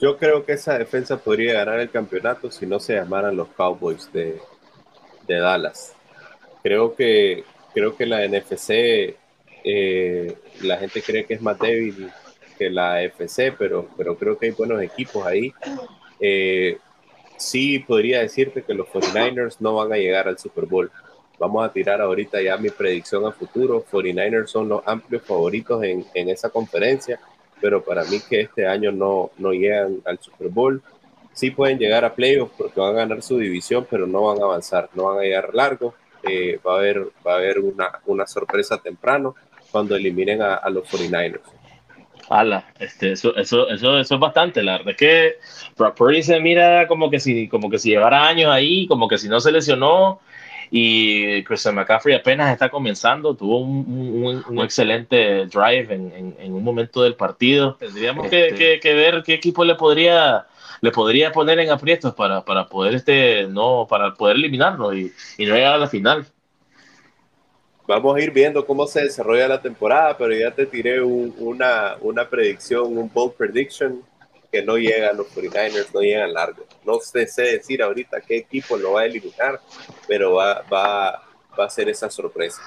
Yo 0.00 0.16
creo 0.16 0.44
que 0.44 0.52
esa 0.52 0.78
defensa 0.78 1.18
podría 1.18 1.54
ganar 1.54 1.80
el 1.80 1.90
campeonato 1.90 2.50
si 2.50 2.66
no 2.66 2.80
se 2.80 2.94
llamaran 2.94 3.36
los 3.36 3.48
Cowboys 3.48 4.10
de, 4.12 4.38
de 5.26 5.38
Dallas. 5.38 5.94
Creo 6.62 6.94
que, 6.94 7.44
creo 7.74 7.96
que 7.96 8.06
la 8.06 8.26
NFC, 8.26 9.16
eh, 9.64 10.36
la 10.62 10.78
gente 10.78 11.02
cree 11.02 11.24
que 11.24 11.34
es 11.34 11.42
más 11.42 11.58
débil 11.58 12.10
que 12.58 12.70
la 12.70 13.02
FC, 13.02 13.52
pero, 13.52 13.88
pero 13.96 14.16
creo 14.16 14.38
que 14.38 14.46
hay 14.46 14.52
buenos 14.52 14.80
equipos 14.82 15.26
ahí. 15.26 15.52
Eh, 16.20 16.78
sí 17.36 17.78
podría 17.80 18.20
decirte 18.20 18.62
que 18.62 18.74
los 18.74 18.88
49ers 18.88 19.56
no 19.60 19.74
van 19.74 19.92
a 19.92 19.96
llegar 19.96 20.28
al 20.28 20.38
Super 20.38 20.66
Bowl. 20.66 20.90
Vamos 21.44 21.62
a 21.62 21.70
tirar 21.70 22.00
ahorita 22.00 22.40
ya 22.40 22.56
mi 22.56 22.70
predicción 22.70 23.26
a 23.26 23.30
futuro. 23.30 23.84
49ers 23.92 24.46
son 24.46 24.66
los 24.66 24.82
amplios 24.86 25.22
favoritos 25.24 25.84
en, 25.84 26.02
en 26.14 26.30
esa 26.30 26.48
conferencia, 26.48 27.20
pero 27.60 27.84
para 27.84 28.02
mí 28.04 28.18
que 28.26 28.40
este 28.40 28.66
año 28.66 28.90
no, 28.90 29.30
no 29.36 29.52
llegan 29.52 30.00
al 30.06 30.18
Super 30.20 30.48
Bowl. 30.48 30.82
Sí 31.34 31.50
pueden 31.50 31.78
llegar 31.78 32.02
a 32.02 32.14
playoffs 32.14 32.54
porque 32.56 32.80
van 32.80 32.94
a 32.94 33.00
ganar 33.00 33.22
su 33.22 33.36
división, 33.36 33.86
pero 33.90 34.06
no 34.06 34.22
van 34.22 34.40
a 34.40 34.44
avanzar, 34.44 34.88
no 34.94 35.04
van 35.04 35.18
a 35.18 35.20
llegar 35.20 35.54
largo. 35.54 35.94
Eh, 36.22 36.58
va 36.66 36.76
a 36.76 36.78
haber, 36.78 37.08
va 37.26 37.34
a 37.34 37.36
haber 37.36 37.58
una, 37.58 38.00
una 38.06 38.26
sorpresa 38.26 38.78
temprano 38.78 39.34
cuando 39.70 39.96
eliminen 39.96 40.40
a, 40.40 40.54
a 40.54 40.70
los 40.70 40.88
49ers. 40.88 41.42
Ala, 42.30 42.72
este, 42.78 43.12
eso, 43.12 43.36
eso, 43.36 43.68
eso, 43.68 43.98
eso 43.98 44.14
es 44.14 44.20
bastante. 44.20 44.62
La 44.62 44.78
verdad 44.78 44.92
es 44.92 44.96
que 44.96 45.34
Purdy 45.94 46.22
se 46.22 46.40
mira 46.40 46.88
como 46.88 47.10
que 47.10 47.20
si, 47.20 47.48
como 47.48 47.68
que 47.68 47.78
si 47.78 47.90
llevara 47.90 48.26
años 48.26 48.50
ahí, 48.50 48.86
como 48.86 49.08
que 49.08 49.18
si 49.18 49.28
no 49.28 49.40
se 49.40 49.52
lesionó. 49.52 50.20
Y 50.70 51.42
Christian 51.44 51.74
McCaffrey 51.74 52.14
apenas 52.14 52.52
está 52.52 52.68
comenzando, 52.68 53.34
tuvo 53.34 53.58
un, 53.60 54.60
excelente 54.62 55.46
drive 55.46 55.94
en, 55.94 56.52
un 56.52 56.64
momento 56.64 57.02
del 57.02 57.14
partido. 57.14 57.76
Tendríamos 57.76 58.28
que, 58.28 58.48
este 58.48 58.94
ver 58.94 59.22
qué 59.24 59.34
equipo 59.34 59.64
le 59.64 59.74
podría 59.74 60.46
le 60.80 60.90
podría 60.90 61.32
poner 61.32 61.58
en 61.60 61.70
aprietos 61.70 62.12
para, 62.14 62.44
para 62.44 62.66
poder 62.66 62.94
este 62.94 63.46
no 63.48 63.86
para 63.88 64.12
poder 64.12 64.36
eliminarlo 64.36 64.94
y, 64.94 65.12
y 65.38 65.46
no 65.46 65.54
llegar 65.54 65.74
a 65.74 65.78
la 65.78 65.88
final. 65.88 66.26
Vamos 67.86 68.16
a 68.16 68.20
ir 68.20 68.30
viendo 68.30 68.64
cómo 68.64 68.86
se 68.86 69.02
desarrolla 69.02 69.46
la 69.46 69.60
temporada, 69.60 70.16
pero 70.16 70.34
ya 70.34 70.50
te 70.50 70.64
tiré 70.64 71.02
una, 71.02 71.96
una 72.00 72.28
predicción, 72.28 72.96
un 72.96 73.10
bold 73.12 73.34
prediction 73.34 74.02
no 74.62 74.76
llegan 74.76 75.16
los 75.16 75.26
49ers, 75.34 75.92
no 75.92 76.00
llegan 76.00 76.32
largo. 76.32 76.66
No 76.84 76.98
sé, 77.00 77.26
decir 77.42 77.82
ahorita 77.82 78.20
qué 78.20 78.36
equipo 78.36 78.76
lo 78.76 78.92
va 78.92 79.02
a 79.02 79.06
eliminar, 79.06 79.60
pero 80.06 80.34
va, 80.34 80.62
va, 80.72 81.22
va 81.58 81.64
a 81.64 81.70
ser 81.70 81.88
esa 81.88 82.10
sorpresa. 82.10 82.60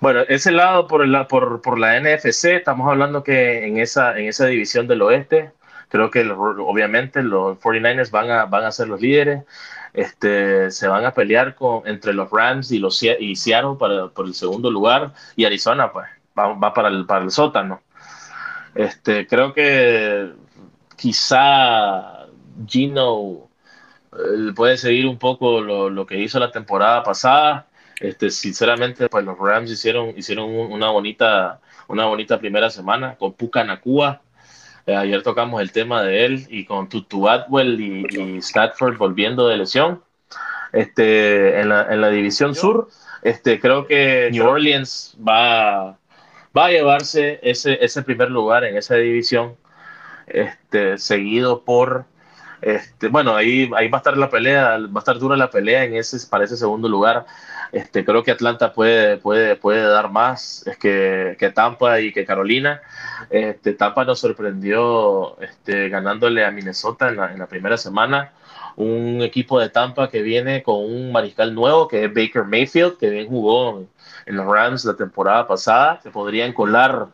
Bueno, 0.00 0.20
ese 0.28 0.52
lado 0.52 0.86
por, 0.86 1.02
el, 1.02 1.26
por, 1.26 1.60
por 1.60 1.78
la 1.78 1.98
NFC, 1.98 2.44
estamos 2.46 2.88
hablando 2.88 3.24
que 3.24 3.66
en 3.66 3.78
esa, 3.78 4.16
en 4.16 4.28
esa 4.28 4.46
división 4.46 4.86
del 4.86 5.02
oeste, 5.02 5.50
creo 5.88 6.10
que 6.10 6.20
obviamente 6.30 7.22
los 7.22 7.58
49ers 7.58 8.10
van 8.10 8.30
a, 8.30 8.44
van 8.44 8.64
a 8.64 8.72
ser 8.72 8.88
los 8.88 9.00
líderes. 9.00 9.42
Este, 9.94 10.70
se 10.70 10.86
van 10.86 11.04
a 11.04 11.14
pelear 11.14 11.54
con, 11.56 11.86
entre 11.86 12.12
los 12.12 12.30
Rams 12.30 12.70
y, 12.70 12.78
los, 12.78 13.02
y 13.02 13.34
Seattle 13.34 13.76
para, 13.78 14.08
por 14.08 14.26
el 14.26 14.34
segundo 14.34 14.70
lugar 14.70 15.12
y 15.34 15.46
Arizona 15.46 15.90
pues 15.90 16.06
va, 16.38 16.52
va 16.52 16.74
para, 16.74 16.88
el, 16.88 17.06
para 17.06 17.24
el 17.24 17.30
sótano. 17.30 17.80
Este, 18.74 19.26
creo 19.26 19.54
que 19.54 20.30
quizá 20.98 22.26
Gino 22.66 23.48
eh, 24.12 24.52
puede 24.54 24.76
seguir 24.76 25.06
un 25.06 25.18
poco 25.18 25.60
lo, 25.60 25.88
lo, 25.88 26.04
que 26.06 26.18
hizo 26.18 26.38
la 26.38 26.50
temporada 26.50 27.02
pasada. 27.02 27.66
Este, 28.00 28.30
sinceramente, 28.30 29.08
pues 29.08 29.24
los 29.24 29.38
Rams 29.38 29.70
hicieron, 29.70 30.12
hicieron 30.16 30.50
una 30.50 30.90
bonita, 30.90 31.60
una 31.88 32.06
bonita 32.06 32.38
primera 32.38 32.70
semana 32.70 33.16
con 33.16 33.32
Puka 33.32 33.64
Nakua. 33.64 34.20
Eh, 34.86 34.96
ayer 34.96 35.22
tocamos 35.22 35.60
el 35.60 35.72
tema 35.72 36.02
de 36.02 36.24
él 36.24 36.46
y 36.50 36.64
con 36.64 36.88
Tutu 36.88 37.28
Atwell 37.28 37.80
y, 37.80 38.06
y 38.10 38.38
Stafford 38.38 38.96
volviendo 38.98 39.48
de 39.48 39.56
lesión. 39.56 40.02
Este, 40.72 41.60
en, 41.60 41.70
la, 41.70 41.86
en 41.90 42.00
la 42.02 42.10
división 42.10 42.54
sur, 42.54 42.88
este, 43.22 43.58
creo 43.58 43.86
que 43.86 44.28
New 44.30 44.46
Orleans 44.46 45.16
va, 45.26 45.96
va 46.56 46.66
a 46.66 46.70
llevarse 46.70 47.40
ese, 47.42 47.82
ese 47.82 48.02
primer 48.02 48.30
lugar 48.30 48.64
en 48.64 48.76
esa 48.76 48.96
división 48.96 49.56
este, 50.30 50.98
seguido 50.98 51.62
por, 51.64 52.06
este, 52.60 53.08
bueno, 53.08 53.36
ahí, 53.36 53.70
ahí 53.76 53.88
va 53.88 53.98
a 53.98 54.00
estar 54.00 54.16
la 54.16 54.30
pelea, 54.30 54.78
va 54.78 54.96
a 54.96 54.98
estar 54.98 55.18
dura 55.18 55.36
la 55.36 55.50
pelea 55.50 55.84
en 55.84 55.94
ese, 55.94 56.18
para 56.28 56.44
ese 56.44 56.56
segundo 56.56 56.88
lugar. 56.88 57.26
Este, 57.72 58.04
creo 58.04 58.22
que 58.22 58.30
Atlanta 58.30 58.72
puede, 58.72 59.18
puede, 59.18 59.56
puede 59.56 59.82
dar 59.82 60.10
más 60.10 60.64
que, 60.80 61.36
que 61.38 61.50
Tampa 61.50 62.00
y 62.00 62.12
que 62.12 62.24
Carolina. 62.24 62.80
Este, 63.30 63.74
Tampa 63.74 64.04
nos 64.04 64.20
sorprendió 64.20 65.38
este, 65.40 65.88
ganándole 65.88 66.44
a 66.44 66.50
Minnesota 66.50 67.08
en 67.08 67.16
la, 67.16 67.32
en 67.32 67.38
la 67.38 67.46
primera 67.46 67.76
semana 67.76 68.32
un 68.78 69.22
equipo 69.22 69.58
de 69.58 69.70
Tampa 69.70 70.08
que 70.08 70.22
viene 70.22 70.62
con 70.62 70.76
un 70.76 71.10
mariscal 71.10 71.52
nuevo 71.52 71.88
que 71.88 72.04
es 72.04 72.14
Baker 72.14 72.44
Mayfield, 72.44 72.96
que 72.96 73.10
bien 73.10 73.26
jugó 73.28 73.84
en 74.24 74.36
los 74.36 74.46
Rams 74.46 74.84
la 74.84 74.94
temporada 74.94 75.48
pasada. 75.48 76.00
Se 76.00 76.10
podrían 76.10 76.52
colar 76.52 77.08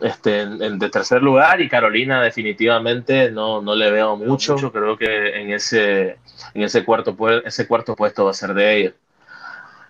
este, 0.00 0.40
en, 0.40 0.78
de 0.78 0.90
tercer 0.90 1.22
lugar 1.22 1.60
y 1.60 1.68
Carolina 1.68 2.22
definitivamente 2.22 3.30
no, 3.30 3.62
no 3.62 3.74
le 3.74 3.90
veo 3.90 4.16
mucho. 4.16 4.56
Creo 4.56 4.96
que 4.96 5.40
en 5.40 5.52
ese, 5.52 6.18
en 6.54 6.62
ese, 6.62 6.84
cuarto, 6.84 7.16
ese 7.44 7.66
cuarto 7.66 7.94
puesto 7.96 8.24
va 8.24 8.30
a 8.30 8.34
ser 8.34 8.54
de 8.54 8.76
ellos. 8.76 8.94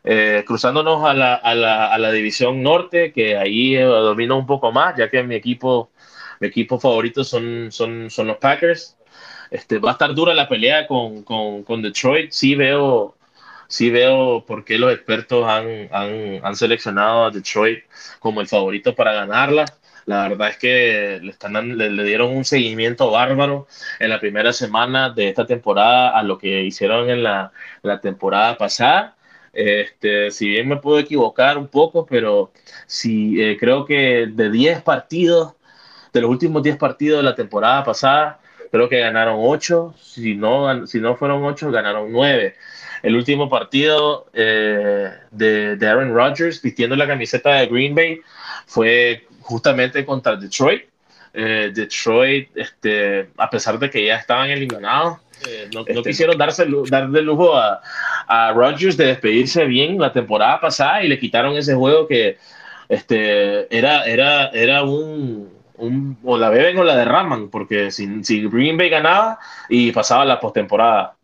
Eh, 0.07 0.45
cruzándonos 0.47 1.03
a 1.05 1.15
la, 1.15 1.35
a, 1.35 1.55
la, 1.55 1.87
a 1.93 1.99
la, 1.99 2.13
división 2.13 2.63
norte, 2.63 3.11
que 3.13 3.39
ahí 3.39 3.75
eh, 3.75 3.85
domino 3.85 4.37
un 4.37 4.47
poco 4.47 4.71
más, 4.71 4.95
ya 4.99 5.09
que 5.09 5.23
mi 5.23 5.35
equipo, 5.35 5.91
mi 6.41 6.49
equipo 6.49 6.79
favorito 6.79 7.25
son, 7.25 7.73
son, 7.73 8.11
son 8.11 8.27
los 8.27 8.37
Packers. 8.37 8.99
Este, 9.51 9.79
va 9.79 9.91
a 9.91 9.93
estar 9.93 10.15
dura 10.15 10.35
la 10.35 10.49
pelea 10.49 10.87
con, 10.87 11.23
con, 11.23 11.63
con 11.63 11.81
Detroit. 11.81 12.33
Sí 12.33 12.55
veo, 12.55 13.17
sí 13.67 13.91
veo 13.91 14.45
por 14.47 14.65
qué 14.65 14.79
los 14.79 14.93
expertos 14.93 15.47
han, 15.49 15.89
han, 15.91 16.45
han, 16.45 16.57
seleccionado 16.57 17.25
a 17.27 17.31
Detroit 17.31 17.85
como 18.21 18.41
el 18.43 18.49
favorito 18.49 18.95
para 18.95 19.13
ganarla. 19.15 19.65
La 20.07 20.29
verdad 20.29 20.51
es 20.51 20.59
que 20.59 21.21
le, 21.23 21.31
están, 21.31 21.79
le, 21.79 22.05
dieron 22.05 22.37
un 22.37 22.45
seguimiento 22.45 23.11
bárbaro 23.11 23.67
en 23.99 24.11
la 24.11 24.21
primera 24.21 24.53
semana 24.53 25.11
de 25.11 25.29
esta 25.29 25.47
temporada 25.47 26.11
a 26.19 26.23
lo 26.23 26.39
que 26.39 26.63
hicieron 26.63 27.09
en 27.09 27.23
la, 27.23 27.53
la 27.83 28.01
temporada 28.01 28.57
pasada. 28.57 29.17
Este, 29.53 30.31
si 30.31 30.49
bien 30.49 30.69
me 30.69 30.77
puedo 30.77 30.99
equivocar 30.99 31.57
un 31.59 31.69
poco, 31.69 32.05
pero 32.05 32.53
sí, 32.87 33.41
eh, 33.41 33.57
creo 33.59 33.85
que 33.85 34.27
de 34.31 34.51
10 34.51 34.83
partidos, 34.83 35.55
de 36.13 36.21
los 36.21 36.31
últimos 36.31 36.63
10 36.63 36.77
partidos 36.77 37.19
de 37.19 37.23
la 37.25 37.35
temporada 37.35 37.85
pasada, 37.85 38.41
creo 38.71 38.89
que 38.89 38.99
ganaron 38.99 39.37
8. 39.39 39.95
Si 40.01 40.35
no, 40.35 40.87
si 40.87 41.01
no 41.01 41.17
fueron 41.17 41.45
8, 41.45 41.71
ganaron 41.71 42.11
9. 42.13 42.57
El 43.03 43.17
último 43.17 43.49
partido 43.49 44.27
eh, 44.33 45.11
de, 45.31 45.77
de 45.77 45.87
Aaron 45.87 46.15
Rodgers 46.15 46.61
vistiendo 46.61 46.97
la 46.97 47.07
camiseta 47.07 47.55
de 47.55 47.67
Green 47.67 47.95
Bay 47.95 48.21
fue 48.67 49.27
justamente 49.45 50.05
contra 50.05 50.37
Detroit. 50.37 50.85
Eh, 51.33 51.73
Detroit, 51.75 52.57
este, 52.57 53.31
a 53.37 53.51
pesar 53.51 53.79
de 53.79 53.91
que 53.91 54.07
ya 54.07 54.17
estaban 54.17 54.51
eliminados, 54.51 55.19
eh, 55.49 55.69
no, 55.75 55.81
este, 55.81 56.01
quisieron 56.03 56.39
darse, 56.39 56.65
darle 56.89 57.23
lujo 57.23 57.57
a, 57.57 57.81
a 58.27 58.53
Rodgers 58.53 58.97
de 58.97 59.07
despedirse 59.07 59.65
bien 59.65 59.99
la 59.99 60.13
temporada 60.13 60.61
pasada 60.61 61.03
y 61.03 61.09
le 61.09 61.19
quitaron 61.19 61.57
ese 61.57 61.75
juego 61.75 62.07
que 62.07 62.39
este, 62.89 63.77
era, 63.77 64.05
era, 64.05 64.49
era 64.51 64.85
un, 64.85 65.53
un, 65.77 66.19
o 66.23 66.39
la 66.39 66.51
beben 66.51 66.79
o 66.79 66.85
la 66.85 66.97
derraman, 66.97 67.51
porque 67.51 67.91
si, 67.91 68.23
si 68.23 68.47
Green 68.49 68.77
Bay 68.77 68.89
ganaba 68.89 69.39
y 69.69 69.91
pasaba 69.91 70.25
la 70.25 70.39
postemporada. 70.39 71.17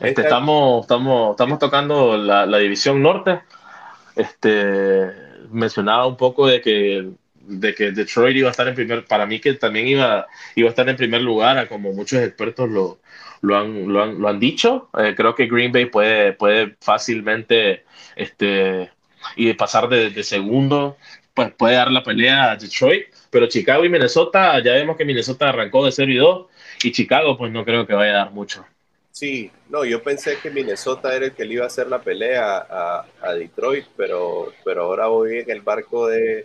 Este, 0.00 0.22
estamos, 0.22 0.82
estamos, 0.82 1.30
estamos 1.32 1.58
tocando 1.58 2.16
la, 2.16 2.46
la 2.46 2.58
división 2.58 3.02
norte. 3.02 3.40
Este, 4.14 5.25
mencionaba 5.50 6.06
un 6.06 6.16
poco 6.16 6.46
de 6.46 6.60
que, 6.60 7.10
de 7.34 7.74
que 7.74 7.92
Detroit 7.92 8.36
iba 8.36 8.48
a 8.48 8.50
estar 8.50 8.68
en 8.68 8.74
primer, 8.74 9.04
para 9.04 9.26
mí 9.26 9.40
que 9.40 9.54
también 9.54 9.86
iba, 9.88 10.26
iba 10.54 10.68
a 10.68 10.70
estar 10.70 10.88
en 10.88 10.96
primer 10.96 11.22
lugar, 11.22 11.68
como 11.68 11.92
muchos 11.92 12.20
expertos 12.20 12.68
lo, 12.68 12.98
lo, 13.40 13.56
han, 13.56 13.92
lo, 13.92 14.02
han, 14.02 14.20
lo 14.20 14.28
han 14.28 14.40
dicho. 14.40 14.90
Eh, 14.98 15.14
creo 15.16 15.34
que 15.34 15.46
Green 15.46 15.72
Bay 15.72 15.86
puede, 15.86 16.32
puede 16.32 16.76
fácilmente 16.80 17.84
este, 18.16 18.90
y 19.36 19.52
pasar 19.54 19.88
de, 19.88 20.10
de, 20.10 20.22
segundo, 20.24 20.96
pues 21.34 21.52
puede 21.52 21.76
dar 21.76 21.90
la 21.90 22.02
pelea 22.02 22.52
a 22.52 22.56
Detroit, 22.56 23.06
pero 23.30 23.46
Chicago 23.48 23.84
y 23.84 23.88
Minnesota, 23.88 24.58
ya 24.62 24.72
vemos 24.72 24.96
que 24.96 25.04
Minnesota 25.04 25.48
arrancó 25.48 25.84
de 25.84 25.92
0 25.92 26.12
y 26.12 26.16
2 26.16 26.46
y 26.84 26.92
Chicago 26.92 27.36
pues 27.38 27.52
no 27.52 27.64
creo 27.64 27.86
que 27.86 27.94
vaya 27.94 28.12
a 28.12 28.24
dar 28.24 28.32
mucho. 28.32 28.64
Sí, 29.16 29.50
no, 29.70 29.86
yo 29.86 30.02
pensé 30.02 30.36
que 30.42 30.50
Minnesota 30.50 31.16
era 31.16 31.24
el 31.24 31.34
que 31.34 31.46
le 31.46 31.54
iba 31.54 31.64
a 31.64 31.68
hacer 31.68 31.88
la 31.88 32.02
pelea 32.02 32.58
a, 32.58 33.06
a 33.22 33.32
Detroit, 33.32 33.86
pero, 33.96 34.52
pero 34.62 34.82
ahora 34.82 35.06
voy 35.06 35.38
en 35.38 35.50
el 35.50 35.62
barco 35.62 36.06
de, 36.06 36.44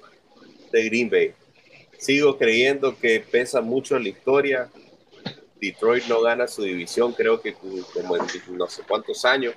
de, 0.71 0.85
Green 0.85 1.09
Bay. 1.09 1.33
Sigo 1.97 2.37
creyendo 2.37 2.97
que 2.97 3.19
pesa 3.19 3.59
mucho 3.59 3.99
la 3.99 4.07
historia. 4.07 4.69
Detroit 5.59 6.05
no 6.05 6.21
gana 6.21 6.47
su 6.47 6.63
división, 6.63 7.11
creo 7.11 7.41
que 7.41 7.55
como 7.55 8.15
en 8.15 8.23
no 8.57 8.67
sé 8.67 8.83
cuántos 8.87 9.25
años. 9.25 9.53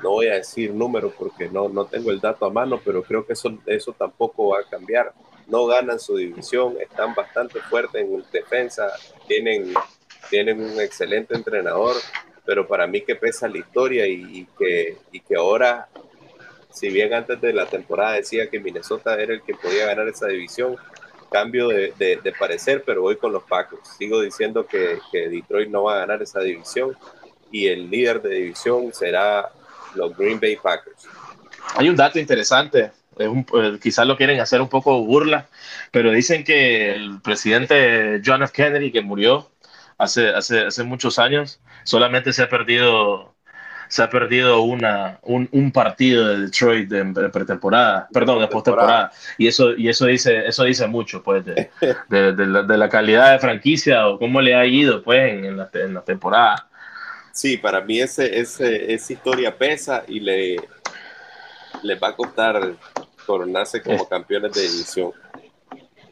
No 0.00 0.10
voy 0.10 0.28
a 0.28 0.34
decir 0.34 0.72
números 0.72 1.14
porque 1.18 1.48
no, 1.48 1.68
no 1.68 1.86
tengo 1.86 2.12
el 2.12 2.20
dato 2.20 2.46
a 2.46 2.50
mano, 2.50 2.80
pero 2.84 3.02
creo 3.02 3.26
que 3.26 3.32
eso, 3.32 3.58
eso 3.66 3.92
tampoco 3.92 4.50
va 4.50 4.60
a 4.60 4.70
cambiar. 4.70 5.12
No 5.48 5.66
ganan 5.66 5.98
su 5.98 6.16
división, 6.16 6.76
están 6.80 7.12
bastante 7.12 7.58
fuertes 7.62 8.02
en 8.02 8.24
defensa, 8.30 8.86
tienen, 9.26 9.74
tienen 10.30 10.60
un 10.62 10.80
excelente 10.80 11.34
entrenador 11.34 11.96
pero 12.44 12.66
para 12.66 12.86
mí 12.86 13.02
que 13.02 13.16
pesa 13.16 13.48
la 13.48 13.58
historia 13.58 14.06
y, 14.06 14.46
que, 14.58 14.96
y 15.12 15.20
que 15.20 15.36
ahora, 15.36 15.88
si 16.72 16.90
bien 16.90 17.14
antes 17.14 17.40
de 17.40 17.52
la 17.52 17.66
temporada 17.66 18.14
decía 18.14 18.50
que 18.50 18.60
Minnesota 18.60 19.14
era 19.20 19.34
el 19.34 19.42
que 19.42 19.54
podía 19.54 19.86
ganar 19.86 20.08
esa 20.08 20.26
división, 20.26 20.76
cambio 21.30 21.68
de, 21.68 21.92
de, 21.98 22.32
parecer, 22.38 22.84
pero 22.84 23.02
voy 23.02 23.16
con 23.16 23.32
los 23.32 23.42
Packers. 23.44 23.88
Sigo 23.98 24.20
diciendo 24.20 24.66
que, 24.66 24.98
que, 25.10 25.28
Detroit 25.30 25.70
no 25.70 25.84
va 25.84 25.94
a 25.94 25.98
ganar 26.00 26.22
esa 26.22 26.40
división 26.40 26.96
y 27.50 27.68
el 27.68 27.90
líder 27.90 28.20
de 28.20 28.34
división 28.34 28.92
será 28.92 29.50
los 29.94 30.16
Green 30.16 30.38
Bay 30.38 30.56
Packers. 30.56 31.08
Hay 31.76 31.88
un 31.88 31.96
dato 31.96 32.18
interesante, 32.18 32.92
eh, 33.18 33.78
quizás 33.82 34.06
lo 34.06 34.16
quieren 34.16 34.40
hacer 34.40 34.60
un 34.60 34.68
poco 34.68 35.02
burla, 35.04 35.48
pero 35.90 36.10
dicen 36.12 36.44
que 36.44 36.92
el 36.92 37.20
presidente 37.22 38.20
John 38.24 38.42
F. 38.42 38.52
Kennedy, 38.52 38.92
que 38.92 39.00
murió 39.00 39.50
hace, 39.96 40.28
hace, 40.28 40.66
hace 40.66 40.82
muchos 40.82 41.18
años, 41.18 41.60
solamente 41.84 42.32
se 42.32 42.42
ha 42.42 42.48
perdido 42.48 43.32
se 43.88 44.02
ha 44.02 44.08
perdido 44.08 44.62
una, 44.62 45.18
un, 45.20 45.50
un 45.52 45.70
partido 45.70 46.26
de 46.26 46.38
Detroit 46.46 46.88
de, 46.88 47.28
pretemporada, 47.28 48.08
perdón, 48.10 48.40
de 48.40 48.48
postemporada. 48.48 49.12
Y 49.36 49.48
eso, 49.48 49.76
y 49.76 49.90
eso 49.90 50.06
dice, 50.06 50.46
eso 50.46 50.64
dice 50.64 50.86
mucho, 50.86 51.22
pues, 51.22 51.44
de, 51.44 51.68
de, 52.08 52.46
la, 52.46 52.62
de, 52.62 52.78
la, 52.78 52.88
calidad 52.88 53.32
de 53.32 53.38
franquicia 53.38 54.08
o 54.08 54.18
cómo 54.18 54.40
le 54.40 54.54
ha 54.54 54.64
ido, 54.64 55.02
pues, 55.02 55.34
en, 55.34 55.58
la, 55.58 55.68
en 55.74 55.92
la 55.92 56.00
temporada. 56.00 56.70
Sí, 57.32 57.58
para 57.58 57.82
mí 57.82 58.00
ese, 58.00 58.40
ese, 58.40 58.94
esa 58.94 59.12
historia 59.12 59.58
pesa 59.58 60.04
y 60.08 60.20
le, 60.20 60.56
le 61.82 61.94
va 61.96 62.08
a 62.08 62.16
costar 62.16 62.72
coronarse 63.26 63.82
como 63.82 64.08
campeones 64.08 64.52
de 64.52 64.62
división. 64.62 65.12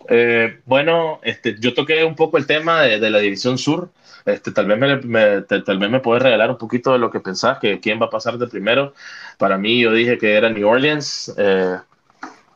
Eh, 0.09 0.61
bueno, 0.65 1.21
este, 1.23 1.57
yo 1.59 1.75
toqué 1.75 2.05
un 2.05 2.17
poco 2.17 2.37
el 2.37 2.47
tema 2.47 2.83
de, 2.83 3.11
la 3.11 3.19
división 3.19 3.59
sur. 3.59 3.91
Este, 4.33 4.53
tal 4.53 4.67
vez 4.67 5.05
me, 5.05 5.43
tal 5.43 5.79
vez 5.79 5.91
me 5.91 6.01
puedes 6.01 6.23
regalar 6.23 6.51
un 6.51 6.59
poquito 6.59 6.93
de 6.93 6.99
lo 6.99 7.11
que 7.11 7.21
pensás, 7.21 7.59
que 7.59 7.81
quién 7.81 8.01
va 8.01 8.07
a 8.07 8.11
pasar 8.11 8.39
de 8.39 8.47
primero. 8.47 8.95
Para 9.39 9.59
mí, 9.59 9.81
yo 9.81 9.93
dije 9.93 10.19
que 10.19 10.35
era 10.35 10.51
New 10.51 10.69
Orleans. 10.69 11.35
Eh, 11.37 11.79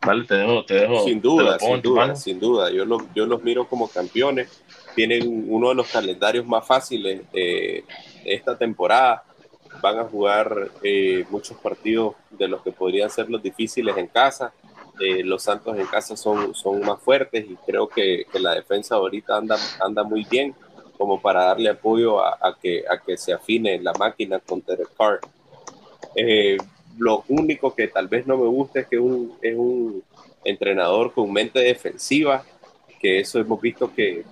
vale, 0.04 0.24
te 0.24 0.34
dejo, 0.34 0.64
te 0.64 0.74
dejo. 0.74 1.04
Sin 1.04 1.20
duda, 1.20 1.58
sin 1.58 1.82
duda, 1.82 2.16
sin 2.16 2.40
duda. 2.40 2.70
Yo, 2.70 2.84
yo 3.14 3.26
los 3.26 3.42
miro 3.42 3.66
como 3.66 3.88
campeones. 3.88 4.62
Tienen 4.94 5.46
uno 5.48 5.70
de 5.70 5.74
los 5.74 5.88
calendarios 5.90 6.46
más 6.46 6.66
fáciles 6.66 7.22
de 7.32 7.84
esta 8.24 8.56
temporada. 8.56 9.24
Van 9.82 9.98
a 9.98 10.04
jugar 10.04 10.70
eh, 10.82 11.24
muchos 11.30 11.58
partidos 11.58 12.14
de 12.30 12.46
los 12.48 12.62
que 12.62 12.70
podrían 12.70 13.10
ser 13.10 13.28
los 13.28 13.42
difíciles 13.42 13.96
en 13.96 14.06
casa 14.06 14.52
eh, 15.00 15.24
los 15.24 15.42
Santos 15.42 15.76
en 15.76 15.86
casa 15.86 16.16
son, 16.16 16.54
son 16.54 16.80
más 16.80 17.00
fuertes 17.00 17.44
y 17.48 17.56
creo 17.66 17.88
que, 17.88 18.26
que, 18.30 18.38
la 18.38 18.54
defensa 18.54 18.94
ahorita 18.94 19.36
anda, 19.36 19.56
anda 19.80 20.04
muy 20.04 20.24
bien 20.24 20.54
como 20.96 21.20
para 21.20 21.44
darle 21.44 21.70
apoyo 21.70 22.24
a, 22.24 22.56
que, 22.60 22.84
a 22.88 22.98
que 22.98 23.16
se 23.16 23.32
afine 23.32 23.80
la 23.80 23.92
máquina 23.94 24.38
con 24.38 24.62
Derek 24.66 24.94
Carr. 24.96 25.20
Eh, 26.16 26.56
lo 26.98 27.24
único 27.28 27.74
que 27.74 27.88
tal 27.88 28.08
vez 28.08 28.26
no 28.26 28.36
me 28.36 28.46
gusta 28.46 28.80
es 28.80 28.86
que 28.86 28.96
es 28.96 29.56
un 29.56 30.02
entrenador 30.44 31.12
con 31.12 31.32
mente 31.32 31.58
defensiva, 31.60 32.44
que 33.00 33.20
eso 33.20 33.38
hemos 33.38 33.60
visto 33.60 33.92
que, 33.92 34.24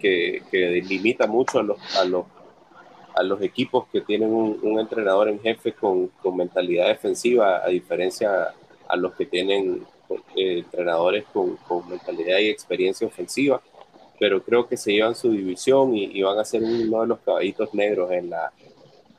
limita 0.89 1.27
mucho 1.27 1.59
a 1.59 3.23
los, 3.23 3.43
equipos 3.43 3.87
que 3.93 4.01
tienen 4.01 4.33
un, 4.33 4.79
entrenador 4.81 5.29
en 5.29 5.41
jefe 5.41 5.73
con, 5.73 6.09
con 6.23 6.37
mentalidad 6.37 6.89
defensiva, 6.89 7.63
a 7.63 7.69
diferencia 7.69 8.55
a 8.89 8.97
los 8.97 9.15
que 9.15 9.27
tienen 9.27 9.87
eh, 10.37 10.59
entrenadores 10.59 11.25
con, 11.33 11.59
mentalidad 11.89 12.39
y 12.39 12.49
experiencia 12.49 13.07
ofensiva, 13.07 13.61
pero 14.19 14.43
creo 14.43 14.69
que 14.69 14.77
se 14.77 14.93
llevan 14.93 15.15
su 15.15 15.31
división 15.31 15.95
y, 15.95 16.23
van 16.23 16.39
a 16.39 16.45
ser 16.45 16.63
uno 16.63 17.03
de 17.03 17.07
los 17.07 17.19
caballitos 17.21 17.75
negros 17.75 18.11
en 18.13 18.31
la, 18.31 18.53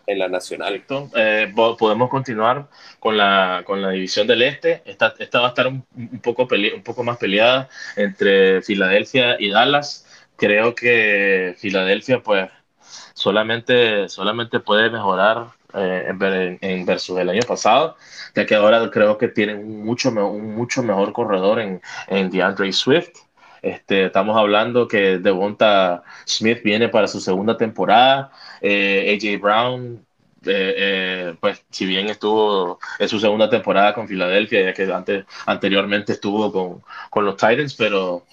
en 0.07 0.19
la 0.19 0.27
nacional. 0.27 0.83
Eh, 1.15 1.53
podemos 1.55 2.09
continuar 2.09 2.67
con 2.99 3.17
la, 3.17 3.63
con 3.65 3.81
la 3.81 3.89
división 3.91 4.27
del 4.27 4.41
este. 4.41 4.81
Esta, 4.85 5.13
esta 5.19 5.39
va 5.39 5.47
a 5.47 5.49
estar 5.49 5.67
un, 5.67 5.83
poco 6.21 6.47
un 6.75 6.83
poco 6.83 7.03
más 7.03 7.17
peleada 7.17 7.69
entre 7.95 8.61
Filadelfia 8.61 9.37
y 9.39 9.49
Dallas. 9.49 10.05
Creo 10.35 10.75
que 10.75 11.55
Filadelfia, 11.57 12.21
pues, 12.21 12.49
solamente, 13.13 14.09
solamente 14.09 14.59
puede 14.59 14.89
mejorar 14.89 15.47
eh, 15.73 16.07
en, 16.09 16.57
en, 16.61 16.85
versus 16.85 17.17
el 17.17 17.29
año 17.29 17.41
pasado, 17.47 17.95
ya 18.35 18.45
que 18.45 18.55
ahora 18.55 18.89
creo 18.91 19.17
que 19.17 19.27
tienen 19.27 19.57
un 19.57 19.83
mucho, 19.83 20.09
un 20.09 20.55
mucho 20.55 20.83
mejor 20.83 21.13
corredor 21.13 21.59
en, 21.59 21.81
en 22.07 22.29
DeAndre 22.29 22.71
Swift. 22.73 23.09
Este, 23.63 24.05
estamos 24.05 24.37
hablando 24.37 24.87
que 24.87 25.17
Devonta 25.17 26.03
Smith 26.27 26.61
viene 26.63 26.89
para 26.89 27.07
su 27.07 27.19
segunda 27.19 27.57
temporada, 27.57 28.29
eh, 28.61 29.17
AJ 29.17 29.41
Brown 29.41 30.05
eh, 30.45 31.35
pues 31.39 31.63
si 31.69 31.85
bien 31.85 32.09
estuvo 32.09 32.79
en 32.99 33.07
su 33.07 33.19
segunda 33.19 33.49
temporada 33.49 33.93
con 33.93 34.07
Filadelfia, 34.07 34.61
ya 34.63 34.73
que 34.73 34.91
antes, 34.91 35.25
anteriormente 35.45 36.13
estuvo 36.13 36.51
con, 36.51 36.83
con, 37.09 37.25
los 37.25 37.37
Titans, 37.37 37.75
pero 37.75 38.25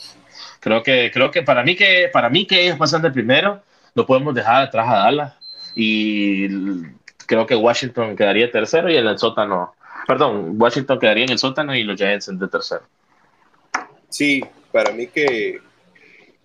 creo 0.58 0.82
que, 0.82 1.10
creo 1.12 1.30
que 1.30 1.42
para 1.42 1.62
mí 1.62 1.76
que 1.76 2.10
para 2.12 2.28
mí 2.28 2.46
que 2.46 2.64
ellos 2.64 2.78
pasan 2.78 3.02
de 3.02 3.10
primero, 3.10 3.62
no 3.94 4.06
podemos 4.06 4.34
dejar 4.34 4.62
atrás 4.62 4.88
a 4.88 4.96
Dallas 4.96 5.34
y 5.76 6.48
creo 7.26 7.46
que 7.46 7.54
Washington 7.54 8.16
quedaría 8.16 8.50
tercero 8.50 8.90
y 8.90 8.96
en 8.96 9.06
el 9.06 9.18
sótano, 9.18 9.74
perdón, 10.06 10.54
Washington 10.60 10.98
quedaría 10.98 11.24
en 11.24 11.32
el 11.32 11.38
sótano 11.38 11.76
y 11.76 11.84
los 11.84 11.96
Giants 11.96 12.28
en 12.28 12.38
de 12.38 12.48
tercero. 12.48 12.82
Sí, 14.08 14.42
para 14.72 14.92
mí 14.92 15.06
que, 15.06 15.60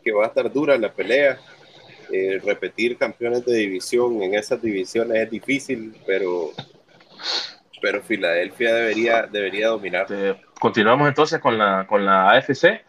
que 0.03 0.11
va 0.11 0.25
a 0.25 0.27
estar 0.27 0.51
dura 0.51 0.77
la 0.77 0.91
pelea. 0.91 1.39
Eh, 2.11 2.39
repetir 2.45 2.97
campeones 2.97 3.43
de 3.45 3.55
división 3.55 4.21
en 4.21 4.35
esas 4.35 4.61
divisiones 4.61 5.17
es 5.17 5.31
difícil, 5.31 5.95
pero, 6.05 6.51
pero 7.81 8.03
Filadelfia 8.03 8.75
debería, 8.75 9.23
debería 9.23 9.69
dominar. 9.69 10.05
Eh, 10.09 10.35
continuamos 10.59 11.07
entonces 11.07 11.39
con 11.39 11.57
la, 11.57 11.85
con 11.87 12.05
la 12.05 12.31
AFC. 12.31 12.83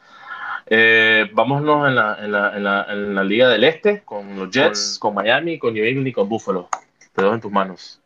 Eh, 0.68 1.30
vámonos 1.32 1.89
en 1.89 1.95
la, 1.95 2.18
en, 2.20 2.32
la, 2.32 2.57
en, 2.57 2.64
la, 2.64 2.87
en 2.91 3.14
la, 3.14 3.24
Liga 3.24 3.49
del 3.49 3.64
Este 3.64 4.03
con 4.03 4.37
los 4.37 4.51
Jets, 4.51 4.99
con, 4.99 5.14
Miami, 5.14 5.59
con 5.59 5.72
New 5.72 5.84
England 5.84 6.09
y 6.09 6.12
con 6.12 6.28
Buffalo. 6.28 6.68
Te 7.14 7.22
dejo 7.22 7.34
en 7.34 7.41
tus 7.41 7.53
manos. 7.53 8.01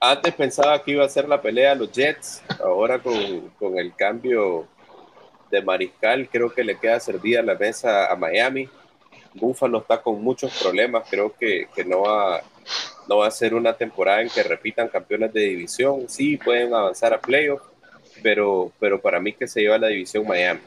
Antes 0.00 0.34
pensaba 0.34 0.82
que 0.82 0.92
iba 0.92 1.04
a 1.04 1.08
ser 1.08 1.28
la 1.28 1.40
pelea 1.40 1.76
los 1.76 1.92
Jets, 1.92 2.42
ahora 2.58 2.98
con, 2.98 3.50
con 3.58 3.78
el 3.78 3.94
cambio 3.94 4.66
de 5.52 5.62
mariscal 5.62 6.28
creo 6.28 6.52
que 6.52 6.64
le 6.64 6.78
queda 6.78 6.98
servida 6.98 7.42
la 7.42 7.54
mesa 7.54 8.10
a 8.10 8.16
Miami. 8.16 8.68
Buffalo 9.34 9.78
está 9.78 10.02
con 10.02 10.22
muchos 10.22 10.58
problemas, 10.60 11.06
creo 11.08 11.34
que, 11.38 11.68
que 11.74 11.84
no, 11.84 12.02
va, 12.02 12.42
no 13.08 13.18
va 13.18 13.28
a 13.28 13.30
ser 13.30 13.54
una 13.54 13.74
temporada 13.74 14.22
en 14.22 14.28
que 14.28 14.42
repitan 14.42 14.88
campeones 14.88 15.32
de 15.32 15.42
división. 15.42 16.06
Sí, 16.08 16.36
pueden 16.36 16.74
avanzar 16.74 17.14
a 17.14 17.20
playoffs, 17.20 17.64
pero, 18.22 18.72
pero 18.80 19.00
para 19.00 19.20
mí 19.20 19.32
que 19.32 19.46
se 19.46 19.60
lleva 19.60 19.78
la 19.78 19.88
división 19.88 20.26
Miami. 20.26 20.60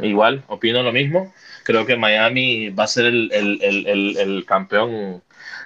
Igual, 0.00 0.44
opino 0.48 0.82
lo 0.82 0.92
mismo. 0.92 1.32
Creo 1.64 1.84
que 1.86 1.96
Miami 1.96 2.70
va 2.70 2.84
a 2.84 2.88
ser 2.88 3.06
el, 3.06 3.30
el, 3.32 3.62
el, 3.62 4.16
el 4.16 4.44
campeón 4.46 5.22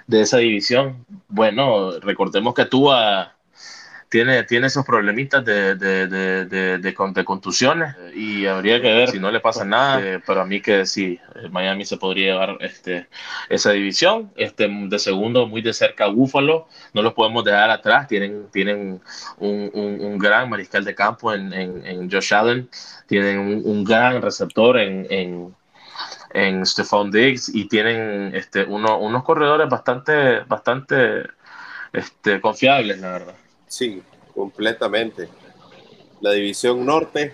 de 0.07 0.21
esa 0.21 0.37
división. 0.37 1.05
Bueno, 1.27 1.99
recordemos 1.99 2.53
que 2.53 2.65
tú 2.65 2.91
tiene, 4.13 4.43
tiene 4.43 4.67
esos 4.67 4.85
problemitas 4.85 5.43
de, 5.43 5.73
de, 5.73 6.05
de, 6.05 6.77
de, 6.77 7.25
contusiones 7.25 7.95
y 8.13 8.45
habría 8.45 8.79
que 8.79 8.93
ver 8.93 9.09
si 9.09 9.19
no 9.19 9.31
le 9.31 9.39
pasa 9.39 9.65
nada. 9.65 9.99
Eh, 10.03 10.21
pero 10.23 10.41
a 10.41 10.45
mí 10.45 10.61
que 10.61 10.85
sí, 10.85 11.19
Miami 11.49 11.83
se 11.83 11.97
podría 11.97 12.33
llevar 12.33 12.57
este, 12.59 13.07
esa 13.49 13.71
división. 13.71 14.31
Este, 14.35 14.67
de 14.69 14.99
segundo, 14.99 15.47
muy 15.47 15.63
de 15.63 15.73
cerca 15.73 16.05
Búfalo, 16.05 16.67
no 16.93 17.01
los 17.01 17.13
podemos 17.13 17.43
dejar 17.43 17.71
atrás. 17.71 18.07
Tienen, 18.07 18.49
tienen 18.51 19.01
un, 19.39 19.71
un, 19.73 20.19
gran 20.19 20.47
mariscal 20.47 20.85
de 20.85 20.93
campo 20.93 21.33
en, 21.33 21.51
en, 21.51 21.83
en 21.83 22.11
Josh 22.11 22.35
Allen, 22.35 22.69
tienen 23.07 23.63
un, 23.65 23.83
gran 23.83 24.21
receptor 24.21 24.77
en, 24.77 25.07
en 25.09 25.55
en 26.35 26.65
Stephon 26.65 27.09
Diggs 27.09 27.49
y 27.49 27.67
tienen 27.67 28.31
este, 28.35 28.63
uno, 28.63 28.99
unos 28.99 29.23
corredores 29.23 29.69
bastante, 29.69 30.41
bastante 30.41 31.23
este, 31.91 32.41
confiables, 32.41 32.99
la 32.99 33.11
verdad. 33.11 33.35
Sí, 33.73 34.03
completamente. 34.35 35.29
La 36.21 36.31
división 36.31 36.85
norte, 36.85 37.33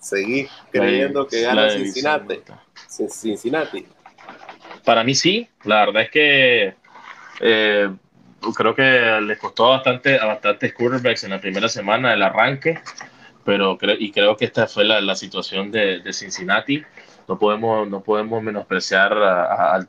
seguí 0.00 0.48
creyendo 0.72 1.28
que 1.28 1.42
gana 1.42 1.70
Cincinnati. 1.70 2.40
Cincinnati. 2.88 3.86
Para 4.84 5.04
mí 5.04 5.14
sí, 5.14 5.48
la 5.62 5.86
verdad 5.86 6.02
es 6.02 6.10
que 6.10 6.74
eh, 7.38 7.88
creo 8.56 8.74
que 8.74 9.20
les 9.22 9.38
costó 9.38 9.68
bastante 9.68 10.18
a 10.18 10.26
bastantes 10.26 10.74
quarterbacks 10.74 11.22
en 11.22 11.30
la 11.30 11.40
primera 11.40 11.68
semana 11.68 12.10
del 12.10 12.22
arranque, 12.22 12.80
pero 13.44 13.78
creo, 13.78 13.94
y 13.96 14.10
creo 14.10 14.36
que 14.36 14.46
esta 14.46 14.66
fue 14.66 14.82
la, 14.82 15.00
la 15.00 15.14
situación 15.14 15.70
de, 15.70 16.00
de 16.00 16.12
Cincinnati 16.12 16.82
no 17.28 17.38
podemos, 17.38 17.88
no 17.88 18.02
podemos 18.02 18.42
menospreciar 18.42 19.16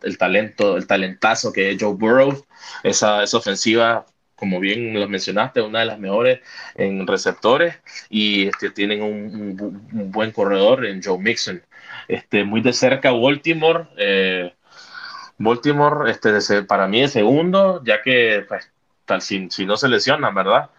el 0.04 0.18
talento, 0.18 0.78
el 0.78 0.88
talentazo 0.88 1.52
que 1.52 1.72
es 1.72 1.78
Joe 1.82 1.94
Burrow. 1.94 2.46
Esa, 2.84 3.24
esa 3.24 3.38
ofensiva, 3.38 4.06
como 4.44 4.60
bien 4.60 4.94
lo 4.94 5.08
mencionaste, 5.08 5.62
una 5.62 5.80
de 5.80 5.86
las 5.86 6.00
mejores 6.00 6.42
en 6.76 7.08
receptores 7.08 7.80
y 8.10 8.48
este, 8.48 8.72
tienen 8.72 9.02
un, 9.02 9.56
buen 10.12 10.32
corredor 10.32 10.86
en 10.86 11.02
Joe 11.02 11.18
Mixon. 11.18 11.64
Este, 12.10 12.44
muy 12.44 12.60
de 12.60 12.74
cerca 12.74 13.14
Baltimore. 13.14 13.86
Eh, 13.96 14.54
Baltimore, 15.38 16.12
este, 16.12 16.64
para 16.64 16.90
mí 16.90 17.04
es 17.04 17.14
segundo, 17.14 17.82
ya 17.86 18.02
que 18.02 18.44
pues, 18.46 18.70
tal, 19.06 19.22
si, 19.22 19.50
si 19.50 19.66
no 19.66 19.78
se 19.78 19.88
lesionan, 19.88 20.36
¿verdad? 20.36 20.72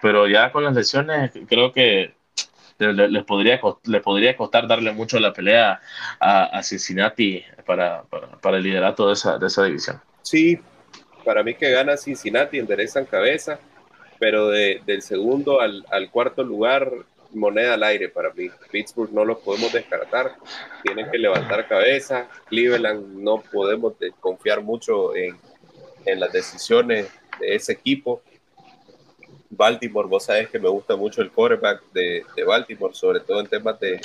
Pero 0.00 0.28
ya 0.28 0.52
con 0.52 0.62
las 0.62 0.74
lesiones 0.76 1.32
creo 1.48 1.72
que 1.72 2.14
les, 2.78 3.24
podría, 3.24 3.60
les 3.82 4.00
podría 4.00 4.36
costar 4.36 4.68
darle 4.68 4.92
mucho 4.92 5.18
la 5.18 5.32
pelea 5.32 5.80
a, 6.20 6.62
Cincinnati 6.62 7.44
para, 7.66 8.04
para, 8.40 8.58
el 8.58 8.62
liderato 8.62 9.08
de 9.08 9.14
esa, 9.14 9.38
de 9.38 9.48
esa 9.48 9.64
división. 9.64 10.00
Sí, 10.22 10.60
para 11.28 11.42
mí 11.42 11.52
que 11.52 11.70
gana 11.70 11.98
Cincinnati, 11.98 12.58
enderezan 12.58 13.04
cabeza, 13.04 13.60
pero 14.18 14.48
de, 14.48 14.80
del 14.86 15.02
segundo 15.02 15.60
al, 15.60 15.84
al, 15.90 16.10
cuarto 16.10 16.42
lugar, 16.42 16.90
moneda 17.34 17.74
al 17.74 17.82
aire 17.82 18.08
para 18.08 18.32
mí. 18.32 18.48
Pittsburgh 18.70 19.12
no 19.12 19.26
lo 19.26 19.38
podemos 19.38 19.70
descartar, 19.70 20.36
tienen 20.82 21.10
que 21.10 21.18
levantar 21.18 21.68
cabeza. 21.68 22.30
Cleveland 22.46 23.18
no 23.18 23.42
podemos 23.52 23.92
confiar 24.20 24.62
mucho 24.62 25.14
en, 25.14 25.36
en 26.06 26.18
las 26.18 26.32
decisiones 26.32 27.10
de 27.38 27.56
ese 27.56 27.72
equipo. 27.72 28.22
Baltimore, 29.50 30.08
vos 30.08 30.24
sabés 30.24 30.48
que 30.48 30.58
me 30.58 30.70
gusta 30.70 30.96
mucho 30.96 31.20
el 31.20 31.30
quarterback 31.30 31.82
de, 31.92 32.24
de 32.34 32.44
Baltimore, 32.44 32.94
sobre 32.94 33.20
todo 33.20 33.40
en 33.40 33.48
temas 33.48 33.78
de, 33.78 34.00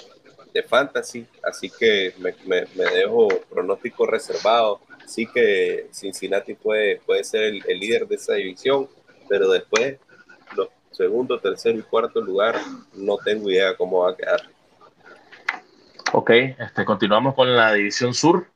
de 0.53 0.63
fantasy, 0.63 1.25
así 1.41 1.69
que 1.69 2.13
me, 2.17 2.35
me, 2.45 2.85
dejo 2.91 3.29
pronóstico 3.49 4.05
reservado 4.05 4.81
sí 5.05 5.27
que 5.27 5.87
Cincinnati 5.91 6.53
puede, 6.53 6.97
puede 7.05 7.23
ser 7.23 7.43
el, 7.43 7.79
líder 7.79 8.07
de 8.07 8.15
esa 8.15 8.33
división, 8.33 8.87
pero 9.27 9.49
después 9.49 9.97
los 10.55 10.69
segundo, 10.91 11.39
tercer 11.39 11.75
y 11.75 11.81
cuarto 11.81 12.21
lugar, 12.21 12.55
no 12.93 13.17
tengo 13.17 13.49
idea 13.49 13.75
cómo 13.75 13.99
va 13.99 14.11
a 14.11 14.15
quedar. 14.15 14.41
Ok, 16.11 16.29
este, 16.29 16.85
continuamos 16.85 17.33
con 17.33 17.55
la 17.55 17.73
división 17.73 18.13
sur. 18.13 18.47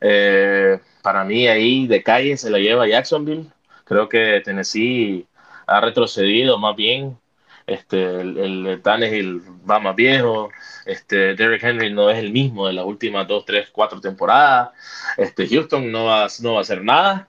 Eh, 0.00 0.78
para 1.02 1.24
mí 1.24 1.48
ahí 1.48 1.86
de 1.86 2.02
calle 2.02 2.36
se 2.36 2.50
la 2.50 2.58
lleva 2.58 2.86
Jacksonville. 2.86 3.46
Creo 3.84 4.08
que 4.08 4.42
Tennessee 4.44 5.26
ha 5.66 5.80
retrocedido 5.80 6.58
más 6.58 6.76
bien. 6.76 7.18
Este, 7.70 8.20
el, 8.20 8.66
el 8.66 8.82
Tannehill 8.82 9.42
va 9.68 9.78
más 9.78 9.94
viejo. 9.94 10.50
Este, 10.84 11.36
Derrick 11.36 11.62
Henry 11.62 11.92
no 11.92 12.10
es 12.10 12.18
el 12.18 12.32
mismo 12.32 12.66
de 12.66 12.72
las 12.72 12.84
últimas 12.84 13.28
dos, 13.28 13.44
tres, 13.44 13.68
cuatro 13.70 14.00
temporadas. 14.00 14.70
Este, 15.16 15.46
Houston 15.46 15.92
no 15.92 16.06
va, 16.06 16.26
no 16.42 16.54
va 16.54 16.58
a 16.58 16.62
hacer 16.62 16.82
nada 16.82 17.28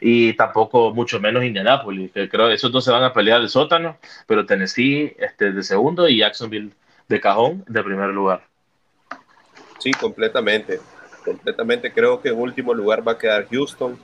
y 0.00 0.32
tampoco 0.34 0.94
mucho 0.94 1.20
menos 1.20 1.44
Indianapolis, 1.44 2.12
que 2.12 2.30
creo 2.30 2.48
que 2.48 2.54
esos 2.54 2.72
dos 2.72 2.82
se 2.82 2.90
van 2.90 3.04
a 3.04 3.12
pelear 3.12 3.42
el 3.42 3.48
sótano, 3.50 3.98
pero 4.26 4.46
Tennessee 4.46 5.14
este, 5.18 5.52
de 5.52 5.62
segundo 5.62 6.08
y 6.08 6.18
Jacksonville 6.18 6.72
de 7.08 7.20
cajón 7.20 7.62
de 7.68 7.84
primer 7.84 8.08
lugar. 8.08 8.42
Sí, 9.78 9.90
completamente, 9.92 10.80
completamente. 11.24 11.92
Creo 11.92 12.22
que 12.22 12.30
en 12.30 12.38
último 12.38 12.72
lugar 12.72 13.06
va 13.06 13.12
a 13.12 13.18
quedar 13.18 13.46
Houston, 13.50 13.98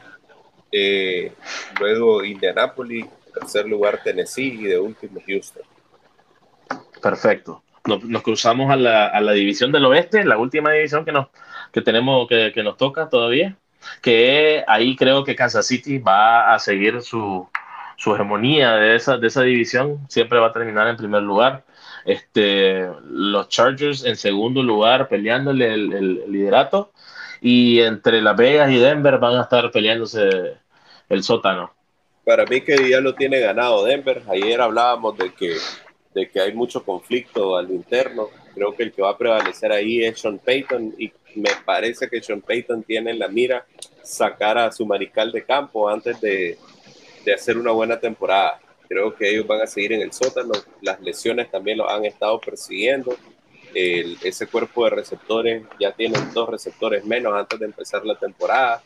eh, 0.71 1.33
luego 1.79 2.23
Indianapolis, 2.23 3.07
tercer 3.41 3.67
lugar 3.67 4.01
Tennessee 4.03 4.59
y 4.61 4.65
de 4.65 4.79
último 4.79 5.21
Houston. 5.27 5.63
Perfecto. 7.03 7.63
Nos, 7.87 8.23
cruzamos 8.23 8.71
a 8.71 8.77
la, 8.77 9.07
a 9.07 9.21
la, 9.21 9.33
división 9.33 9.73
del 9.73 9.87
oeste, 9.87 10.25
la 10.25 10.37
última 10.37 10.71
división 10.71 11.05
que 11.05 11.13
nos, 11.13 11.29
que 11.73 11.81
tenemos, 11.81 12.29
que, 12.29 12.53
que 12.55 12.63
nos 12.63 12.77
toca 12.77 13.09
todavía 13.09 13.57
que 14.03 14.65
ahí 14.67 14.97
creo 14.97 15.25
que 15.25 15.37
Kansas 15.37 15.67
City 15.67 15.99
va 15.99 16.55
a 16.55 16.59
seguir 16.59 17.03
su, 17.03 17.49
su 17.97 18.15
hegemonía 18.15 18.73
de 18.75 18.97
esa, 18.97 19.17
de 19.19 19.27
esa 19.27 19.43
división, 19.43 19.99
siempre 20.09 20.39
va 20.39 20.49
a 20.49 20.53
terminar 20.53 20.89
en 20.89 20.97
primer 20.97 21.23
lugar. 21.23 21.65
Este, 22.05 22.89
los 23.05 23.49
Chargers 23.49 24.05
en 24.05 24.17
segundo 24.17 24.63
lugar 24.63 25.09
peleándole 25.09 25.75
el, 25.75 25.93
el, 25.93 26.33
liderato 26.33 26.93
y 27.43 27.81
entre 27.81 28.23
Las 28.23 28.37
Vegas 28.37 28.71
y 28.71 28.79
Denver 28.79 29.19
van 29.19 29.37
a 29.37 29.43
estar 29.43 29.71
peleándose 29.71 30.57
el 31.09 31.23
sótano. 31.23 31.73
Para 32.25 32.45
mí 32.45 32.61
que 32.61 32.89
ya 32.89 33.01
lo 33.01 33.15
tiene 33.15 33.41
ganado 33.41 33.85
Denver. 33.85 34.23
Ayer 34.29 34.61
hablábamos 34.61 35.17
de 35.17 35.33
que, 35.35 35.57
de 36.15 36.29
que 36.29 36.41
hay 36.41 36.53
mucho 36.53 36.85
conflicto 36.85 37.57
al 37.57 37.71
interno. 37.71 38.29
Creo 38.55 38.75
que 38.75 38.85
el 38.85 38.93
que 38.93 39.03
va 39.03 39.11
a 39.11 39.19
prevalecer 39.19 39.73
ahí 39.73 40.05
es 40.05 40.21
Sean 40.21 40.39
Payton 40.39 40.95
y 40.99 41.13
me 41.37 41.51
parece 41.65 42.09
que 42.09 42.23
Sean 42.23 42.41
Payton 42.41 42.83
tiene 42.83 43.13
en 43.13 43.19
la 43.19 43.29
mira 43.29 43.65
sacar 44.03 44.59
a 44.59 44.73
su 44.73 44.85
mariscal 44.85 45.33
de 45.33 45.45
campo 45.45 45.89
antes 45.89 46.21
de, 46.21 46.59
de 47.25 47.35
hacer 47.35 47.57
una 47.57 47.71
buena 47.73 47.99
temporada. 47.99 48.61
Creo 48.89 49.15
que 49.15 49.31
ellos 49.31 49.47
van 49.47 49.63
a 49.63 49.67
seguir 49.67 49.93
en 49.93 50.03
el 50.03 50.13
sótano. 50.13 50.53
Las 50.83 51.01
lesiones 51.01 51.51
también 51.51 51.79
lo 51.79 51.89
han 51.89 52.05
estado 52.05 52.41
persiguiendo. 52.41 53.17
El, 53.73 54.19
ese 54.25 54.49
cuerpo 54.49 54.85
de 54.85 54.91
receptores 54.91 55.63
ya 55.79 55.93
tienen 55.93 56.35
dos 56.35 56.49
receptores 56.49 57.05
menos 57.05 57.33
antes 57.35 57.59
de 57.59 57.67
empezar 57.67 58.05
la 58.05 58.19
temporada. 58.19 58.83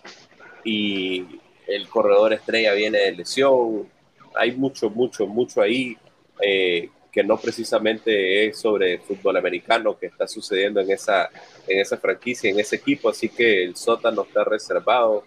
Y 0.63 1.41
el 1.67 1.89
corredor 1.89 2.33
estrella 2.33 2.73
viene 2.73 2.99
de 2.99 3.13
lesión. 3.13 3.89
Hay 4.35 4.53
mucho, 4.53 4.91
mucho, 4.91 5.27
mucho 5.27 5.61
ahí. 5.61 5.97
Eh, 6.41 6.91
que 7.15 7.23
no 7.23 7.37
precisamente 7.37 8.49
es 8.49 8.59
sobre 8.59 8.99
fútbol 8.99 9.37
americano 9.37 9.97
que 9.97 10.07
está 10.07 10.27
sucediendo 10.27 10.81
en 10.81 10.91
esa, 10.91 11.31
en 11.69 11.81
esa 11.81 11.97
franquicia, 11.97 12.51
en 12.51 12.59
ese 12.59 12.75
equipo, 12.75 13.09
así 13.09 13.29
que 13.29 13.63
el 13.63 13.77
sótano 13.77 14.23
está 14.23 14.43
reservado, 14.43 15.23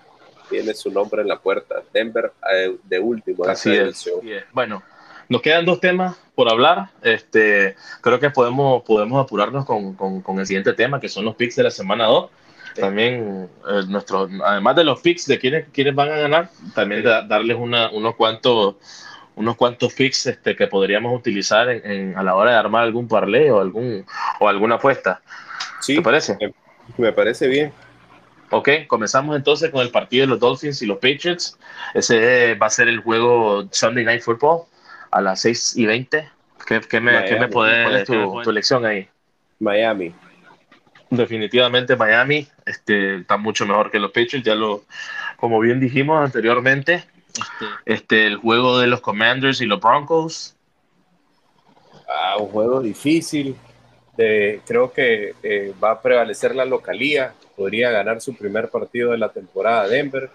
tiene 0.50 0.74
su 0.74 0.92
nombre 0.92 1.22
en 1.22 1.30
la 1.30 1.40
puerta, 1.40 1.76
Denver 1.94 2.34
eh, 2.54 2.76
de 2.84 3.00
último. 3.00 3.46
Así 3.46 3.74
es. 3.74 4.12
Bueno, 4.52 4.84
nos 5.30 5.42
quedan 5.42 5.64
dos 5.64 5.80
temas 5.80 6.18
por 6.36 6.52
hablar. 6.52 6.90
Este, 7.02 7.78
creo 8.02 8.20
que 8.20 8.32
podemos, 8.32 8.84
podemos 8.84 9.24
apurarnos 9.24 9.64
con, 9.64 9.94
con, 9.94 10.22
con 10.22 10.40
el 10.40 10.46
siguiente 10.46 10.74
tema, 10.74 11.00
que 11.00 11.08
son 11.08 11.24
los 11.24 11.38
picks 11.38 11.56
de 11.56 11.64
la 11.64 11.72
semana 11.72 12.06
2 12.08 12.30
también 12.80 13.50
eh, 13.70 13.82
nuestro, 13.88 14.30
además 14.44 14.76
de 14.76 14.84
los 14.84 15.02
picks 15.02 15.26
de 15.26 15.40
quienes, 15.40 15.68
quienes 15.72 15.96
van 15.96 16.12
a 16.12 16.18
ganar, 16.18 16.50
también 16.74 17.04
darles 17.04 17.58
una, 17.58 17.90
unos 17.92 18.16
cuantos 18.16 18.76
unos 19.38 19.56
cuantos 19.56 19.94
picks 19.94 20.26
este, 20.26 20.56
que 20.56 20.66
podríamos 20.68 21.18
utilizar 21.18 21.70
en, 21.70 22.18
a 22.18 22.24
la 22.24 22.36
hora 22.36 22.52
de 22.52 22.58
armar 22.58 22.84
algún 22.84 23.08
parlay 23.08 23.50
o, 23.50 23.62
algún, 23.62 24.04
o 24.40 24.50
alguna 24.50 24.76
apuesta. 24.76 25.22
Sí, 25.80 25.96
¿Te 25.96 26.02
parece? 26.02 26.38
Me, 26.98 27.14
parece 27.14 27.48
bien. 27.48 27.72
Ok, 28.50 28.70
comenzamos 28.88 29.36
entonces 29.36 29.70
con 29.70 29.82
el 29.82 29.92
partido 29.92 30.24
de 30.24 30.28
los 30.28 30.40
Dolphins 30.40 30.82
y 30.82 30.88
los 30.88 30.98
Patriots. 30.98 31.58
Ese 31.94 32.56
va 32.56 32.66
a 32.66 32.72
ser 32.72 32.88
el 32.88 33.00
juego 33.00 33.68
Sunday 33.72 34.04
Night 34.04 34.24
Football 34.24 34.64
a 35.12 35.22
las 35.22 35.42
6 35.42 35.78
y 35.78 35.86
20. 35.86 36.30
¿Qué, 36.66 36.82
qué 36.82 37.00
me, 37.00 37.26
¿qué 37.26 37.40
me 37.40 37.48
puedes, 37.48 38.06
tu, 38.06 38.42
tu, 38.42 38.50
elección 38.50 38.86
ahí? 38.86 39.08
Miami. 39.60 40.16
Definitivamente 41.10 41.96
Miami 41.96 42.48
este, 42.66 43.18
está 43.18 43.38
mucho 43.38 43.66
mejor 43.66 43.92
que 43.92 44.00
los 44.00 44.12
Patriots, 44.12 44.44
ya 44.44 44.56
lo, 44.56 44.84
como 45.38 45.60
bien 45.60 45.80
dijimos 45.80 46.24
anteriormente, 46.24 47.06
este, 47.28 47.66
este, 47.86 48.28
el 48.28 48.38
juego 48.38 48.80
de 48.80 48.88
los 48.88 49.00
Commanders 49.00 49.62
y 49.62 49.66
los 49.66 49.80
Broncos. 49.80 50.56
Ah, 52.08 52.38
un 52.40 52.48
juego 52.50 52.82
difícil. 52.82 53.56
creo 54.16 54.92
que 54.92 55.36
eh, 55.44 55.74
va 55.82 55.92
a 55.92 56.02
prevalecer 56.02 56.56
la 56.56 56.66
localía. 56.66 57.34
Podría 57.56 57.92
ganar 57.92 58.22
su 58.22 58.36
primer 58.36 58.70
partido 58.70 59.12
de 59.12 59.18
la 59.18 59.30
temporada 59.30 59.88
Denver. 59.88 60.30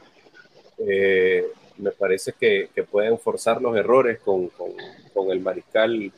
Eh, 0.78 1.44
me 1.78 1.90
parece 1.90 2.32
que, 2.38 2.68
pueden 2.90 3.18
forzar 3.18 3.60
los 3.60 3.76
errores 3.76 4.20
con, 4.20 4.50
el 5.30 5.40
mariscal 5.40 6.12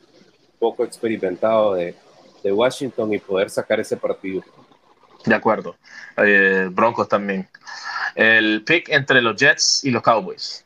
poco 0.59 0.83
experimentado 0.83 1.75
de, 1.75 1.95
Washington 2.51 3.13
y 3.13 3.19
poder 3.19 3.49
sacar 3.49 3.79
ese 3.79 3.97
partido. 3.97 4.43
De 5.25 5.35
acuerdo. 5.35 5.75
Eh, 6.17 6.69
Broncos 6.71 7.07
también. 7.07 7.47
El 8.13 8.63
pick 8.63 8.89
entre 8.89 9.21
los 9.21 9.35
Jets 9.35 9.83
y 9.83 9.91
los 9.91 10.01
Cowboys 10.03 10.65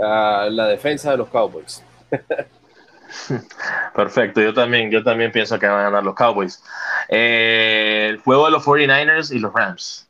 la 0.00 0.66
defensa 0.68 1.10
de 1.10 1.16
los 1.18 1.28
Cowboys. 1.28 1.82
Perfecto, 3.94 4.40
yo 4.40 4.54
también, 4.54 4.90
yo 4.90 5.02
también 5.02 5.32
pienso 5.32 5.58
que 5.58 5.66
van 5.66 5.80
a 5.80 5.82
ganar 5.84 6.04
los 6.04 6.14
Cowboys. 6.14 6.62
Eh, 7.08 8.06
el 8.10 8.18
juego 8.18 8.46
de 8.46 8.52
los 8.52 8.64
49ers 8.64 9.34
y 9.34 9.38
los 9.38 9.52
Rams. 9.52 10.08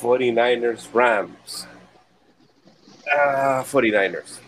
49ers, 0.00 0.88
Rams. 0.92 1.68
49ers. 3.06 4.40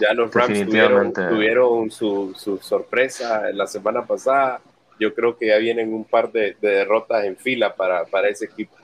Ya 0.00 0.14
los 0.14 0.32
Rams 0.32 0.66
tuvieron, 0.66 1.90
su, 1.90 2.34
su, 2.36 2.58
sorpresa 2.58 3.42
la 3.52 3.66
semana 3.66 4.04
pasada. 4.04 4.60
Yo 4.98 5.14
creo 5.14 5.36
que 5.36 5.46
ya 5.48 5.58
vienen 5.58 5.92
un 5.92 6.04
par 6.04 6.32
de, 6.32 6.56
derrotas 6.60 7.24
en 7.24 7.36
fila 7.36 7.74
para, 7.74 8.04
para, 8.04 8.28
ese 8.28 8.46
equipo. 8.46 8.74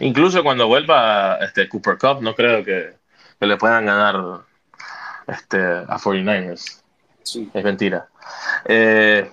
Incluso 0.00 0.42
cuando 0.42 0.66
vuelva 0.66 1.38
este 1.40 1.68
Cooper 1.68 1.98
Cup, 1.98 2.22
no 2.22 2.34
creo 2.34 2.64
que, 2.64 2.94
que 3.38 3.46
le 3.46 3.56
puedan 3.56 3.86
ganar 3.86 4.42
este, 5.26 5.58
a 5.58 5.98
49ers. 5.98 6.82
Es 7.22 7.64
mentira. 7.64 8.08
Eh, 8.64 9.30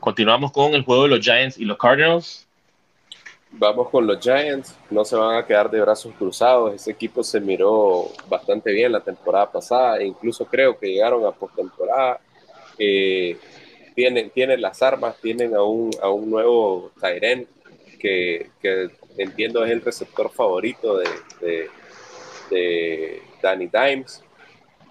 continuamos 0.00 0.52
con 0.52 0.74
el 0.74 0.84
juego 0.84 1.04
de 1.04 1.08
los 1.10 1.20
Giants 1.20 1.58
y 1.58 1.64
los 1.64 1.78
Cardinals. 1.78 2.48
Vamos 3.56 3.88
con 3.88 4.06
los 4.06 4.18
Giants, 4.20 4.74
no 4.90 5.04
se 5.04 5.16
van 5.16 5.36
a 5.36 5.46
quedar 5.46 5.70
de 5.70 5.80
brazos 5.80 6.12
cruzados. 6.18 6.74
Ese 6.74 6.90
equipo 6.90 7.22
se 7.22 7.40
miró 7.40 8.08
bastante 8.28 8.72
bien 8.72 8.92
la 8.92 9.00
temporada 9.00 9.50
pasada, 9.50 9.98
e 9.98 10.06
incluso 10.06 10.44
creo 10.46 10.78
que 10.78 10.88
llegaron 10.88 11.24
a 11.24 11.32
postemporada. 11.32 12.20
Eh, 12.78 13.36
tienen, 13.94 14.30
tienen 14.30 14.60
las 14.60 14.82
armas, 14.82 15.16
tienen 15.20 15.54
a 15.54 15.62
un, 15.62 15.90
a 16.02 16.08
un 16.10 16.28
nuevo 16.28 16.90
Tyren 17.00 17.46
que, 18.00 18.50
que, 18.60 18.90
entiendo 19.16 19.64
es 19.64 19.70
el 19.70 19.80
receptor 19.80 20.30
favorito 20.32 20.98
de 20.98 21.68
de 22.50 23.22
Danny 23.42 23.68
Dimes 23.68 24.22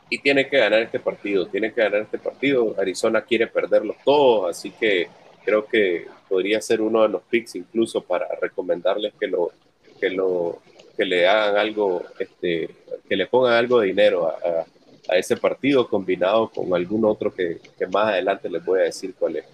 y 0.10 0.20
tiene 0.20 0.48
que 0.48 0.58
ganar 0.58 0.82
este 0.82 1.00
partido, 1.00 1.48
tiene 1.48 1.74
que 1.74 1.82
ganar 1.82 2.02
este 2.02 2.20
partido. 2.20 2.76
Arizona 2.78 3.22
quiere 3.22 3.48
perderlos 3.48 3.98
todos, 4.04 4.50
así 4.50 4.72
que 4.72 5.08
creo 5.44 5.66
que 5.66 6.08
podría 6.30 6.62
ser 6.62 6.82
uno 6.82 7.02
de 7.04 7.10
los 7.10 7.22
picks 7.24 7.56
incluso 7.56 8.02
para 8.02 8.28
recomendarles 8.42 9.14
que 9.20 9.28
lo 9.28 9.52
que 10.00 10.10
lo 10.10 10.60
que 10.98 11.06
le 11.06 11.28
hagan 11.28 11.58
algo, 11.58 12.04
este, 12.20 12.70
que 13.08 13.16
le 13.16 13.28
pongan 13.28 13.54
algo 13.54 13.80
de 13.80 13.88
dinero 13.88 14.28
a, 14.28 14.66
a, 15.12 15.18
ese 15.18 15.38
partido 15.38 15.88
combinado 15.88 16.50
con 16.50 16.74
algún 16.74 17.04
otro 17.06 17.34
que, 17.34 17.60
que, 17.78 17.88
más 17.88 18.10
adelante 18.10 18.50
les 18.50 18.64
voy 18.64 18.82
a 18.82 18.84
decir 18.84 19.16
cuál 19.18 19.38
es. 19.38 19.46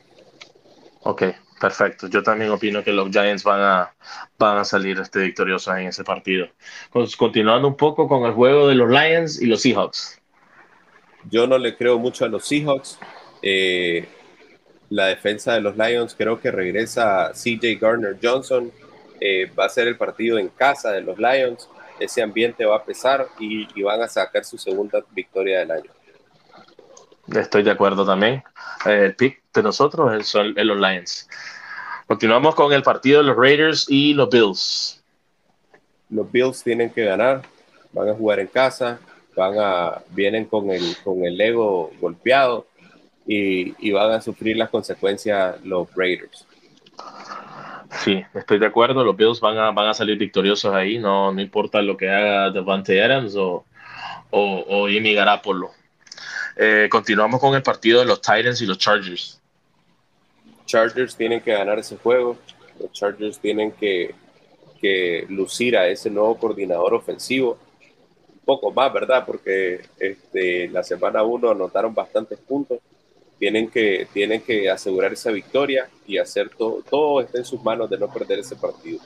Ok, 1.04 1.24
Perfecto, 1.60 2.08
yo 2.08 2.24
también 2.24 2.52
opino 2.52 2.84
que 2.84 2.94
los 2.94 3.10
Giants 3.10 3.44
van 3.44 3.62
a, 3.62 3.94
van 4.38 4.58
a 4.58 4.64
salir 4.64 4.98
este, 5.00 5.20
victoriosos 5.20 5.76
en 5.76 5.88
ese 5.88 6.06
partido. 6.06 6.48
Continuando 7.18 7.68
un 7.68 7.76
poco 7.76 8.08
con 8.08 8.24
el 8.24 8.32
juego 8.32 8.70
de 8.70 8.76
los 8.76 8.90
Lions 8.90 9.42
y 9.42 9.46
los 9.46 9.62
Seahawks. 9.62 10.22
Yo 11.30 11.48
no 11.48 11.58
le 11.58 11.76
creo 11.76 12.00
mucho 12.00 12.24
a 12.24 12.30
los 12.30 12.48
Seahawks. 12.48 12.98
Eh, 13.42 14.08
la 14.90 15.08
defensa 15.08 15.54
de 15.54 15.62
los 15.62 15.78
Lions 15.78 16.16
creo 16.18 16.40
que 16.40 16.52
regresa 16.52 17.32
CJ 17.34 17.80
Garner 17.80 18.18
Johnson. 18.22 18.72
eh, 19.22 19.52
va 19.58 19.66
a 19.66 19.70
ser 19.70 19.88
el 19.88 19.98
partido 19.98 20.38
en 20.38 20.48
casa 20.50 20.92
de 20.92 21.02
los 21.02 21.18
Lions. 21.18 21.70
Ese 22.00 22.22
ambiente 22.22 22.66
va 22.66 22.78
a 22.78 22.84
pesar 22.84 23.28
y, 23.38 23.82
van 23.84 24.02
a 24.02 24.08
sacar 24.08 24.46
su 24.46 24.58
segunda 24.58 25.04
victoria 25.12 25.60
del 25.60 25.72
año. 25.72 25.92
Estoy 27.36 27.64
de 27.64 27.72
acuerdo 27.72 28.06
también. 28.06 28.42
Eh, 28.86 29.06
el 29.06 29.16
pick 29.16 29.42
de 29.54 29.62
nosotros 29.62 30.26
son 30.26 30.54
los 30.56 30.80
Lions. 30.80 31.28
Continuamos 32.08 32.56
con 32.56 32.72
el 32.72 32.82
partido 32.82 33.20
de 33.20 33.28
los 33.28 33.36
Raiders 33.36 33.86
y 33.90 34.14
los 34.14 34.30
Bills. 34.30 35.04
Los 36.10 36.32
Bills 36.32 36.64
tienen 36.64 36.90
que 36.90 37.04
ganar, 37.04 37.44
van 37.92 38.10
a 38.10 38.14
jugar 38.16 38.40
en 38.40 38.48
casa, 38.48 39.00
van 39.36 39.60
a, 39.60 40.02
vienen 40.10 40.46
con 40.46 40.72
el, 40.72 40.96
con 41.04 41.24
el 41.24 41.40
ego 41.40 41.92
golpeado 42.00 42.66
y, 43.32 43.76
y 43.78 43.92
van 43.92 44.10
a 44.10 44.22
sufrir 44.22 44.58
las 44.58 44.72
consecuencias 44.72 45.64
los 45.64 45.88
Raiders. 45.96 46.48
Sí, 48.04 48.24
estoy 48.34 48.58
de 48.58 48.66
acuerdo. 48.66 49.04
Los 49.04 49.16
Bills 49.16 49.40
van 49.40 49.56
a, 49.60 49.70
van 49.70 49.88
a 49.88 49.94
salir 49.94 50.18
victoriosos 50.18 50.74
ahí. 50.74 50.98
No, 50.98 51.32
no 51.32 51.40
importa 51.40 51.80
lo 51.84 51.96
que 51.96 52.10
haga 52.10 52.50
Devante 52.50 53.04
Adams 53.04 53.36
o, 53.36 53.66
o, 54.32 54.66
o 54.68 54.88
Jimmy 54.88 55.14
Garapolo. 55.14 55.70
Eh, 56.56 56.88
continuamos 56.90 57.40
con 57.40 57.54
el 57.54 57.62
partido 57.62 58.00
de 58.00 58.08
los 58.08 58.20
Titans 58.20 58.64
y 58.64 58.66
los 58.66 58.80
Chargers. 58.80 59.40
Chargers 60.66 61.16
tienen 61.16 61.40
que 61.42 61.52
ganar 61.52 61.78
ese 61.78 61.98
juego. 61.98 62.36
Los 62.80 62.92
Chargers 62.94 63.38
tienen 63.38 63.74
que, 63.74 64.16
que 64.82 65.28
lucir 65.30 65.78
a 65.78 65.88
ese 65.88 66.10
nuevo 66.10 66.36
coordinador 66.36 66.96
ofensivo. 66.96 67.60
Un 68.28 68.40
poco 68.44 68.72
más, 68.72 68.92
¿verdad? 68.92 69.24
Porque 69.24 69.82
este, 70.00 70.68
la 70.70 70.82
semana 70.82 71.22
1 71.22 71.52
anotaron 71.52 71.94
bastantes 71.94 72.40
puntos 72.40 72.80
tienen 73.40 73.70
que, 73.70 74.08
tienen 74.14 74.42
que 74.42 74.70
asegurar 74.70 75.14
esa 75.14 75.32
victoria 75.32 75.90
y 76.06 76.18
hacer 76.18 76.50
todo, 76.50 76.84
todo 76.88 77.22
está 77.22 77.38
en 77.40 77.46
sus 77.46 77.64
manos 77.64 77.90
de 77.90 77.98
no 77.98 78.12
perder 78.12 78.40
ese 78.40 78.56
partido. 78.58 79.00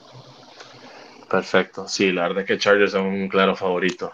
Perfecto, 1.30 1.88
sí, 1.88 2.12
la 2.12 2.22
verdad 2.22 2.42
es 2.42 2.46
que 2.46 2.58
Chargers 2.58 2.94
es 2.94 3.00
un 3.00 3.28
claro 3.28 3.56
favorito. 3.56 4.12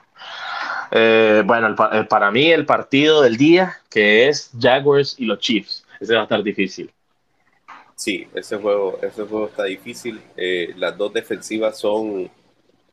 Eh, 0.92 1.42
bueno, 1.44 1.74
para 2.08 2.30
mí 2.30 2.50
el 2.50 2.66
partido 2.66 3.22
del 3.22 3.36
día, 3.36 3.78
que 3.88 4.28
es 4.28 4.50
Jaguars 4.60 5.16
y 5.18 5.24
los 5.24 5.38
Chiefs, 5.38 5.84
ese 5.98 6.14
va 6.14 6.20
a 6.20 6.22
estar 6.24 6.42
difícil. 6.42 6.90
Sí, 7.96 8.26
ese 8.34 8.56
juego, 8.56 8.98
ese 9.02 9.24
juego 9.24 9.46
está 9.48 9.64
difícil. 9.64 10.20
Eh, 10.36 10.72
las 10.76 10.96
dos 10.96 11.12
defensivas 11.12 11.78
son, 11.78 12.30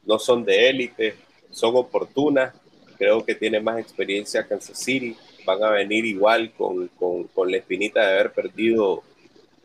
no 0.05 0.19
son 0.19 0.43
de 0.43 0.69
élite, 0.69 1.15
son 1.49 1.75
oportunas. 1.75 2.53
Creo 2.97 3.23
que 3.23 3.35
tiene 3.35 3.59
más 3.61 3.79
experiencia 3.79 4.45
Kansas 4.45 4.77
City 4.77 5.15
van 5.47 5.63
a 5.63 5.69
venir 5.71 6.05
igual 6.05 6.51
con, 6.51 6.89
con, 6.89 7.23
con 7.29 7.49
la 7.49 7.57
espinita 7.57 8.05
de 8.05 8.13
haber 8.13 8.33
perdido 8.33 9.01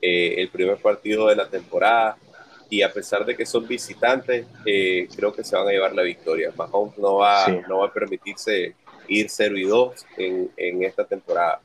eh, 0.01 0.37
el 0.39 0.49
primer 0.49 0.79
partido 0.79 1.27
de 1.27 1.37
la 1.37 1.49
temporada 1.49 2.17
y 2.71 2.83
a 2.83 2.93
pesar 2.93 3.27
de 3.27 3.37
que 3.37 3.45
son 3.45 3.67
visitantes, 3.67 4.47
eh, 4.65 5.09
creo 5.15 5.35
que 5.35 5.45
se 5.45 5.57
van 5.57 5.67
a 5.67 5.73
llevar 5.73 5.95
la 5.95 6.03
victoria. 6.03 6.53
Mahomes 6.57 6.97
no 6.97 7.17
va, 7.17 7.47
no 7.69 7.81
va 7.81 7.87
a 7.89 7.93
permitirse 7.93 8.77
ir 9.09 9.29
0 9.29 9.59
y 9.59 9.65
2 9.65 10.07
en, 10.17 10.51
en, 10.57 10.85
esta 10.85 11.05
temporada. 11.05 11.61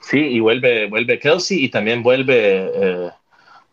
Sí, 0.00 0.18
y 0.18 0.40
vuelve, 0.40 0.88
vuelve 0.88 1.18
Kelsey 1.18 1.64
y 1.64 1.68
también 1.68 2.02
vuelve 2.02 2.70
eh, 2.74 3.10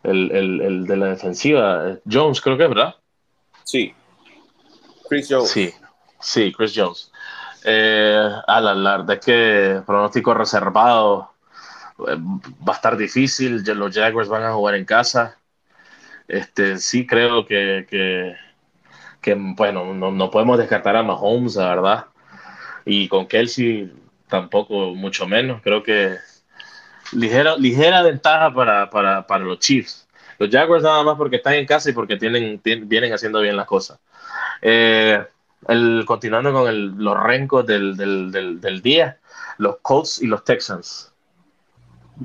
el, 0.04 0.30
el, 0.30 0.60
el, 0.60 0.86
de 0.86 0.96
la 0.96 1.06
defensiva, 1.08 1.98
Jones, 2.08 2.40
creo 2.40 2.56
que 2.56 2.64
es, 2.64 2.68
¿verdad? 2.68 2.94
Sí, 3.64 3.92
Chris 5.08 5.26
Jones. 5.28 5.50
Sí, 5.50 5.72
sí, 6.20 6.52
Chris 6.52 6.72
Jones. 6.76 7.10
Eh, 7.64 8.30
a 8.46 8.60
la 8.60 8.96
verdad 8.98 9.18
es 9.18 9.24
que 9.24 9.82
pronóstico 9.86 10.34
reservado 10.34 11.32
eh, 12.08 12.16
va 12.16 12.72
a 12.72 12.76
estar 12.76 12.96
difícil. 12.96 13.62
Los 13.64 13.94
Jaguars 13.94 14.28
van 14.28 14.44
a 14.44 14.52
jugar 14.52 14.74
en 14.74 14.84
casa. 14.84 15.38
Este, 16.28 16.78
sí 16.78 17.06
creo 17.06 17.46
que, 17.46 17.86
que, 19.20 19.34
bueno, 19.34 19.92
no, 19.94 20.30
podemos 20.30 20.58
descartar 20.58 20.96
a 20.96 21.02
Mahomes, 21.02 21.56
la 21.56 21.68
verdad. 21.68 22.06
Y 22.84 23.08
con 23.08 23.26
Kelsey 23.26 23.92
tampoco, 24.28 24.94
mucho 24.94 25.26
menos. 25.26 25.60
Creo 25.62 25.82
que 25.82 26.16
ligera, 27.12 27.56
ligera 27.56 28.02
ventaja 28.02 28.52
para, 28.52 28.90
para, 28.90 29.26
para 29.26 29.44
los 29.44 29.58
Chiefs. 29.58 30.08
Los 30.38 30.50
Jaguars 30.50 30.82
nada 30.82 31.04
más 31.04 31.16
porque 31.16 31.36
están 31.36 31.54
en 31.54 31.66
casa 31.66 31.90
y 31.90 31.92
porque 31.92 32.16
tienen, 32.16 32.60
vienen 32.64 33.12
haciendo 33.12 33.40
bien 33.40 33.56
las 33.56 33.66
cosas. 33.66 34.00
Eh, 34.60 35.24
el, 35.68 36.04
continuando 36.06 36.52
con 36.52 36.68
el, 36.68 36.94
los 36.96 37.20
rencos 37.22 37.66
del, 37.66 37.96
del, 37.96 38.60
del, 38.60 38.82
día, 38.82 39.18
los 39.58 39.76
Colts 39.82 40.22
y 40.22 40.26
los 40.26 40.44
Texans. 40.44 41.12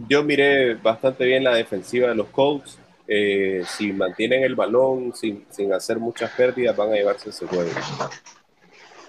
Yo 0.07 0.23
miré 0.23 0.75
bastante 0.75 1.25
bien 1.25 1.43
la 1.43 1.55
defensiva 1.55 2.09
de 2.09 2.15
los 2.15 2.27
Colts. 2.27 2.79
Eh, 3.07 3.63
si 3.65 3.93
mantienen 3.93 4.43
el 4.43 4.55
balón 4.55 5.13
sin, 5.15 5.45
sin, 5.49 5.71
hacer 5.73 5.97
muchas 5.97 6.31
pérdidas, 6.31 6.75
van 6.75 6.91
a 6.91 6.95
llevarse 6.95 7.29
ese 7.29 7.47
juego. 7.47 7.69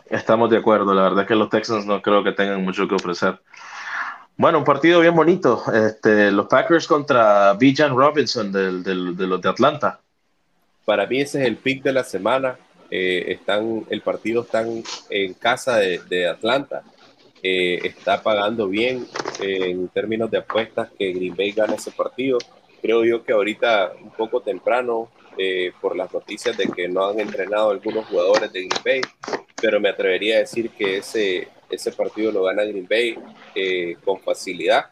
Estamos 0.08 0.50
de 0.50 0.58
acuerdo. 0.58 0.94
La 0.94 1.02
verdad 1.02 1.22
es 1.22 1.28
que 1.28 1.34
los 1.34 1.50
Texans 1.50 1.84
no 1.84 2.00
creo 2.00 2.22
que 2.22 2.32
tengan 2.32 2.64
mucho 2.64 2.86
que 2.86 2.94
ofrecer. 2.94 3.40
Bueno, 4.36 4.58
un 4.58 4.64
partido 4.64 5.00
bien 5.00 5.16
bonito. 5.16 5.64
Este, 5.72 6.30
los 6.30 6.46
Packers 6.46 6.86
contra 6.86 7.54
Bijan 7.54 7.96
Robinson 7.96 8.52
del, 8.52 8.84
del, 8.84 9.16
de 9.16 9.26
los 9.26 9.42
de 9.42 9.48
Atlanta. 9.48 10.00
Para 10.84 11.06
mí 11.06 11.20
ese 11.20 11.40
es 11.40 11.48
el 11.48 11.56
pick 11.56 11.82
de 11.82 11.92
la 11.92 12.04
semana. 12.04 12.56
Eh, 12.90 13.32
están, 13.32 13.86
el 13.90 14.00
partido 14.00 14.42
está 14.42 14.64
en 15.10 15.34
casa 15.34 15.78
de, 15.78 16.26
Atlanta. 16.26 16.82
Eh, 17.42 17.78
está 17.84 18.22
pagando 18.22 18.66
bien 18.66 19.06
eh, 19.40 19.70
en 19.70 19.88
términos 19.88 20.30
de 20.30 20.38
apuestas 20.38 20.90
que 20.98 21.12
Green 21.12 21.36
Bay 21.36 21.52
gane 21.52 21.76
ese 21.76 21.90
partido. 21.90 22.38
Creo 22.80 23.04
yo 23.04 23.24
que 23.24 23.32
ahorita 23.32 23.92
un 24.02 24.10
poco 24.10 24.40
temprano 24.40 25.10
por 25.80 25.94
las 25.94 26.12
noticias 26.12 26.56
de 26.56 26.66
que 26.66 26.88
no 26.88 27.06
han 27.06 27.20
entrenado 27.20 27.70
algunos 27.70 28.06
jugadores 28.06 28.52
de 28.52 28.66
Green 28.66 28.82
Bay, 28.84 29.00
pero 29.62 29.78
me 29.78 29.88
atrevería 29.88 30.34
a 30.34 30.38
decir 30.40 30.70
que 30.70 30.96
ese, 30.96 31.46
ese 31.70 31.92
partido 31.92 32.32
lo 32.32 32.42
gana 32.42 32.64
Green 32.64 32.88
Bay 32.88 33.16
con 34.04 34.18
facilidad. 34.18 34.86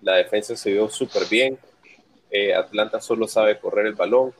La 0.00 0.14
defensa 0.14 0.54
se 0.54 0.70
vio 0.70 0.88
súper 0.88 1.24
bien. 1.28 1.58
Atlanta 2.56 3.00
solo 3.00 3.26
sabe 3.26 3.58
correr 3.58 3.86
el 3.86 3.94
balón 3.94 4.32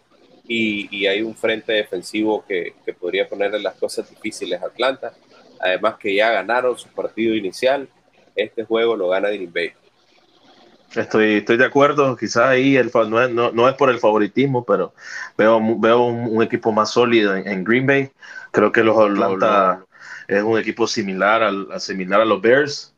y, 0.46 1.06
hay 1.06 1.22
un 1.22 1.34
frente 1.34 1.72
defensivo 1.72 2.44
que, 2.46 2.74
que, 2.84 2.92
podría 2.92 3.28
ponerle 3.28 3.60
las 3.60 3.74
cosas 3.74 4.08
difíciles 4.10 4.60
a 4.62 4.66
Atlanta. 4.66 5.12
Además 5.60 5.96
que 5.98 6.14
ya 6.14 6.30
ganaron 6.32 6.76
su 6.76 6.88
partido 6.88 7.34
inicial, 7.34 7.88
este 8.34 8.64
juego 8.64 8.96
lo 8.96 9.08
gana 9.08 9.28
Green 9.28 9.52
Bay. 9.52 9.72
Estoy, 10.94 11.36
estoy 11.36 11.56
de 11.56 11.64
acuerdo, 11.64 12.16
quizás 12.16 12.48
ahí 12.48 12.76
el, 12.76 12.90
no, 13.08 13.22
es, 13.22 13.30
no, 13.30 13.68
es 13.68 13.74
por 13.76 13.88
el 13.88 13.98
favoritismo, 13.98 14.64
pero 14.64 14.92
veo, 15.38 15.58
veo 15.78 16.04
un, 16.04 16.42
equipo 16.42 16.70
más 16.70 16.90
sólido 16.90 17.34
en, 17.34 17.64
Green 17.64 17.86
Bay. 17.86 18.10
Creo 18.50 18.72
que 18.72 18.82
los 18.82 18.98
Atlanta 18.98 19.86
es 20.28 20.42
un 20.42 20.58
equipo 20.58 20.86
similar, 20.86 21.42
al, 21.42 21.80
similar 21.80 22.20
a 22.20 22.24
los 22.26 22.42
Bears. 22.42 22.91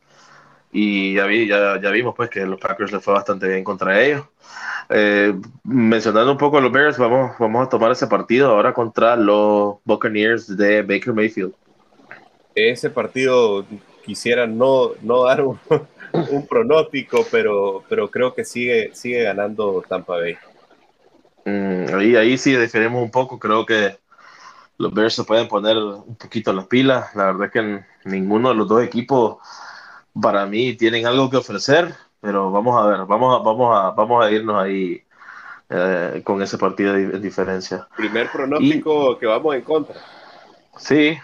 Y 0.77 1.15
ya, 1.15 1.27
vi, 1.27 1.47
ya, 1.47 1.81
ya 1.81 1.91
vimos 1.91 2.17
pues 2.17 2.29
que 2.29 2.45
los 2.45 2.59
Packers 2.59 2.91
les 2.91 3.03
fue 3.03 3.15
bastante 3.15 3.47
bien 3.47 3.63
contra 3.63 4.03
ellos. 4.03 4.25
Eh, 4.89 5.33
mencionando 5.63 6.33
un 6.33 6.37
poco 6.37 6.59
a 6.59 6.61
los 6.61 6.73
Bears, 6.73 6.99
vamos, 6.99 7.37
vamos 7.39 7.65
a 7.65 7.69
tomar 7.69 7.93
ese 7.93 8.09
partido 8.09 8.51
ahora 8.51 8.75
contra 8.75 9.15
los 9.15 9.77
Buccaneers 9.85 10.57
de 10.57 10.83
Baker 10.83 11.15
Mayfield. 11.15 11.55
Ese 12.57 12.91
partido 12.91 13.65
quisiera 14.05 14.49
no, 14.49 14.91
no 15.01 15.23
dar 15.23 15.43
un, 16.13 16.47
pronóstico, 16.49 17.25
pero, 17.31 17.85
pero 17.89 18.11
creo 18.11 18.35
que 18.35 18.45
sigue, 18.45 18.91
sigue 18.95 19.23
ganando 19.23 19.81
Tampa 19.89 20.17
Bay. 20.17 20.37
Mm, 21.45 21.95
ahí, 21.95 22.17
ahí 22.17 22.37
sí 22.37 22.57
diferimos 22.57 23.01
un 23.01 23.13
poco, 23.13 23.39
creo 23.39 23.65
que 23.65 23.97
los 24.79 24.93
Bears 24.93 25.15
se 25.15 25.23
pueden 25.23 25.47
poner 25.47 25.77
un 25.77 26.17
poquito 26.17 26.53
las 26.53 26.67
pilas. 26.67 27.15
La 27.15 27.27
verdad 27.27 27.45
es 27.45 27.53
que 27.53 27.85
ninguno 28.11 28.49
de 28.49 28.57
los 28.57 28.67
dos 28.67 28.83
equipos 28.83 29.39
para 30.21 30.47
mí 30.47 30.75
tienen 30.75 31.07
algo 31.07 31.29
que 31.31 31.37
ofrecer 31.39 31.95
pero 32.25 32.51
vamos 32.51 32.83
a 32.83 32.87
ver, 32.87 33.01
vamos 33.05 33.39
a, 33.39 33.45
vamos 33.45 33.77
a, 33.77 33.91
vamos 33.91 34.25
a 34.25 34.31
irnos 34.31 34.57
ahí 34.57 35.03
eh, 35.69 36.23
con 36.25 36.41
ese 36.41 36.57
partido 36.57 36.95
de 36.95 37.21
diferencia. 37.21 37.87
Primer 37.95 38.31
pronóstico 38.33 39.19
que 39.19 39.27
vamos 39.27 39.55
en 39.55 39.61
contra. 39.61 39.97
Sí, 40.79 41.19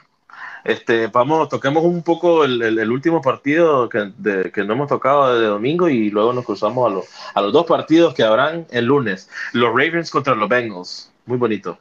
este, 0.62 1.07
vamos, 1.07 1.49
toquemos 1.49 1.84
un 1.84 2.03
poco 2.03 2.45
el, 2.45 2.61
el, 2.61 2.91
último 2.91 3.22
partido 3.22 3.88
que, 3.88 4.12
que, 4.53 4.62
no 4.62 4.74
hemos 4.74 4.88
tocado 4.88 5.41
de 5.41 5.47
domingo 5.47 5.88
y 5.88 6.11
luego 6.11 6.34
nos 6.34 6.45
cruzamos 6.45 6.91
a, 6.91 6.95
los 6.95 7.07
a 7.32 7.41
los 7.41 7.51
dos 7.51 7.64
partidos 7.64 8.12
que 8.12 8.22
habrán 8.22 8.66
el 8.70 8.84
lunes. 8.84 9.30
Los 9.55 9.70
Ravens 9.70 10.11
contra 10.11 10.34
los 10.34 10.51
Bengals. 10.51 11.11
Muy 11.24 11.38
bonito. 11.38 11.78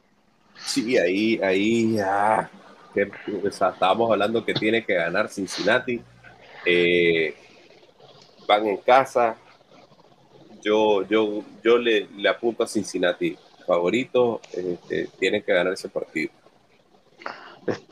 Sí, 0.56 0.96
ahí, 0.96 1.38
ahí, 1.42 1.98
ah, 2.02 2.48
que, 2.94 3.10
estábamos 3.44 4.10
hablando 4.10 4.42
que 4.46 4.54
tiene 4.54 4.82
que 4.82 4.94
ganar 4.94 5.28
Cincinnati. 5.28 6.00
Eh, 6.64 7.34
van 8.46 8.66
en 8.66 8.76
casa. 8.78 9.36
Yo, 10.62 11.06
yo, 11.08 11.42
yo 11.62 11.78
le, 11.78 12.06
le 12.16 12.28
apunto 12.28 12.62
a 12.62 12.66
Cincinnati 12.66 13.36
favorito, 13.66 14.40
este, 14.52 15.08
tienen 15.18 15.42
que 15.42 15.52
ganar 15.52 15.72
ese 15.72 15.88
partido. 15.88 16.32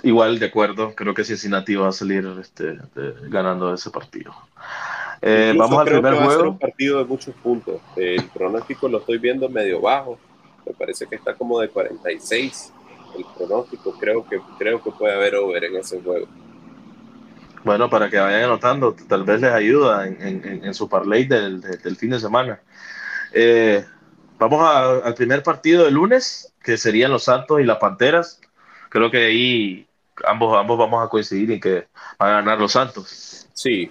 Igual 0.03 0.39
de 0.39 0.47
acuerdo, 0.47 0.95
creo 0.95 1.15
que 1.15 1.25
Cincinnati 1.25 1.77
va 1.77 1.89
a 1.89 1.93
salir 1.93 2.27
este, 2.41 2.79
ganando 3.29 3.73
ese 3.73 3.91
partido. 3.91 4.33
Eh, 5.21 5.55
vamos 5.57 5.79
al 5.79 5.87
primer 5.87 6.15
juego. 6.15 6.51
un 6.51 6.59
partido 6.59 6.99
de 6.99 7.05
muchos 7.05 7.35
puntos. 7.37 7.81
El 7.97 8.25
pronóstico 8.31 8.89
lo 8.89 8.99
estoy 8.99 9.19
viendo 9.19 9.49
medio 9.49 9.81
bajo, 9.81 10.19
Me 10.67 10.73
parece 10.73 11.07
que 11.07 11.17
está 11.17 11.35
como 11.35 11.61
de 11.61 11.69
46 11.69 12.73
el 13.17 13.25
pronóstico. 13.37 13.93
Creo 13.99 14.27
que, 14.27 14.41
creo 14.59 14.83
que 14.83 14.91
puede 14.91 15.15
haber 15.15 15.37
over 15.37 15.65
en 15.65 15.77
ese 15.77 16.01
juego. 16.01 16.27
Bueno, 17.65 17.91
para 17.91 18.09
que 18.09 18.19
vayan 18.19 18.45
anotando, 18.45 18.95
tal 19.09 19.25
vez 19.25 19.41
les 19.41 19.53
ayuda 19.53 20.07
en, 20.07 20.75
su 20.75 20.89
parlay 20.89 21.25
del, 21.25 21.61
del, 21.61 21.97
fin 21.97 22.11
de 22.11 22.21
semana. 22.21 22.61
Eh, 23.33 23.85
vamos 24.39 24.63
al 25.05 25.15
primer 25.15 25.43
partido 25.43 25.85
del 25.85 25.95
lunes, 25.95 26.53
que 26.63 26.77
serían 26.77 27.11
los 27.11 27.25
Santos 27.25 27.61
y 27.61 27.65
las 27.65 27.79
Panteras. 27.79 28.41
Creo 28.89 29.11
que 29.11 29.27
ahí 29.27 29.89
ambos, 30.25 30.57
ambos 30.59 30.79
vamos 30.79 31.05
a 31.05 31.09
coincidir 31.09 31.51
en 31.53 31.61
que 31.61 31.87
van 32.19 32.31
a 32.31 32.33
ganar 32.35 32.61
los 32.61 32.73
Santos. 32.73 33.49
Sí, 33.53 33.91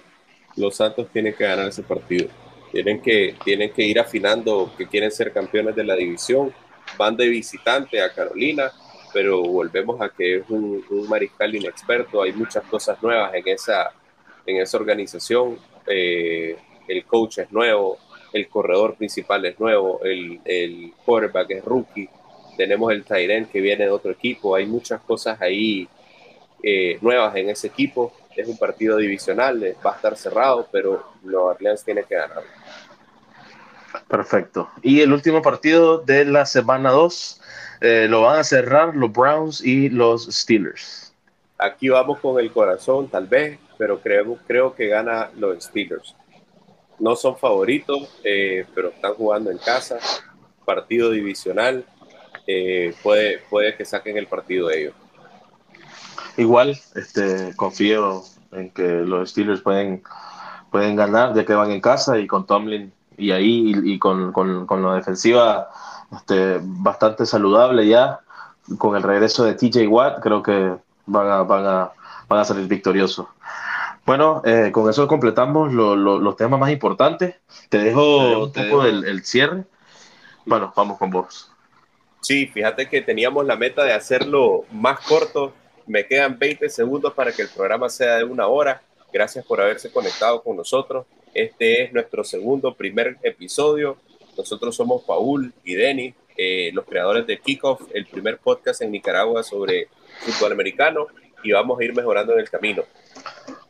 los 0.56 0.76
Santos 0.76 1.08
tienen 1.12 1.34
que 1.34 1.44
ganar 1.44 1.68
ese 1.68 1.82
partido. 1.82 2.28
Tienen 2.72 3.00
que, 3.00 3.36
tienen 3.44 3.72
que 3.72 3.82
ir 3.82 3.98
afinando 3.98 4.72
que 4.76 4.86
quieren 4.86 5.10
ser 5.10 5.32
campeones 5.32 5.74
de 5.76 5.84
la 5.84 5.94
división. 5.94 6.52
Van 6.96 7.16
de 7.16 7.28
visitante 7.28 8.02
a 8.02 8.12
Carolina, 8.12 8.72
pero 9.12 9.42
volvemos 9.42 10.00
a 10.00 10.10
que 10.10 10.38
es 10.38 10.50
un, 10.50 10.84
mariscal 11.08 11.54
inexperto. 11.54 12.22
Hay 12.22 12.32
muchas 12.32 12.64
cosas 12.64 13.02
nuevas 13.02 13.34
en 13.34 13.48
esa, 13.48 13.92
en 14.46 14.56
esa 14.56 14.76
organización. 14.76 15.58
Eh, 15.86 16.56
el 16.86 17.04
coach 17.04 17.38
es 17.38 17.52
nuevo, 17.52 17.98
el 18.32 18.48
corredor 18.48 18.96
principal 18.96 19.44
es 19.46 19.58
nuevo, 19.58 20.00
el, 20.02 20.40
el 20.44 20.92
quarterback 21.04 21.50
es 21.50 21.64
rookie. 21.64 22.08
Tenemos 22.56 22.92
el 22.92 23.04
Tyrant 23.04 23.50
que 23.50 23.60
viene 23.60 23.84
de 23.84 23.90
otro 23.90 24.10
equipo. 24.10 24.54
Hay 24.54 24.66
muchas 24.66 25.00
cosas 25.02 25.40
ahí 25.40 25.88
eh, 26.62 26.98
nuevas 27.00 27.34
en 27.36 27.50
ese 27.50 27.68
equipo. 27.68 28.12
Es 28.34 28.48
un 28.48 28.58
partido 28.58 28.96
divisional, 28.96 29.62
eh, 29.62 29.76
va 29.84 29.92
a 29.92 29.96
estar 29.96 30.16
cerrado, 30.16 30.68
pero 30.70 31.12
Nueva 31.22 31.50
Orleans 31.50 31.84
tiene 31.84 32.04
que 32.04 32.16
ganar. 32.16 32.42
Perfecto. 34.08 34.68
Y 34.82 35.00
el 35.00 35.12
último 35.12 35.42
partido 35.42 35.98
de 35.98 36.24
la 36.24 36.46
semana 36.46 36.90
2 36.90 37.40
eh, 37.80 38.06
lo 38.08 38.22
van 38.22 38.40
a 38.40 38.44
cerrar 38.44 38.96
los 38.96 39.12
Browns 39.12 39.60
y 39.60 39.90
los 39.90 40.26
Steelers. 40.26 41.14
Aquí 41.58 41.88
vamos 41.88 42.18
con 42.20 42.40
el 42.40 42.50
corazón, 42.50 43.08
tal 43.08 43.26
vez, 43.26 43.58
pero 43.76 44.00
creo, 44.00 44.38
creo 44.46 44.74
que 44.74 44.86
gana 44.86 45.30
los 45.36 45.64
Steelers. 45.64 46.14
No 46.98 47.14
son 47.16 47.36
favoritos, 47.36 48.08
pero 48.74 48.88
están 48.88 49.14
jugando 49.14 49.50
en 49.50 49.58
casa. 49.58 49.98
Partido 50.64 51.10
divisional. 51.10 51.84
puede, 53.02 53.38
puede 53.50 53.76
que 53.76 53.84
saquen 53.84 54.16
el 54.16 54.26
partido 54.26 54.68
de 54.68 54.80
ellos. 54.80 54.94
Igual, 56.36 56.78
este, 56.94 57.52
confío 57.56 58.22
en 58.52 58.70
que 58.70 58.82
los 58.82 59.30
Steelers 59.30 59.60
pueden, 59.60 60.02
pueden 60.70 60.94
ganar 60.96 61.34
ya 61.34 61.44
que 61.44 61.54
van 61.54 61.72
en 61.72 61.80
casa 61.80 62.18
y 62.18 62.26
con 62.26 62.46
Tomlin 62.46 62.92
y 63.18 63.32
ahí 63.32 63.72
y, 63.84 63.98
con, 63.98 64.32
con, 64.32 64.82
la 64.82 64.94
defensiva 64.94 65.68
este, 66.14 66.58
bastante 66.62 67.26
saludable 67.26 67.86
ya, 67.86 68.20
con 68.78 68.96
el 68.96 69.02
regreso 69.02 69.44
de 69.44 69.54
TJ 69.54 69.88
Watt, 69.88 70.20
creo 70.20 70.42
que 70.42 70.74
van 71.06 71.30
a, 71.30 71.42
van 71.42 71.66
a, 71.66 71.90
van 72.28 72.40
a 72.40 72.44
salir 72.44 72.66
victoriosos. 72.66 73.26
Bueno, 74.06 74.40
eh, 74.44 74.70
con 74.72 74.88
eso 74.88 75.06
completamos 75.06 75.72
los 75.72 76.36
temas 76.36 76.58
más 76.58 76.70
importantes. 76.70 77.36
Te 77.68 77.78
dejo 77.78 78.44
un 78.44 78.52
poco 78.52 78.84
el, 78.84 79.04
el 79.04 79.22
cierre. 79.22 79.64
Bueno, 80.46 80.72
vamos 80.74 80.96
con 80.96 81.10
vos. 81.10 81.52
Sí, 82.20 82.46
fíjate 82.46 82.88
que 82.88 83.02
teníamos 83.02 83.44
la 83.44 83.56
meta 83.56 83.84
de 83.84 83.92
hacerlo 83.92 84.64
más 84.72 85.00
corto 85.00 85.52
me 85.88 86.06
quedan 86.06 86.38
20 86.38 86.68
segundos 86.68 87.14
para 87.14 87.32
que 87.32 87.42
el 87.42 87.48
programa 87.48 87.88
sea 87.88 88.16
de 88.16 88.24
una 88.24 88.46
hora. 88.46 88.82
Gracias 89.12 89.44
por 89.44 89.60
haberse 89.60 89.90
conectado 89.90 90.42
con 90.42 90.56
nosotros. 90.56 91.06
Este 91.34 91.84
es 91.84 91.92
nuestro 91.92 92.24
segundo, 92.24 92.74
primer 92.74 93.18
episodio. 93.22 93.96
Nosotros 94.36 94.74
somos 94.74 95.02
Paul 95.02 95.52
y 95.64 95.74
Denis, 95.74 96.14
eh, 96.36 96.70
los 96.72 96.84
creadores 96.84 97.26
de 97.26 97.38
Kickoff, 97.38 97.82
el 97.92 98.06
primer 98.06 98.38
podcast 98.38 98.82
en 98.82 98.92
Nicaragua 98.92 99.42
sobre 99.42 99.88
fútbol 100.20 100.52
americano 100.52 101.06
y 101.42 101.52
vamos 101.52 101.78
a 101.80 101.84
ir 101.84 101.94
mejorando 101.94 102.34
en 102.34 102.40
el 102.40 102.50
camino. 102.50 102.84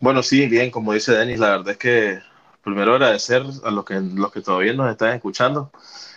Bueno, 0.00 0.22
sí, 0.22 0.46
bien, 0.46 0.70
como 0.70 0.92
dice 0.92 1.12
Denis, 1.12 1.38
la 1.38 1.50
verdad 1.50 1.70
es 1.70 1.78
que 1.78 2.18
primero 2.62 2.94
agradecer 2.94 3.42
a 3.64 3.70
los 3.70 3.84
que, 3.84 3.94
los 4.00 4.32
que 4.32 4.40
todavía 4.40 4.72
nos 4.74 4.90
están 4.90 5.14
escuchando. 5.14 5.70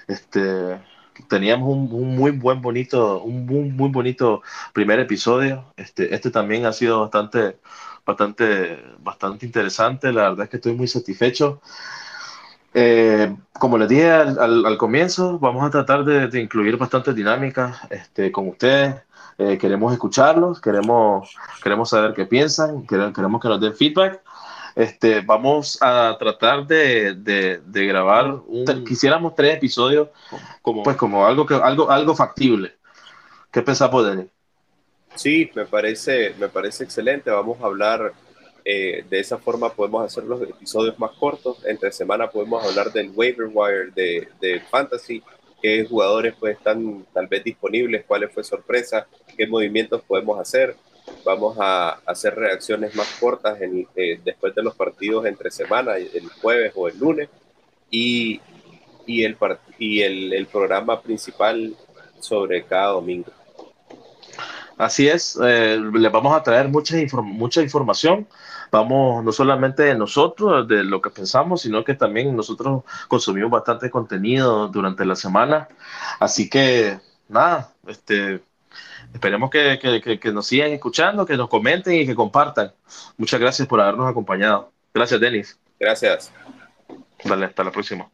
Este, 0.07 0.79
teníamos 1.27 1.69
un, 1.69 2.15
muy 2.15 2.31
buen 2.31 2.61
bonito, 2.61 3.21
un 3.21 3.45
muy, 3.45 3.89
bonito 3.89 4.41
primer 4.73 4.99
episodio. 4.99 5.73
Este, 5.77 6.13
este 6.13 6.31
también 6.31 6.65
ha 6.65 6.73
sido 6.73 7.01
bastante, 7.01 7.57
bastante, 8.05 8.83
bastante 8.99 9.45
interesante. 9.45 10.11
La 10.11 10.29
verdad 10.29 10.43
es 10.45 10.49
que 10.49 10.57
estoy 10.57 10.73
muy 10.73 10.87
satisfecho. 10.87 11.61
Eh, 12.73 13.35
como 13.59 13.77
les 13.77 13.89
dije 13.89 14.09
al, 14.11 14.77
comienzo, 14.77 15.37
vamos 15.39 15.65
a 15.65 15.69
tratar 15.69 16.05
de, 16.05 16.39
incluir 16.39 16.77
bastantes 16.77 17.15
dinámicas 17.15 17.77
este, 17.89 18.31
con 18.31 18.47
ustedes. 18.47 18.95
Eh, 19.37 19.57
queremos 19.57 19.91
escucharlos, 19.91 20.61
queremos, 20.61 21.35
queremos 21.63 21.89
saber 21.89 22.13
qué 22.13 22.25
piensan, 22.25 22.85
queremos 22.85 23.41
que 23.41 23.47
nos 23.47 23.61
den 23.61 23.75
feedback. 23.75 24.21
Este, 24.75 25.21
vamos 25.21 25.77
a 25.81 26.15
tratar 26.17 26.65
de, 26.65 27.15
de, 27.15 27.85
grabar, 27.85 28.39
quisiéramos 28.87 29.35
tres 29.35 29.57
episodios 29.57 30.07
como, 30.61 30.81
pues 30.83 30.95
como 30.95 31.25
algo, 31.25 31.45
que, 31.45 31.55
algo, 31.55 31.91
algo 31.91 32.15
factible. 32.15 32.77
¿Qué 33.51 33.61
pensamos, 33.61 34.05
Denis? 34.05 34.27
Sí, 35.15 35.51
me 35.55 35.65
parece, 35.65 36.33
me 36.39 36.49
parece 36.49 36.83
excelente. 36.83 37.29
Vamos 37.29 37.61
a 37.61 37.65
hablar 37.65 38.13
eh, 38.63 39.03
de 39.09 39.19
esa 39.19 39.37
forma, 39.37 39.73
podemos 39.73 40.05
hacer 40.05 40.23
los 40.23 40.41
episodios 40.41 40.97
más 40.99 41.11
cortos. 41.11 41.63
Entre 41.65 41.91
semana 41.91 42.29
podemos 42.29 42.65
hablar 42.65 42.91
del 42.91 43.11
waiver 43.13 43.49
wire 43.51 43.91
de, 43.93 44.27
de 44.39 44.61
Fantasy, 44.61 45.21
qué 45.61 45.85
jugadores 45.85 46.35
pues, 46.39 46.57
están 46.57 47.05
tal 47.13 47.27
vez 47.27 47.43
disponibles, 47.43 48.05
cuáles 48.05 48.31
fue 48.33 48.43
sorpresa, 48.43 49.07
qué 49.37 49.47
movimientos 49.47 50.01
podemos 50.03 50.39
hacer 50.39 50.75
vamos 51.23 51.57
a 51.59 51.99
hacer 52.05 52.35
reacciones 52.35 52.95
más 52.95 53.07
cortas 53.19 53.57
eh, 53.61 54.19
después 54.23 54.55
de 54.55 54.63
los 54.63 54.75
partidos 54.75 55.25
entre 55.25 55.51
semana, 55.51 55.97
el 55.97 56.27
jueves 56.41 56.73
o 56.75 56.87
el 56.87 56.97
lunes, 56.97 57.29
y, 57.89 58.39
y, 59.05 59.23
el, 59.23 59.37
y 59.77 60.01
el, 60.01 60.47
programa 60.47 61.01
principal 61.01 61.75
sobre 62.19 62.63
cada 62.63 62.93
domingo. 62.93 63.31
Así 64.81 65.07
es, 65.07 65.37
eh, 65.43 65.79
les 65.93 66.11
vamos 66.11 66.35
a 66.35 66.41
traer 66.41 66.67
mucha, 66.67 66.95
mucha 67.21 67.61
información. 67.61 68.27
Vamos 68.71 69.23
no 69.23 69.31
solamente 69.31 69.83
de 69.83 69.95
nosotros, 69.95 70.67
de 70.67 70.83
lo 70.83 70.99
que 71.03 71.11
pensamos, 71.11 71.61
sino 71.61 71.83
que 71.83 71.93
también 71.93 72.35
nosotros 72.35 72.83
consumimos 73.07 73.51
bastante 73.51 73.91
contenido 73.91 74.69
durante 74.69 75.05
la 75.05 75.15
semana. 75.15 75.67
Así 76.19 76.49
que, 76.49 76.99
nada, 77.29 77.71
este, 77.85 78.41
Esperemos 79.13 79.51
que, 79.51 79.77
que, 79.79 80.19
que, 80.19 80.31
nos 80.31 80.47
sigan 80.47 80.71
escuchando, 80.71 81.27
que 81.27 81.37
nos 81.37 81.47
comenten 81.47 81.93
y 81.93 82.07
que 82.07 82.15
compartan. 82.15 82.73
Muchas 83.17 83.39
gracias 83.39 83.67
por 83.67 83.81
habernos 83.81 84.09
acompañado. 84.09 84.71
Gracias, 84.95 85.19
Denis. 85.19 85.59
Gracias. 85.79 86.31
Dale, 87.23 87.45
hasta 87.45 87.63
la 87.63 87.71
próxima. 87.71 88.09